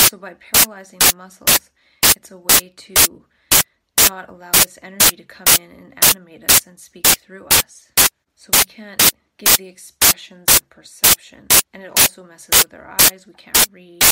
So 0.00 0.16
by 0.16 0.34
paralyzing 0.34 1.00
the 1.00 1.16
muscles, 1.18 1.68
it's 2.16 2.30
a 2.30 2.38
way 2.38 2.72
to 2.74 3.26
not 4.08 4.30
allow 4.30 4.50
this 4.52 4.78
energy 4.80 5.16
to 5.16 5.24
come 5.24 5.46
in 5.60 5.70
and 5.70 6.06
animate 6.06 6.44
us 6.44 6.66
and 6.66 6.80
speak 6.80 7.06
through 7.06 7.44
us. 7.44 7.92
So 8.36 8.48
we 8.54 8.64
can't 8.64 9.02
give 9.36 9.54
the 9.58 9.66
expressions 9.66 10.46
of 10.48 10.70
perception. 10.70 11.46
And 11.74 11.82
it 11.82 11.90
also 11.90 12.24
messes 12.24 12.62
with 12.62 12.72
our 12.72 12.88
eyes. 12.88 13.26
We 13.26 13.34
can't 13.34 13.68
read. 13.70 14.02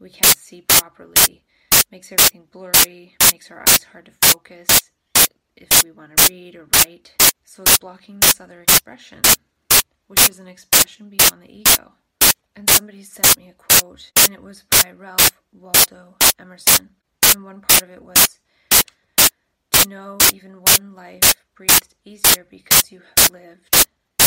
We 0.00 0.08
can't 0.08 0.38
see 0.38 0.62
properly. 0.62 1.44
Makes 1.92 2.10
everything 2.10 2.44
blurry. 2.50 3.16
Makes 3.30 3.50
our 3.50 3.60
eyes 3.60 3.82
hard 3.82 4.06
to 4.06 4.28
focus 4.30 4.92
if 5.56 5.84
we 5.84 5.90
want 5.90 6.16
to 6.16 6.32
read 6.32 6.56
or 6.56 6.68
write. 6.76 7.12
So 7.44 7.62
it's 7.62 7.78
blocking 7.78 8.20
this 8.20 8.40
other 8.40 8.60
expression, 8.60 9.22
which 10.08 10.28
is 10.28 10.38
an 10.40 10.48
expression 10.48 11.08
beyond 11.08 11.40
the 11.42 11.50
ego 11.50 11.92
and 12.58 12.68
somebody 12.70 13.04
sent 13.04 13.36
me 13.36 13.48
a 13.48 13.52
quote, 13.52 14.10
and 14.24 14.34
it 14.34 14.42
was 14.42 14.64
by 14.82 14.90
Ralph 14.90 15.40
Waldo 15.52 16.16
Emerson. 16.40 16.88
And 17.32 17.44
one 17.44 17.60
part 17.60 17.82
of 17.82 17.90
it 17.90 18.02
was 18.02 18.40
To 19.72 19.88
know 19.88 20.18
even 20.34 20.60
one 20.60 20.94
life 20.96 21.34
breathed 21.54 21.94
easier 22.04 22.44
because 22.50 22.90
you 22.90 23.00
have 23.16 23.30
lived. 23.30 23.86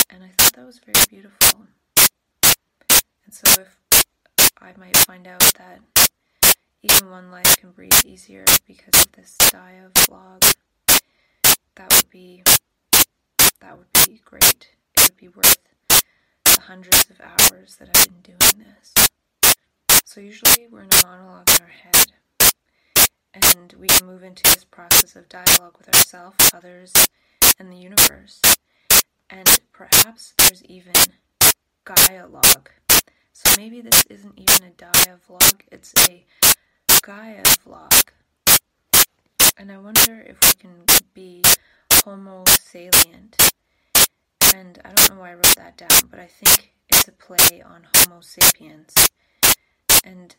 And 0.10 0.24
I 0.24 0.30
thought 0.38 0.54
that 0.54 0.66
was 0.66 0.80
very 0.80 1.06
beautiful. 1.10 1.68
And 3.26 3.34
so 3.34 3.62
if 3.62 3.78
I 4.62 4.72
might 4.78 4.96
find 4.96 5.28
out 5.28 5.44
that 5.58 5.82
even 6.82 7.10
one 7.10 7.32
life 7.32 7.58
can 7.58 7.72
breathe 7.72 8.06
easier 8.06 8.46
because 8.66 9.02
of 9.02 9.12
this 9.12 9.36
Dia 9.52 9.90
vlog, 9.94 10.54
that 11.76 11.94
would 11.94 12.10
be 12.10 12.44
that 13.60 13.78
would 13.78 13.92
be 14.08 14.22
great. 14.24 14.70
Would 15.12 15.18
be 15.18 15.28
worth 15.28 15.58
the 15.90 16.62
hundreds 16.62 17.10
of 17.10 17.20
hours 17.20 17.76
that 17.76 17.90
I've 17.94 18.06
been 18.06 18.38
doing 18.38 18.66
this. 18.66 18.94
So 20.06 20.22
usually 20.22 20.68
we're 20.72 20.84
in 20.84 20.90
a 20.90 21.06
monologue 21.06 21.50
in 21.50 21.66
our 21.66 21.70
head 21.70 22.14
and 23.34 23.74
we 23.78 23.88
can 23.88 24.08
move 24.08 24.24
into 24.24 24.44
this 24.44 24.64
process 24.64 25.18
of 25.18 25.28
dialogue 25.28 25.76
with 25.78 25.94
ourselves, 25.94 26.38
others, 26.54 26.94
and 27.60 27.70
the 27.70 27.76
universe. 27.76 28.42
And 29.30 29.60
perhaps 29.74 30.34
there's 30.38 30.64
even 30.64 30.94
Gaia 31.84 32.28
log. 32.28 32.70
So 33.34 33.50
maybe 33.58 33.82
this 33.82 34.06
isn't 34.10 34.40
even 34.40 34.68
a 34.68 34.72
Dia 34.72 35.18
vlog, 35.28 35.60
it's 35.74 35.94
a 36.08 36.24
Gaia 37.02 37.44
vlog. 37.66 38.12
And 39.58 39.74
I 39.74 39.78
wonder 39.78 40.22
if 40.26 40.38
we 40.42 40.54
can 40.54 40.86
be 41.14 41.44
homo 42.06 42.46
salient. 42.62 43.36
And 44.54 44.80
I 44.84 44.92
don't 44.94 45.16
know 45.16 45.22
why 45.22 45.32
I 45.32 45.36
wrote 45.36 45.56
that 45.56 45.78
down, 45.78 46.10
but 46.10 46.20
I 46.20 46.26
think 46.26 46.74
it's 46.90 47.08
a 47.08 47.12
play 47.12 47.62
on 47.62 47.88
Homo 47.96 48.22
sapiens. 48.22 48.94
And 50.04 50.36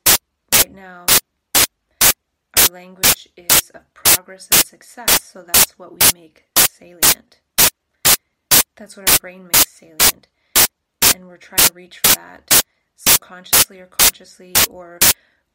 right 0.54 0.72
now, 0.72 1.06
our 1.54 2.66
language 2.72 3.28
is 3.36 3.70
of 3.70 3.92
progress 3.94 4.48
and 4.50 4.60
success, 4.60 5.22
so 5.22 5.42
that's 5.42 5.78
what 5.78 5.92
we 5.92 5.98
make 6.14 6.44
salient. 6.58 7.40
That's 8.76 8.96
what 8.96 9.10
our 9.10 9.18
brain 9.18 9.44
makes 9.44 9.68
salient. 9.68 10.26
And 11.14 11.26
we're 11.26 11.36
trying 11.36 11.66
to 11.66 11.72
reach 11.72 11.98
for 11.98 12.14
that 12.14 12.62
subconsciously 12.96 13.80
or 13.80 13.86
consciously, 13.86 14.54
or 14.70 14.98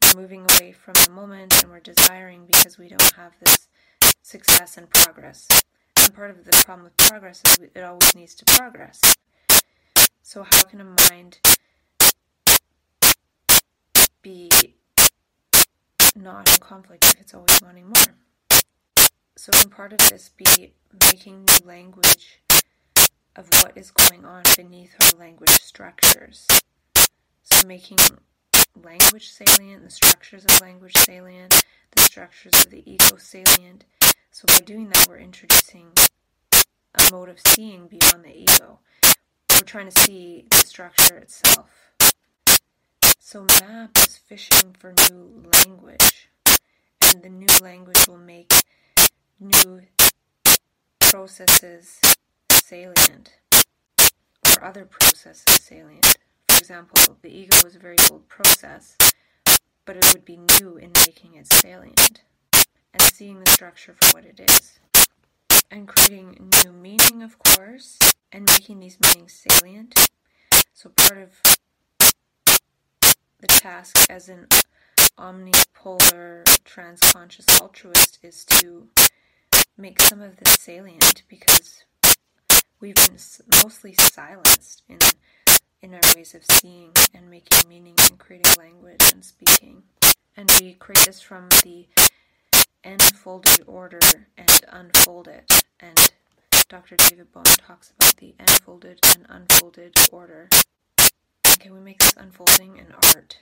we're 0.03 0.21
moving 0.21 0.45
away 0.51 0.71
from 0.71 0.93
the 1.05 1.11
moment 1.11 1.61
and 1.61 1.71
we're 1.71 1.79
desiring 1.79 2.45
because 2.45 2.77
we 2.77 2.89
don't 2.89 3.13
have 3.13 3.33
this 3.39 3.67
success 4.21 4.77
and 4.77 4.89
progress. 4.89 5.47
And 6.07 6.15
part 6.15 6.31
of 6.31 6.45
the 6.45 6.51
problem 6.63 6.85
with 6.85 6.95
progress 6.95 7.41
is 7.45 7.67
it 7.75 7.83
always 7.83 8.15
needs 8.15 8.33
to 8.35 8.45
progress. 8.45 9.01
So, 10.21 10.43
how 10.43 10.63
can 10.63 10.79
a 10.79 10.85
mind 11.09 11.39
be 14.21 14.49
not 16.15 16.49
in 16.49 16.59
conflict 16.59 17.03
if 17.05 17.19
it's 17.19 17.33
always 17.33 17.61
wanting 17.61 17.87
more. 17.87 18.15
So, 19.35 19.51
can 19.51 19.69
part 19.69 19.91
of 19.91 19.99
this 20.09 20.29
be 20.29 20.73
making 21.11 21.43
new 21.43 21.67
language 21.67 22.39
of 23.35 23.49
what 23.61 23.73
is 23.75 23.91
going 23.91 24.23
on 24.23 24.43
beneath 24.55 24.95
our 25.01 25.19
language 25.19 25.49
structures? 25.49 26.47
So, 27.43 27.67
making 27.67 27.97
language 28.81 29.29
salient, 29.29 29.83
the 29.83 29.91
structures 29.91 30.45
of 30.45 30.61
language 30.61 30.95
salient, 30.95 31.65
the 31.91 32.01
structures 32.01 32.53
of 32.65 32.71
the 32.71 32.89
ego 32.89 33.17
salient. 33.17 33.83
So, 34.31 34.45
by 34.47 34.59
doing 34.59 34.89
that, 34.89 35.07
we're 35.07 35.17
introducing 35.17 35.87
a 36.53 37.11
mode 37.11 37.29
of 37.29 37.39
seeing 37.47 37.87
beyond 37.87 38.23
the 38.23 38.35
ego. 38.35 38.79
We're 39.51 39.65
trying 39.65 39.89
to 39.89 39.99
see 40.01 40.45
the 40.49 40.57
structure 40.57 41.17
itself. 41.17 41.69
So, 43.19 43.45
MAP 43.61 43.97
is 43.97 44.17
fishing 44.17 44.75
for 44.77 44.93
new 45.09 45.43
language 45.65 46.29
and 47.01 47.23
the 47.23 47.29
new 47.29 47.47
language 47.61 48.07
will 48.07 48.17
make 48.17 48.53
new 49.39 49.81
processes 50.99 51.99
salient 52.51 53.33
or 54.45 54.63
other 54.63 54.85
processes 54.85 55.43
salient. 55.61 56.17
For 56.49 56.57
example, 56.57 57.17
the 57.21 57.29
ego 57.29 57.55
is 57.65 57.75
a 57.75 57.79
very 57.79 57.97
old 58.11 58.27
process, 58.27 58.97
but 59.85 59.95
it 59.95 60.13
would 60.13 60.25
be 60.25 60.37
new 60.59 60.77
in 60.77 60.91
making 61.05 61.35
it 61.35 61.47
salient 61.47 62.21
and 62.99 63.13
seeing 63.13 63.43
the 63.43 63.51
structure 63.51 63.95
for 63.99 64.17
what 64.17 64.25
it 64.25 64.39
is. 64.49 64.79
And 65.69 65.87
creating 65.87 66.51
new 66.63 66.71
meaning, 66.71 67.23
of 67.23 67.37
course, 67.39 67.97
and 68.31 68.45
making 68.45 68.79
these 68.79 68.97
meanings 69.01 69.33
salient. 69.33 69.93
So, 70.73 70.89
part 70.89 71.17
of 71.17 71.29
the 73.39 73.47
task 73.47 73.97
as 74.09 74.29
an 74.29 74.47
omnipolar 75.17 76.43
transconscious 76.63 77.45
altruist 77.59 78.19
is 78.23 78.45
to 78.45 78.87
make 79.77 80.01
some 80.01 80.21
of 80.21 80.37
this 80.37 80.55
salient 80.59 81.23
because 81.27 81.83
we've 82.79 82.95
been 82.95 83.17
mostly 83.63 83.93
silenced 83.93 84.83
in 84.87 84.99
in 85.81 85.93
our 85.93 86.01
ways 86.15 86.33
of 86.33 86.43
seeing 86.43 86.91
and 87.13 87.29
making 87.29 87.69
meaning 87.69 87.93
and 88.09 88.17
creating 88.17 88.51
language 88.57 89.11
and 89.13 89.23
speaking. 89.23 89.83
And 90.35 90.51
we 90.59 90.73
create 90.73 91.05
this 91.05 91.21
from 91.21 91.49
the 91.63 91.87
enfolded 92.83 93.63
order 93.67 93.99
and 94.37 94.65
unfold 94.69 95.27
it. 95.27 95.63
And 95.79 96.11
Dr. 96.69 96.95
David 96.97 97.31
Bohm 97.31 97.43
talks 97.43 97.91
about 97.99 98.17
the 98.17 98.35
enfolded 98.39 98.99
and 99.15 99.25
unfolded 99.29 99.95
order. 100.11 100.49
And 100.97 101.59
can 101.59 101.73
we 101.73 101.79
make 101.79 101.99
this 101.99 102.13
unfolding 102.17 102.79
an 102.79 102.93
art? 103.15 103.37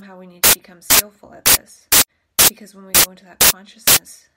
somehow 0.00 0.18
we 0.18 0.26
need 0.26 0.42
to 0.42 0.58
become 0.58 0.80
skillful 0.80 1.34
at 1.34 1.44
this. 1.44 1.86
Because 2.48 2.74
when 2.74 2.86
we 2.86 2.92
go 3.04 3.10
into 3.10 3.24
that 3.26 3.38
consciousness, 3.38 4.28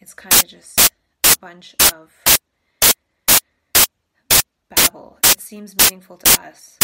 it's 0.00 0.14
kind 0.14 0.34
of 0.34 0.46
just 0.48 0.78
a 1.24 1.38
bunch 1.40 1.74
of 1.92 2.12
babble. 4.68 5.18
It 5.24 5.40
seems 5.40 5.76
meaningful 5.76 6.18
to 6.18 6.40
us. 6.40 6.78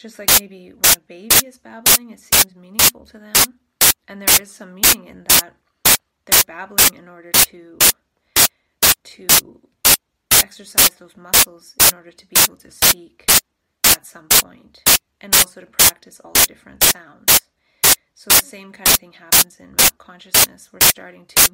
Just 0.00 0.18
like 0.18 0.30
maybe 0.40 0.70
when 0.70 0.96
a 0.96 1.00
baby 1.00 1.36
is 1.44 1.58
babbling, 1.58 2.10
it 2.10 2.20
seems 2.20 2.56
meaningful 2.56 3.04
to 3.04 3.18
them. 3.18 3.60
And 4.08 4.18
there 4.18 4.40
is 4.40 4.50
some 4.50 4.72
meaning 4.72 5.06
in 5.06 5.24
that. 5.24 5.56
They're 6.24 6.42
babbling 6.46 6.94
in 6.94 7.06
order 7.06 7.30
to 7.32 7.78
to 9.02 9.60
exercise 10.32 10.88
those 10.98 11.18
muscles 11.18 11.74
in 11.86 11.94
order 11.94 12.12
to 12.12 12.26
be 12.26 12.36
able 12.44 12.56
to 12.56 12.70
speak 12.70 13.26
at 13.84 14.06
some 14.06 14.28
point 14.28 14.82
and 15.20 15.34
also 15.34 15.60
to 15.60 15.66
practice 15.66 16.18
all 16.20 16.32
the 16.32 16.46
different 16.46 16.82
sounds. 16.82 17.42
So 18.14 18.30
the 18.30 18.36
same 18.36 18.72
kind 18.72 18.88
of 18.88 18.94
thing 18.94 19.12
happens 19.12 19.60
in 19.60 19.74
consciousness. 19.98 20.70
We're 20.72 20.80
starting 20.80 21.26
to 21.26 21.50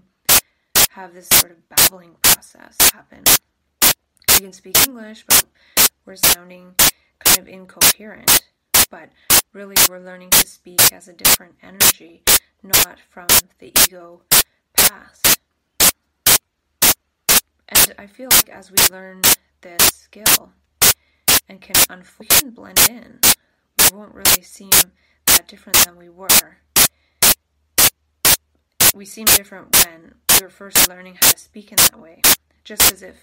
have 0.90 1.14
this 1.14 1.28
sort 1.30 1.50
of 1.50 1.68
babbling 1.68 2.14
process 2.22 2.76
happen. 2.92 3.24
We 4.34 4.38
can 4.38 4.52
speak 4.52 4.76
English, 4.86 5.24
but 5.26 5.46
we're 6.04 6.14
sounding 6.14 6.76
kind 7.24 7.38
of 7.38 7.48
incoherent. 7.48 8.44
But 8.90 9.10
really, 9.52 9.76
we're 9.88 10.00
learning 10.00 10.30
to 10.30 10.46
speak 10.46 10.92
as 10.92 11.08
a 11.08 11.12
different 11.12 11.54
energy, 11.62 12.22
not 12.62 12.98
from 13.08 13.26
the 13.58 13.72
ego 13.84 14.22
past. 14.74 15.38
And 17.68 17.94
I 17.98 18.06
feel 18.06 18.28
like 18.30 18.48
as 18.48 18.70
we 18.70 18.78
learn 18.90 19.22
this 19.60 19.82
skill 19.82 20.52
and 21.48 21.60
can, 21.60 21.74
unf- 21.88 22.18
we 22.18 22.26
can 22.26 22.50
blend 22.50 22.78
in 22.88 23.18
we 23.78 23.96
won't 23.96 24.14
really 24.14 24.42
seem 24.42 24.70
that 25.26 25.46
different 25.48 25.84
than 25.84 25.96
we 25.96 26.08
were. 26.08 26.58
We 28.94 29.04
seem 29.04 29.26
different 29.26 29.76
when 29.84 30.14
we 30.30 30.44
were 30.44 30.50
first 30.50 30.88
learning 30.88 31.18
how 31.20 31.30
to 31.30 31.38
speak 31.38 31.70
in 31.70 31.76
that 31.76 32.00
way. 32.00 32.22
Just 32.64 32.90
as 32.92 33.02
if 33.02 33.16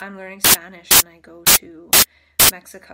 I'm 0.00 0.16
learning 0.16 0.40
Spanish 0.40 0.90
and 0.90 1.08
I 1.08 1.18
go 1.18 1.44
to 1.44 1.90
Mexico, 2.52 2.92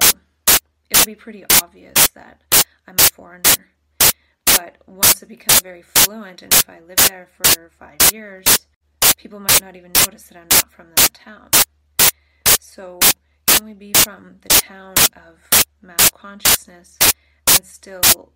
it'll 0.88 1.04
be 1.04 1.16
pretty 1.16 1.44
obvious 1.60 2.06
that 2.10 2.42
I'm 2.86 2.94
a 2.96 3.02
foreigner. 3.02 3.72
But 4.46 4.76
once 4.86 5.20
I 5.20 5.26
become 5.26 5.58
very 5.64 5.82
fluent, 5.82 6.42
and 6.42 6.52
if 6.54 6.70
I 6.70 6.78
live 6.78 6.98
there 7.08 7.26
for 7.26 7.68
five 7.76 7.98
years, 8.12 8.68
people 9.16 9.40
might 9.40 9.60
not 9.60 9.74
even 9.74 9.90
notice 10.06 10.28
that 10.28 10.38
I'm 10.38 10.46
not 10.52 10.70
from 10.70 10.90
that 10.94 11.12
town. 11.12 11.50
So, 12.60 13.00
can 13.48 13.66
we 13.66 13.74
be 13.74 13.92
from 13.94 14.36
the 14.42 14.48
town 14.48 14.94
of 15.16 15.64
mass 15.82 16.08
consciousness 16.10 16.96
and 17.50 17.64
still 17.64 18.30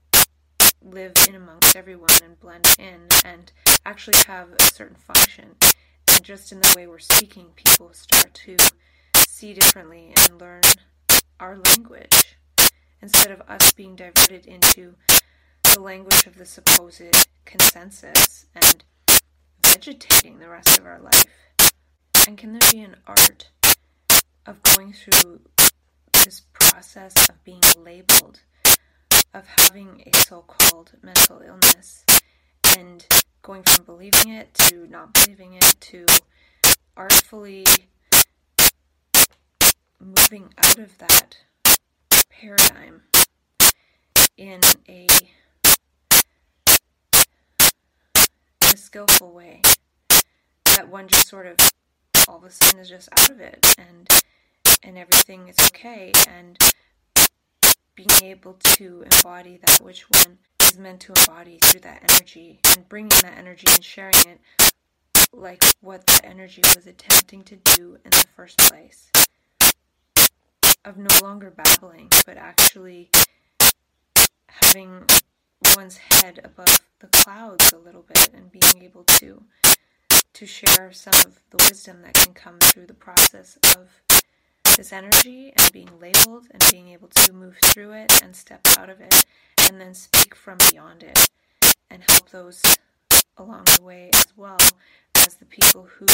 live 0.82 1.12
in 1.28 1.36
amongst 1.36 1.76
everyone 1.76 2.10
and 2.24 2.40
blend 2.40 2.66
in 2.80 3.06
and 3.24 3.52
actually 3.86 4.18
have 4.26 4.48
a 4.58 4.62
certain 4.74 4.96
function. 4.96 5.54
And 6.08 6.24
just 6.24 6.50
in 6.50 6.58
the 6.58 6.74
way 6.76 6.88
we're 6.88 6.98
speaking, 6.98 7.50
people 7.54 7.92
start 7.92 8.34
to 8.34 8.56
see 9.28 9.54
differently 9.54 10.12
and 10.16 10.40
learn 10.40 10.62
our 11.42 11.58
language 11.74 12.38
instead 13.02 13.32
of 13.32 13.40
us 13.48 13.72
being 13.72 13.96
diverted 13.96 14.46
into 14.46 14.94
the 15.64 15.80
language 15.80 16.24
of 16.24 16.38
the 16.38 16.46
supposed 16.46 17.26
consensus 17.44 18.46
and 18.54 18.84
vegetating 19.66 20.38
the 20.38 20.48
rest 20.48 20.78
of 20.78 20.86
our 20.86 21.00
life. 21.00 21.24
And 22.28 22.38
can 22.38 22.52
there 22.52 22.70
be 22.70 22.80
an 22.80 22.94
art 23.08 23.48
of 24.46 24.62
going 24.62 24.92
through 24.92 25.40
this 26.12 26.42
process 26.52 27.28
of 27.28 27.42
being 27.42 27.60
labeled, 27.76 28.38
of 29.34 29.44
having 29.48 30.04
a 30.06 30.16
so 30.18 30.42
called 30.42 30.92
mental 31.02 31.42
illness, 31.44 32.04
and 32.78 33.04
going 33.42 33.64
from 33.64 33.84
believing 33.84 34.30
it 34.32 34.54
to 34.54 34.86
not 34.86 35.12
believing 35.12 35.54
it 35.54 35.74
to 35.80 36.06
artfully 36.96 37.66
moving 40.02 40.52
out 40.58 40.78
of 40.78 40.98
that 40.98 41.38
paradigm 42.28 43.02
in 44.36 44.60
a, 44.88 45.06
a 48.64 48.76
skillful 48.76 49.32
way 49.32 49.62
that 50.76 50.88
one 50.88 51.06
just 51.06 51.28
sort 51.28 51.46
of 51.46 51.56
all 52.26 52.38
of 52.38 52.44
a 52.44 52.50
sudden 52.50 52.80
is 52.80 52.88
just 52.88 53.08
out 53.12 53.30
of 53.30 53.40
it 53.40 53.74
and 53.78 54.08
and 54.82 54.98
everything 54.98 55.48
is 55.48 55.56
okay 55.66 56.12
and 56.28 56.58
being 57.94 58.10
able 58.22 58.54
to 58.54 59.04
embody 59.12 59.58
that 59.64 59.80
which 59.82 60.08
one 60.10 60.38
is 60.62 60.78
meant 60.78 61.00
to 61.00 61.12
embody 61.16 61.58
through 61.62 61.80
that 61.80 62.02
energy 62.10 62.58
and 62.74 62.88
bringing 62.88 63.20
that 63.20 63.36
energy 63.36 63.66
and 63.70 63.84
sharing 63.84 64.14
it 64.26 64.40
like 65.32 65.62
what 65.80 66.04
that 66.06 66.24
energy 66.24 66.62
was 66.74 66.86
attempting 66.86 67.42
to 67.44 67.56
do 67.56 67.96
in 68.04 68.10
the 68.10 68.24
first 68.34 68.58
place 68.58 69.10
of 70.84 70.96
no 70.96 71.08
longer 71.22 71.50
babbling 71.50 72.08
but 72.26 72.36
actually 72.36 73.10
having 74.46 75.04
one's 75.76 75.96
head 75.96 76.40
above 76.44 76.80
the 77.00 77.06
clouds 77.08 77.72
a 77.72 77.78
little 77.78 78.02
bit 78.02 78.30
and 78.34 78.50
being 78.50 78.82
able 78.84 79.04
to 79.04 79.42
to 80.32 80.46
share 80.46 80.90
some 80.92 81.14
of 81.26 81.40
the 81.50 81.64
wisdom 81.68 82.02
that 82.02 82.14
can 82.14 82.32
come 82.32 82.58
through 82.58 82.86
the 82.86 82.94
process 82.94 83.58
of 83.76 83.88
this 84.76 84.92
energy 84.92 85.52
and 85.56 85.72
being 85.72 85.90
labeled 86.00 86.46
and 86.50 86.64
being 86.70 86.88
able 86.88 87.08
to 87.08 87.32
move 87.32 87.56
through 87.64 87.92
it 87.92 88.22
and 88.22 88.34
step 88.34 88.60
out 88.78 88.88
of 88.88 89.00
it 89.00 89.24
and 89.68 89.80
then 89.80 89.94
speak 89.94 90.34
from 90.34 90.58
beyond 90.70 91.02
it 91.02 91.28
and 91.90 92.02
help 92.08 92.30
those 92.30 92.62
along 93.36 93.64
the 93.76 93.82
way 93.82 94.10
as 94.14 94.26
well 94.36 94.58
as 95.14 95.34
the 95.34 95.44
people 95.44 95.86
who 95.98 96.06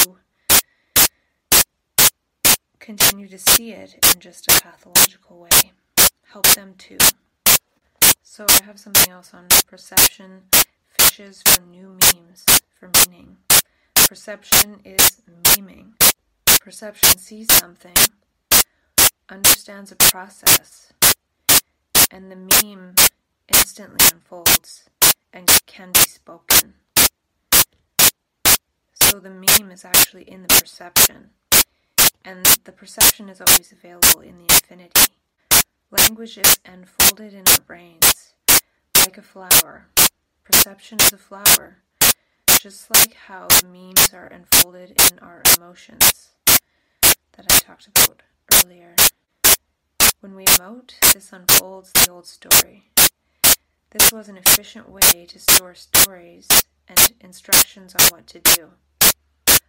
continue 2.79 3.29
to 3.29 3.39
see 3.39 3.73
it 3.73 3.95
in 4.13 4.21
just 4.21 4.51
a 4.51 4.61
pathological 4.61 5.39
way. 5.39 5.73
Help 6.33 6.47
them 6.55 6.75
too. 6.79 6.99
So 8.23 8.47
I 8.49 8.65
have 8.65 8.79
something 8.79 9.11
else 9.11 9.33
on 9.35 9.47
perception, 9.67 10.43
fishes 10.99 11.43
for 11.47 11.61
new 11.63 11.97
memes, 12.05 12.45
for 12.79 12.91
meaning. 13.07 13.39
Perception 14.09 14.81
is 14.85 15.23
memeing. 15.43 15.93
Perception 16.61 17.19
sees 17.19 17.53
something, 17.53 17.97
understands 19.29 19.91
a 19.93 19.97
process, 19.97 20.93
and 22.11 22.31
the 22.31 22.37
meme 22.37 22.95
instantly 23.49 24.07
unfolds 24.13 24.85
and 25.33 25.51
can 25.67 25.93
be 25.93 26.01
spoken. 26.01 26.75
So 28.95 29.19
the 29.19 29.31
meme 29.31 29.71
is 29.71 29.85
actually 29.85 30.23
in 30.23 30.43
the 30.43 30.49
perception, 30.49 31.31
and 32.25 32.45
the 32.65 32.73
perception 32.73 33.29
is 33.29 33.41
always 33.41 33.73
available 33.73 34.21
in 34.21 34.39
the 34.39 34.45
infinity. 34.55 35.15
Language 35.91 36.39
is 36.39 36.59
enfolded 36.65 37.33
in 37.33 37.45
our 37.49 37.65
brains 37.67 38.35
like 38.97 39.19
a 39.19 39.23
flower. 39.23 39.87
Perception 40.45 40.99
is 41.01 41.13
a 41.13 41.19
flower 41.19 41.79
just 42.61 42.91
like 42.91 43.15
how 43.15 43.47
the 43.47 43.69
memes 43.69 44.13
are 44.13 44.27
unfolded 44.27 44.91
in 44.91 45.19
our 45.21 45.43
emotions 45.57 46.31
that 46.47 47.47
I 47.49 47.59
talked 47.59 47.87
about 47.87 48.23
earlier. 48.53 48.97
When 50.19 50.35
we 50.35 50.45
emote, 50.45 50.95
this 51.13 51.33
unfolds 51.33 51.93
the 51.93 52.11
old 52.11 52.27
story. 52.27 52.91
This 53.91 54.11
was 54.11 54.29
an 54.29 54.37
efficient 54.37 54.89
way 54.89 55.25
to 55.29 55.39
store 55.39 55.75
stories 55.77 56.49
and 56.89 57.15
instructions 57.21 57.95
on 57.95 58.07
what 58.09 58.27
to 58.29 58.41
do. 58.41 58.71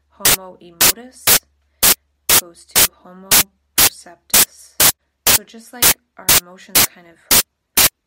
Homo 0.09 0.57
emotus 0.59 1.38
goes 2.39 2.63
to 2.63 2.91
Homo 2.93 3.27
perceptus. 3.75 4.75
So 5.27 5.43
just 5.43 5.73
like 5.73 5.97
our 6.17 6.25
emotions 6.41 6.85
kind 6.85 7.07
of 7.07 7.17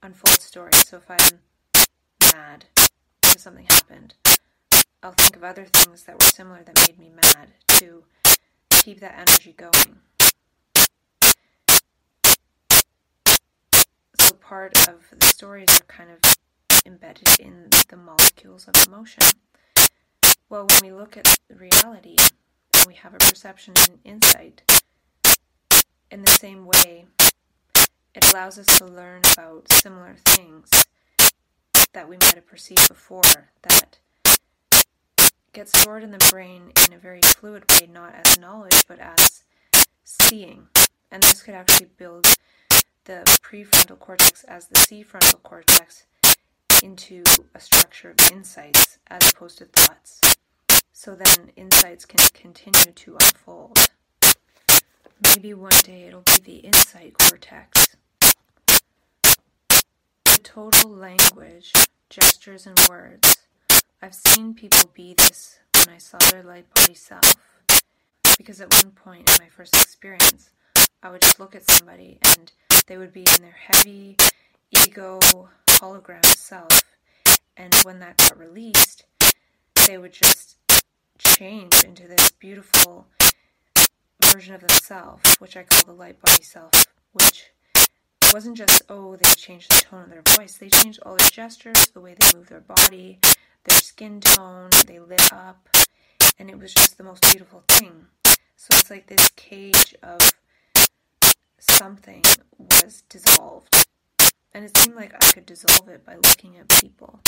unfold 0.03 0.41
stories. 0.41 0.89
So 0.89 0.97
if 0.97 1.11
I'm 1.11 1.41
mad 2.33 2.65
because 3.21 3.43
something 3.43 3.67
happened, 3.69 4.15
I'll 5.03 5.13
think 5.13 5.37
of 5.37 5.45
other 5.45 5.67
things 5.67 6.05
that 6.05 6.19
were 6.19 6.31
similar 6.31 6.63
that 6.63 6.89
made 6.89 6.99
me 6.99 7.11
mad 7.11 7.49
to 7.79 8.05
keep 8.71 9.01
that 9.01 9.19
energy 9.19 9.53
going. 9.53 9.99
So 14.19 14.33
part 14.41 14.89
of 14.89 15.03
the 15.15 15.27
stories 15.27 15.69
are 15.79 15.85
kind 15.89 16.09
of 16.11 16.37
embedded 16.87 17.39
in 17.39 17.69
the 17.91 17.97
molecules 17.99 18.67
of 18.67 18.87
emotion. 18.87 19.25
Well, 20.49 20.67
when 20.67 20.81
we 20.83 20.93
look 20.93 21.19
at 21.19 21.39
reality 21.55 22.17
we 22.87 22.95
have 22.95 23.15
a 23.15 23.19
perception 23.19 23.75
and 23.89 23.99
insight, 24.05 24.63
in 26.11 26.23
the 26.23 26.31
same 26.31 26.67
way, 26.67 27.07
it 28.15 28.33
allows 28.33 28.59
us 28.59 28.67
to 28.79 28.85
learn 28.85 29.23
about 29.33 29.71
similar 29.73 30.17
things 30.27 30.69
that 31.93 32.09
we 32.09 32.17
might 32.17 32.35
have 32.35 32.47
perceived 32.47 32.89
before 32.89 33.51
that 33.63 33.99
gets 35.53 35.79
stored 35.79 36.03
in 36.03 36.11
the 36.11 36.29
brain 36.31 36.73
in 36.87 36.95
a 36.95 36.99
very 36.99 37.21
fluid 37.23 37.65
way, 37.73 37.87
not 37.87 38.15
as 38.15 38.39
knowledge, 38.39 38.85
but 38.89 38.99
as 38.99 39.45
seeing. 40.05 40.67
And 41.11 41.23
this 41.23 41.43
could 41.43 41.55
actually 41.55 41.89
build 41.99 42.27
the 43.05 43.23
prefrontal 43.43 43.99
cortex 43.99 44.45
as 44.45 44.69
the 44.69 44.79
C 44.79 45.03
frontal 45.03 45.41
cortex 45.43 46.05
into 46.83 47.23
a 47.55 47.61
structure 47.61 48.11
of 48.11 48.33
insights 48.33 48.99
as 49.09 49.31
opposed 49.31 49.59
to 49.59 49.67
thoughts. 49.67 50.21
So 50.93 51.15
then 51.15 51.51
insights 51.57 52.05
can 52.05 52.21
continue 52.33 52.93
to 52.93 53.17
unfold. 53.21 53.79
Maybe 55.23 55.55
one 55.55 55.73
day 55.83 56.05
it'll 56.05 56.23
be 56.23 56.41
the 56.45 56.57
insight 56.57 57.15
cortex. 57.19 57.97
The 59.23 60.39
total 60.43 60.91
language, 60.91 61.73
gestures, 62.11 62.67
and 62.67 62.79
words 62.89 63.43
I've 64.05 64.15
seen 64.17 64.53
people 64.55 64.91
be 64.95 65.15
this 65.15 65.61
when 65.77 65.95
I 65.95 65.99
saw 65.99 66.19
their 66.19 66.43
light 66.43 66.67
body 66.75 66.95
self. 66.95 67.37
Because 68.37 68.61
at 68.61 68.75
one 68.83 68.91
point 68.91 69.31
in 69.31 69.37
my 69.45 69.49
first 69.49 69.77
experience, 69.77 70.51
I 71.05 71.11
would 71.11 71.21
just 71.21 71.39
look 71.39 71.55
at 71.55 71.71
somebody 71.71 72.19
and 72.25 72.51
they 72.89 72.99
would 72.99 73.13
be 73.13 73.21
in 73.21 73.43
their 73.43 73.57
heavy 73.57 74.17
ego 74.73 75.21
hologram 75.69 76.27
self. 76.27 76.83
And 77.57 77.73
when 77.85 78.01
that 78.01 78.17
got 78.17 78.37
released, 78.37 79.05
they 79.87 79.99
would 79.99 80.13
just 80.13 80.52
change 81.23 81.85
into 81.85 82.07
this 82.07 82.31
beautiful 82.31 83.07
version 84.25 84.55
of 84.55 84.61
themselves, 84.61 85.37
which 85.39 85.57
I 85.57 85.65
call 85.65 85.85
the 85.85 85.93
light 85.93 86.21
body 86.21 86.43
self, 86.43 86.73
which 87.13 87.51
wasn't 88.33 88.57
just, 88.57 88.83
oh, 88.89 89.17
they 89.17 89.31
changed 89.31 89.71
the 89.71 89.83
tone 89.83 90.05
of 90.05 90.11
their 90.11 90.23
voice. 90.37 90.57
They 90.57 90.69
changed 90.69 91.01
all 91.05 91.17
their 91.17 91.29
gestures, 91.29 91.87
the 91.89 92.01
way 92.01 92.15
they 92.19 92.37
move 92.37 92.49
their 92.49 92.61
body, 92.61 93.19
their 93.65 93.79
skin 93.79 94.21
tone, 94.21 94.71
they 94.87 94.99
lit 94.99 95.33
up, 95.33 95.69
and 96.39 96.51
it 96.51 96.59
was 96.59 96.73
just 96.73 96.99
the 96.99 97.05
most 97.05 97.23
beautiful 97.23 97.63
thing. 97.69 98.07
So 98.57 98.69
it's 98.73 98.91
like 98.91 99.07
this 99.07 99.29
cage 99.31 99.95
of 100.03 100.21
something 101.59 102.23
was 102.59 103.03
dissolved. 103.09 103.87
And 104.55 104.65
it 104.65 104.77
seemed 104.77 104.97
like 104.97 105.15
I 105.15 105.33
could 105.33 105.47
dissolve 105.47 105.89
it 105.89 106.05
by 106.05 106.17
looking 106.17 106.57
at 106.59 106.69
people. 106.69 107.21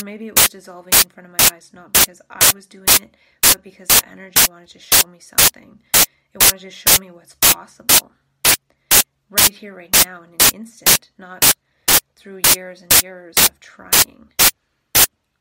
Or 0.00 0.04
maybe 0.04 0.28
it 0.28 0.36
was 0.36 0.48
dissolving 0.48 0.94
in 0.94 1.10
front 1.10 1.26
of 1.26 1.32
my 1.32 1.56
eyes, 1.56 1.72
not 1.74 1.92
because 1.92 2.22
I 2.30 2.52
was 2.54 2.66
doing 2.66 2.86
it, 3.02 3.16
but 3.42 3.62
because 3.62 3.88
the 3.88 4.08
energy 4.08 4.40
wanted 4.48 4.68
to 4.68 4.78
show 4.78 5.06
me 5.08 5.18
something. 5.18 5.80
It 6.32 6.42
wanted 6.42 6.60
to 6.60 6.70
show 6.70 6.96
me 7.00 7.10
what's 7.10 7.34
possible. 7.34 8.12
Right 9.28 9.50
here, 9.50 9.74
right 9.74 9.94
now, 10.04 10.22
in 10.22 10.30
an 10.30 10.54
instant, 10.54 11.10
not 11.18 11.54
through 12.16 12.40
years 12.54 12.80
and 12.82 13.02
years 13.02 13.36
of 13.38 13.60
trying. 13.60 14.28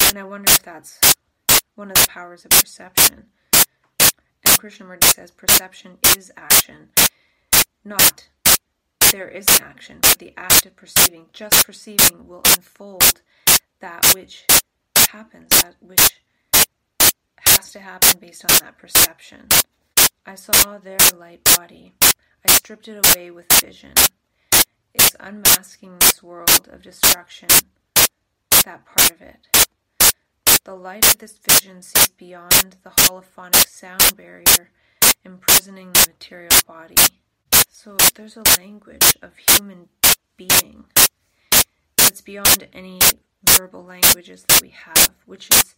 And 0.08 0.18
I 0.18 0.24
wonder 0.24 0.52
if 0.52 0.64
that's 0.64 1.00
one 1.76 1.92
of 1.92 1.98
the 1.98 2.08
powers 2.08 2.44
of 2.44 2.52
perception. 2.52 3.28
And 3.54 4.60
Krishnamurti 4.60 5.06
says 5.06 5.32
perception 5.32 6.00
is 6.18 6.32
action, 6.36 6.90
not 7.86 8.28
there 9.12 9.30
is 9.30 9.48
an 9.48 9.64
action, 9.64 10.00
but 10.02 10.18
the 10.20 10.34
act 10.36 10.66
of 10.66 10.76
perceiving, 10.76 11.28
just 11.32 11.66
perceiving, 11.66 12.28
will 12.28 12.42
unfold 12.46 13.22
that 13.82 14.12
which 14.14 14.46
happens, 15.10 15.50
that 15.62 15.76
which 15.80 16.22
has 17.40 17.72
to 17.72 17.80
happen 17.80 18.20
based 18.20 18.46
on 18.50 18.58
that 18.62 18.78
perception. 18.78 19.48
I 20.26 20.36
saw 20.36 20.78
their 20.78 20.98
light 21.18 21.44
body. 21.56 21.94
I 22.02 22.52
stripped 22.52 22.88
it 22.88 23.06
away 23.06 23.32
with 23.32 23.52
vision. 23.54 23.94
It's 24.94 25.16
unmasking 25.20 25.98
this 26.00 26.22
world 26.22 26.70
of 26.72 26.82
destruction, 26.82 27.50
that 28.66 28.86
part 28.86 29.12
of 29.12 29.22
it. 29.22 29.48
The 30.66 30.76
light 30.76 31.06
of 31.08 31.18
this 31.20 31.38
vision 31.38 31.82
sees 31.82 32.10
beyond 32.10 32.78
the 32.84 32.90
holophonic 32.90 33.68
sound 33.68 34.16
barrier 34.16 34.72
imprisoning 35.24 35.92
the 35.94 36.08
material 36.08 36.50
body. 36.68 36.96
So 37.70 37.96
there's 38.16 38.38
a 38.38 38.44
language 38.60 39.18
of 39.22 39.32
human 39.38 39.88
being 40.38 40.86
that's 41.98 42.22
beyond 42.22 42.68
any 42.74 43.00
verbal 43.44 43.84
languages 43.84 44.46
that 44.48 44.62
we 44.62 44.70
have, 44.70 45.16
which 45.26 45.50
is 45.52 45.76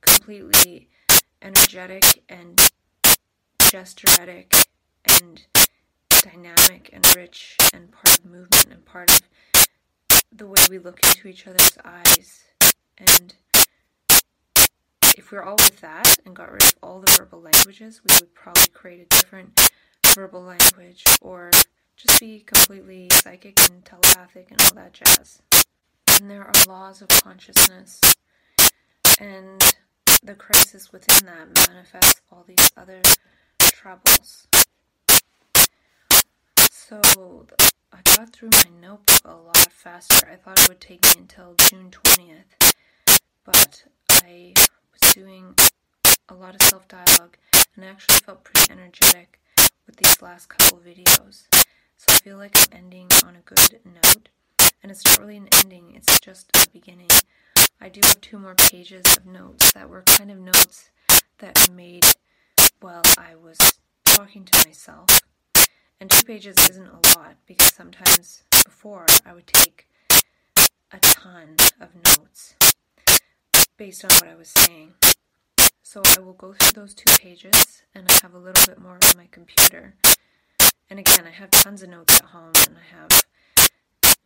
completely 0.00 0.88
energetic 1.42 2.22
and 2.28 2.60
gesturetic 3.70 4.54
and 5.20 5.44
dynamic 6.22 6.90
and 6.92 7.06
rich 7.16 7.56
and 7.72 7.90
part 7.90 8.18
of 8.18 8.24
movement 8.24 8.66
and 8.70 8.84
part 8.84 9.10
of 9.10 9.20
the 10.32 10.46
way 10.46 10.60
we 10.70 10.78
look 10.78 11.00
into 11.06 11.28
each 11.28 11.46
other's 11.46 11.78
eyes. 11.84 12.44
And 12.98 13.34
if 15.16 15.32
we're 15.32 15.42
all 15.42 15.56
with 15.56 15.80
that 15.80 16.18
and 16.24 16.34
got 16.34 16.52
rid 16.52 16.62
of 16.62 16.74
all 16.82 17.00
the 17.00 17.12
verbal 17.16 17.40
languages, 17.40 18.00
we 18.08 18.14
would 18.20 18.34
probably 18.34 18.68
create 18.72 19.00
a 19.00 19.16
different 19.16 19.58
verbal 20.14 20.42
language 20.42 21.04
or 21.20 21.50
just 21.96 22.20
be 22.20 22.40
completely 22.40 23.08
psychic 23.10 23.58
and 23.70 23.84
telepathic 23.84 24.50
and 24.50 24.60
all 24.62 24.74
that 24.74 24.92
jazz. 24.92 25.40
And 26.18 26.30
there 26.30 26.44
are 26.44 26.52
laws 26.66 27.02
of 27.02 27.08
consciousness, 27.08 28.00
and 29.20 29.62
the 30.22 30.34
crisis 30.34 30.90
within 30.90 31.26
that 31.26 31.68
manifests 31.68 32.22
all 32.32 32.44
these 32.46 32.70
other 32.76 33.02
troubles. 33.60 34.48
So 36.70 37.46
I 37.92 37.98
got 38.16 38.32
through 38.32 38.50
my 38.50 38.70
notebook 38.80 39.20
a 39.24 39.34
lot 39.34 39.70
faster. 39.70 40.26
I 40.30 40.36
thought 40.36 40.58
it 40.60 40.68
would 40.68 40.80
take 40.80 41.04
me 41.04 41.12
until 41.18 41.54
June 41.68 41.90
20th, 41.90 42.72
but 43.44 43.84
I 44.10 44.54
was 44.56 45.12
doing 45.12 45.54
a 46.28 46.34
lot 46.34 46.54
of 46.54 46.62
self 46.62 46.88
dialogue 46.88 47.36
and 47.74 47.84
I 47.84 47.88
actually 47.88 48.20
felt 48.20 48.42
pretty 48.42 48.72
energetic 48.72 49.38
with 49.86 49.96
these 49.96 50.22
last 50.22 50.48
couple 50.48 50.78
videos. 50.78 51.44
So 51.98 52.06
I 52.08 52.14
feel 52.14 52.36
like 52.36 52.56
I'm 52.56 52.78
ending 52.78 53.08
on 53.24 53.36
a 53.36 53.40
good 53.40 53.80
note. 53.84 54.28
And 54.82 54.92
it's 54.92 55.04
not 55.04 55.18
really 55.18 55.36
an 55.36 55.48
ending, 55.62 55.94
it's 55.94 56.20
just 56.20 56.50
a 56.54 56.68
beginning. 56.70 57.08
I 57.80 57.88
do 57.88 58.00
have 58.04 58.20
two 58.20 58.38
more 58.38 58.54
pages 58.54 59.04
of 59.16 59.26
notes 59.26 59.72
that 59.72 59.88
were 59.88 60.02
kind 60.02 60.30
of 60.30 60.38
notes 60.38 60.90
that 61.38 61.68
I 61.68 61.72
made 61.72 62.04
while 62.80 63.02
I 63.18 63.34
was 63.34 63.58
talking 64.04 64.44
to 64.44 64.68
myself. 64.68 65.20
And 66.00 66.10
two 66.10 66.24
pages 66.24 66.56
isn't 66.70 66.86
a 66.86 67.18
lot 67.18 67.36
because 67.46 67.74
sometimes 67.74 68.42
before 68.64 69.06
I 69.24 69.32
would 69.32 69.46
take 69.46 69.88
a 70.92 70.98
ton 71.00 71.56
of 71.80 71.90
notes 71.94 72.54
based 73.76 74.04
on 74.04 74.10
what 74.14 74.28
I 74.28 74.34
was 74.34 74.48
saying. 74.48 74.92
So 75.82 76.02
I 76.16 76.20
will 76.20 76.32
go 76.32 76.52
through 76.52 76.80
those 76.80 76.94
two 76.94 77.12
pages 77.18 77.82
and 77.94 78.06
I 78.08 78.12
have 78.22 78.34
a 78.34 78.38
little 78.38 78.66
bit 78.66 78.80
more 78.80 78.98
on 79.02 79.16
my 79.16 79.28
computer. 79.30 79.94
And 80.88 80.98
again, 80.98 81.24
I 81.26 81.30
have 81.30 81.50
tons 81.50 81.82
of 81.82 81.90
notes 81.90 82.16
at 82.16 82.26
home 82.26 82.52
and 82.66 82.76
I 82.76 82.96
have 82.96 83.22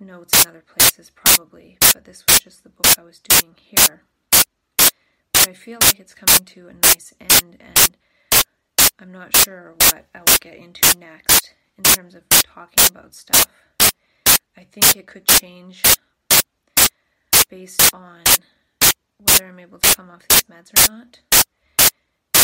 notes 0.01 0.43
in 0.43 0.49
other 0.49 0.65
places 0.67 1.11
probably, 1.11 1.79
but 1.93 2.05
this 2.05 2.25
was 2.29 2.41
just 2.41 2.63
the 2.63 2.69
book 2.69 2.87
I 2.99 3.03
was 3.03 3.19
doing 3.21 3.55
here. 3.57 4.03
But 5.33 5.49
I 5.49 5.53
feel 5.53 5.79
like 5.83 6.01
it's 6.01 6.15
coming 6.15 6.45
to 6.45 6.69
a 6.69 6.75
nice 6.75 7.15
end 7.21 7.57
and 7.61 7.97
I'm 8.99 9.13
not 9.13 9.37
sure 9.37 9.75
what 9.79 10.07
I 10.15 10.19
will 10.19 10.37
get 10.41 10.57
into 10.57 10.99
next 10.99 11.55
in 11.79 11.85
terms 11.85 12.15
of 12.15 12.23
talking 12.29 12.85
about 12.91 13.15
stuff. 13.15 13.49
I 14.57 14.65
think 14.71 14.97
it 14.97 15.07
could 15.07 15.27
change 15.27 15.83
based 17.49 17.93
on 17.95 18.23
whether 19.19 19.47
I'm 19.47 19.59
able 19.59 19.79
to 19.79 19.95
come 19.95 20.11
off 20.11 20.23
these 20.29 20.43
meds 20.45 20.73
or 20.89 20.93
not 20.93 21.21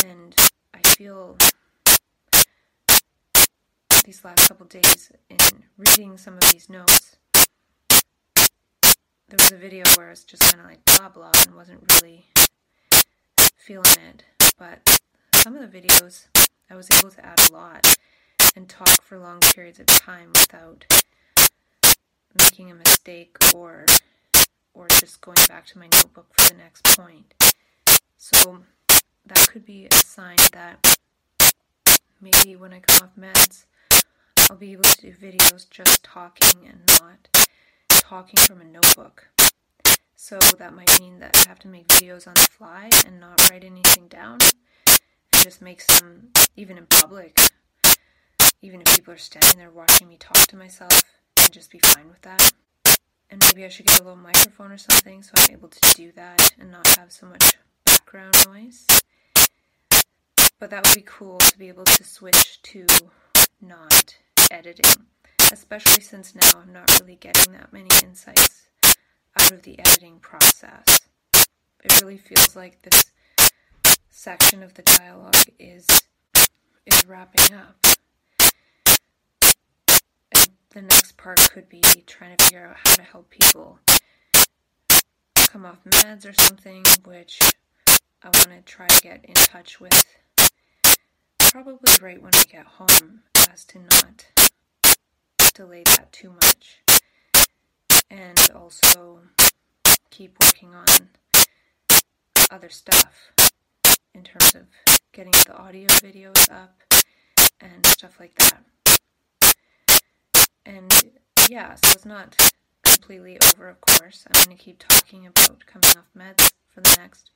and 0.05 0.35
I 0.73 0.79
feel 0.89 1.37
these 4.05 4.23
last 4.23 4.47
couple 4.47 4.65
days 4.67 5.11
in 5.29 5.37
reading 5.77 6.17
some 6.17 6.35
of 6.35 6.51
these 6.51 6.69
notes, 6.69 7.17
there 9.29 9.37
was 9.37 9.51
a 9.51 9.57
video 9.57 9.83
where 9.95 10.07
I 10.07 10.11
was 10.11 10.23
just 10.23 10.41
kind 10.43 10.61
of 10.61 10.67
like 10.67 10.85
blah 10.85 11.09
blah 11.09 11.31
and 11.45 11.55
wasn't 11.55 11.83
really 11.93 12.27
feeling 13.57 13.83
it. 14.09 14.23
But 14.57 15.01
some 15.35 15.55
of 15.55 15.69
the 15.69 15.81
videos, 15.81 16.27
I 16.69 16.75
was 16.75 16.89
able 16.91 17.11
to 17.11 17.25
add 17.25 17.39
a 17.49 17.53
lot 17.53 17.85
and 18.55 18.69
talk 18.69 19.01
for 19.01 19.19
long 19.19 19.41
periods 19.41 19.79
of 19.79 19.85
time 19.87 20.29
without 20.29 20.85
making 22.39 22.71
a 22.71 22.75
mistake 22.75 23.35
or 23.53 23.85
or 24.73 24.87
just 24.99 25.19
going 25.19 25.37
back 25.49 25.65
to 25.65 25.77
my 25.77 25.89
notebook 25.91 26.27
for 26.33 26.53
the 26.53 26.57
next 26.57 26.83
point. 26.95 27.33
So 28.17 28.59
that 29.25 29.49
could 29.49 29.65
be 29.65 29.87
a 29.91 29.95
sign 29.95 30.37
that 30.53 30.97
maybe 32.21 32.55
when 32.55 32.73
I 32.73 32.79
come 32.79 33.09
off 33.09 33.15
meds, 33.19 33.65
I'll 34.49 34.55
be 34.55 34.71
able 34.71 34.83
to 34.83 35.01
do 35.01 35.11
videos 35.11 35.69
just 35.69 36.01
talking 36.03 36.65
and 36.65 36.79
not 37.01 37.46
talking 38.07 38.39
from 38.39 38.61
a 38.61 38.63
notebook. 38.63 39.27
So 40.15 40.39
that 40.59 40.73
might 40.73 40.97
mean 41.01 41.19
that 41.19 41.35
I 41.35 41.49
have 41.49 41.59
to 41.59 41.67
make 41.67 41.87
videos 41.87 42.25
on 42.25 42.35
the 42.35 42.47
fly 42.57 42.89
and 43.05 43.19
not 43.19 43.49
write 43.49 43.65
anything 43.65 44.07
down 44.07 44.37
and 44.87 45.43
just 45.43 45.61
make 45.61 45.81
some, 45.81 46.29
even 46.55 46.77
in 46.77 46.85
public, 46.85 47.37
even 48.61 48.79
if 48.81 48.95
people 48.95 49.13
are 49.13 49.17
standing 49.17 49.57
there 49.57 49.71
watching 49.71 50.07
me 50.07 50.15
talk 50.17 50.37
to 50.47 50.55
myself 50.55 51.03
and 51.41 51.51
just 51.51 51.69
be 51.69 51.79
fine 51.79 52.07
with 52.07 52.21
that. 52.21 52.53
And 53.29 53.43
maybe 53.45 53.65
I 53.65 53.67
should 53.67 53.87
get 53.87 53.99
a 53.99 54.03
little 54.03 54.15
microphone 54.15 54.71
or 54.71 54.77
something 54.77 55.21
so 55.21 55.31
I'm 55.35 55.51
able 55.51 55.67
to 55.67 55.93
do 55.93 56.13
that 56.13 56.53
and 56.57 56.71
not 56.71 56.87
have 56.97 57.11
so 57.11 57.25
much 57.25 57.57
background 57.85 58.35
noise. 58.47 58.87
But 60.59 60.69
that 60.69 60.87
would 60.87 60.95
be 60.95 61.03
cool 61.05 61.39
to 61.39 61.59
be 61.59 61.67
able 61.67 61.83
to 61.83 62.03
switch 62.05 62.61
to 62.63 62.85
not 63.59 64.15
editing, 64.49 65.07
especially 65.51 66.01
since 66.01 66.35
now 66.35 66.61
I'm 66.61 66.73
not 66.73 66.99
really 66.99 67.15
getting 67.15 67.53
that 67.53 67.71
many 67.71 67.89
insights 68.03 68.67
out 69.39 69.51
of 69.51 69.61
the 69.63 69.79
editing 69.79 70.19
process. 70.19 70.99
It 71.83 72.01
really 72.01 72.17
feels 72.17 72.55
like 72.55 72.81
this 72.81 73.11
section 74.09 74.63
of 74.63 74.73
the 74.73 74.81
dialogue 74.83 75.35
is 75.59 75.85
is 76.85 77.05
wrapping 77.05 77.55
up. 77.55 77.75
And 80.33 80.49
the 80.71 80.81
next 80.81 81.17
part 81.17 81.37
could 81.51 81.69
be 81.69 81.81
trying 82.05 82.35
to 82.35 82.43
figure 82.45 82.67
out 82.67 82.77
how 82.83 82.95
to 82.95 83.03
help 83.03 83.29
people 83.29 83.79
come 85.35 85.65
off 85.65 85.83
meds 85.85 86.27
or 86.27 86.33
something, 86.33 86.83
which 87.05 87.39
I 88.23 88.27
want 88.27 88.49
to 88.49 88.61
try 88.65 88.87
to 88.87 89.01
get 89.01 89.23
in 89.25 89.33
touch 89.33 89.79
with 89.79 90.05
probably 91.39 91.93
right 92.01 92.21
when 92.21 92.31
I 92.35 92.43
get 92.51 92.65
home 92.65 93.21
as 93.51 93.63
to 93.65 93.79
not 93.79 94.25
delay 95.57 95.81
that 95.85 96.11
too 96.11 96.31
much. 96.31 96.83
And 98.11 98.39
also 98.55 99.21
keep 100.11 100.37
working 100.39 100.75
on 100.75 101.09
other 102.51 102.69
stuff 102.69 103.31
in 104.13 104.23
terms 104.23 104.53
of 104.53 104.67
getting 105.11 105.33
the 105.47 105.57
audio 105.57 105.87
videos 105.87 106.51
up 106.51 106.79
and 107.59 107.85
stuff 107.87 108.19
like 108.19 108.35
that. 108.35 108.63
And 110.65 110.91
yeah, 111.49 111.73
so 111.75 111.91
it's 111.91 112.05
not 112.05 112.35
completely 112.83 113.39
over, 113.53 113.67
of 113.67 113.81
course. 113.81 114.25
I'm 114.27 114.45
going 114.45 114.57
to 114.57 114.63
keep 114.63 114.77
talking 114.87 115.25
about 115.25 115.65
coming 115.65 115.97
off 115.97 116.07
meds 116.15 116.51
for 116.73 116.81
the 116.81 116.95
next 116.99 117.31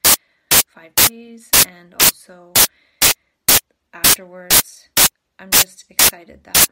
five 0.67 0.93
days 1.07 1.49
and 1.67 1.95
also 1.95 2.53
afterwards, 3.93 4.89
I'm 5.39 5.49
just 5.49 5.85
excited 5.89 6.43
that 6.43 6.69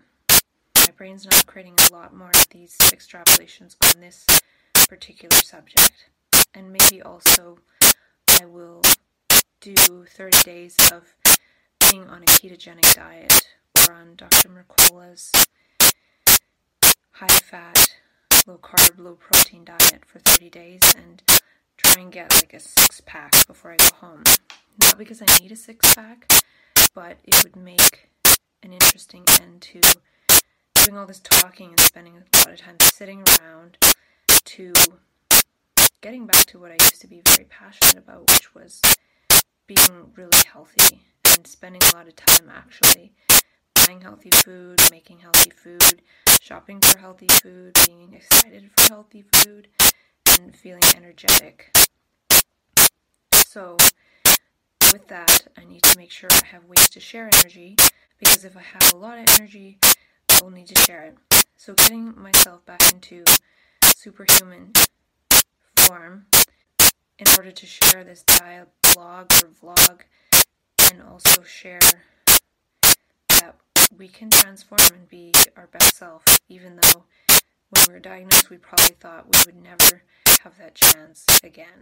my 0.90 0.94
brain's 0.94 1.24
not 1.24 1.46
creating 1.46 1.76
a 1.88 1.94
lot 1.94 2.16
more 2.16 2.32
of 2.34 2.50
these 2.50 2.76
extrapolations 2.80 3.76
on 3.94 4.02
this 4.02 4.26
particular 4.88 5.38
subject. 5.38 6.10
And 6.56 6.74
maybe 6.74 7.00
also 7.00 7.60
I 8.42 8.46
will 8.46 8.82
do 9.62 9.76
30 9.76 10.44
days 10.44 10.76
of 10.92 11.04
being 11.92 12.08
on 12.08 12.24
a 12.24 12.26
ketogenic 12.26 12.92
diet 12.96 13.50
or 13.78 13.94
on 13.94 14.16
Dr. 14.16 14.50
Mercola's 14.50 15.32
high 17.12 17.28
fat, 17.28 17.78
low 18.48 18.58
carb, 18.58 18.98
low 18.98 19.14
protein 19.14 19.66
diet 19.66 20.06
for 20.08 20.18
30 20.18 20.50
days 20.50 20.82
and 20.98 21.22
try 21.78 22.02
and 22.02 22.12
get 22.12 22.34
like 22.34 22.56
a 22.56 22.60
six 22.60 23.00
pack 23.06 23.46
before 23.46 23.74
I 23.74 23.78
go 23.78 23.96
home. 23.98 24.24
Not 24.82 24.98
because 24.98 25.22
I 25.22 25.40
need 25.40 25.52
a 25.52 25.56
six 25.56 25.94
pack, 25.94 26.28
but 26.96 27.18
it 27.26 27.44
would 27.44 27.56
make 27.56 28.10
an 28.64 28.74
interesting 28.74 29.26
end 29.40 29.62
to 29.62 29.82
doing 30.90 31.00
all 31.00 31.06
this 31.06 31.20
talking 31.20 31.70
and 31.70 31.80
spending 31.82 32.16
a 32.18 32.38
lot 32.40 32.52
of 32.52 32.58
time 32.58 32.76
sitting 32.82 33.24
around 33.40 33.78
to 34.44 34.74
getting 36.02 36.26
back 36.26 36.44
to 36.48 36.58
what 36.58 36.72
I 36.72 36.78
used 36.82 37.00
to 37.02 37.08
be 37.08 37.22
very 37.26 37.44
passionate 37.44 37.98
about, 37.98 38.22
which 38.32 38.56
was 38.56 38.82
being 39.68 40.12
really 40.16 40.40
healthy 40.52 41.04
and 41.28 41.46
spending 41.46 41.84
a 41.84 41.96
lot 41.96 42.08
of 42.08 42.16
time 42.16 42.50
actually 42.52 43.12
buying 43.86 44.02
healthy 44.02 44.32
food, 44.32 44.82
making 44.90 45.20
healthy 45.20 45.52
food, 45.52 46.02
shopping 46.42 46.80
for 46.82 46.98
healthy 46.98 47.28
food, 47.44 47.78
being 47.86 48.16
excited 48.16 48.72
for 48.76 48.88
healthy 48.92 49.24
food, 49.32 49.68
and 50.40 50.56
feeling 50.56 50.82
energetic. 50.96 51.72
So, 53.36 53.78
with 54.92 55.08
that, 55.10 55.50
I 55.56 55.66
need 55.66 55.84
to 55.84 55.98
make 56.00 56.10
sure 56.10 56.30
I 56.32 56.48
have 56.48 56.66
ways 56.66 56.90
to 56.90 57.00
share 57.00 57.30
energy 57.32 57.76
because 58.18 58.44
if 58.44 58.58
I 58.58 58.62
have 58.62 58.94
a 58.94 58.98
lot 58.98 59.20
of 59.20 59.26
energy, 59.38 59.78
Will 60.42 60.52
need 60.52 60.68
to 60.68 60.80
share 60.82 61.04
it. 61.04 61.18
So, 61.58 61.74
getting 61.74 62.14
myself 62.18 62.66
back 62.66 62.82
into 62.94 63.26
superhuman 63.84 64.72
form 65.76 66.26
in 67.18 67.26
order 67.38 67.52
to 67.52 67.66
share 67.66 68.04
this 68.04 68.24
dialogue 68.24 69.32
or 69.34 69.50
vlog 69.62 70.02
and 70.90 71.02
also 71.02 71.44
share 71.44 71.80
that 73.30 73.56
we 73.98 74.08
can 74.08 74.30
transform 74.30 74.80
and 74.94 75.10
be 75.10 75.34
our 75.58 75.68
best 75.68 75.98
self, 75.98 76.24
even 76.48 76.80
though 76.82 77.04
when 77.70 77.84
we 77.88 77.94
were 77.94 78.00
diagnosed, 78.00 78.50
we 78.50 78.58
probably 78.58 78.96
thought 79.00 79.26
we 79.26 79.40
would 79.46 79.62
never 79.62 80.04
have 80.44 80.58
that 80.58 80.76
chance 80.76 81.26
again. 81.44 81.82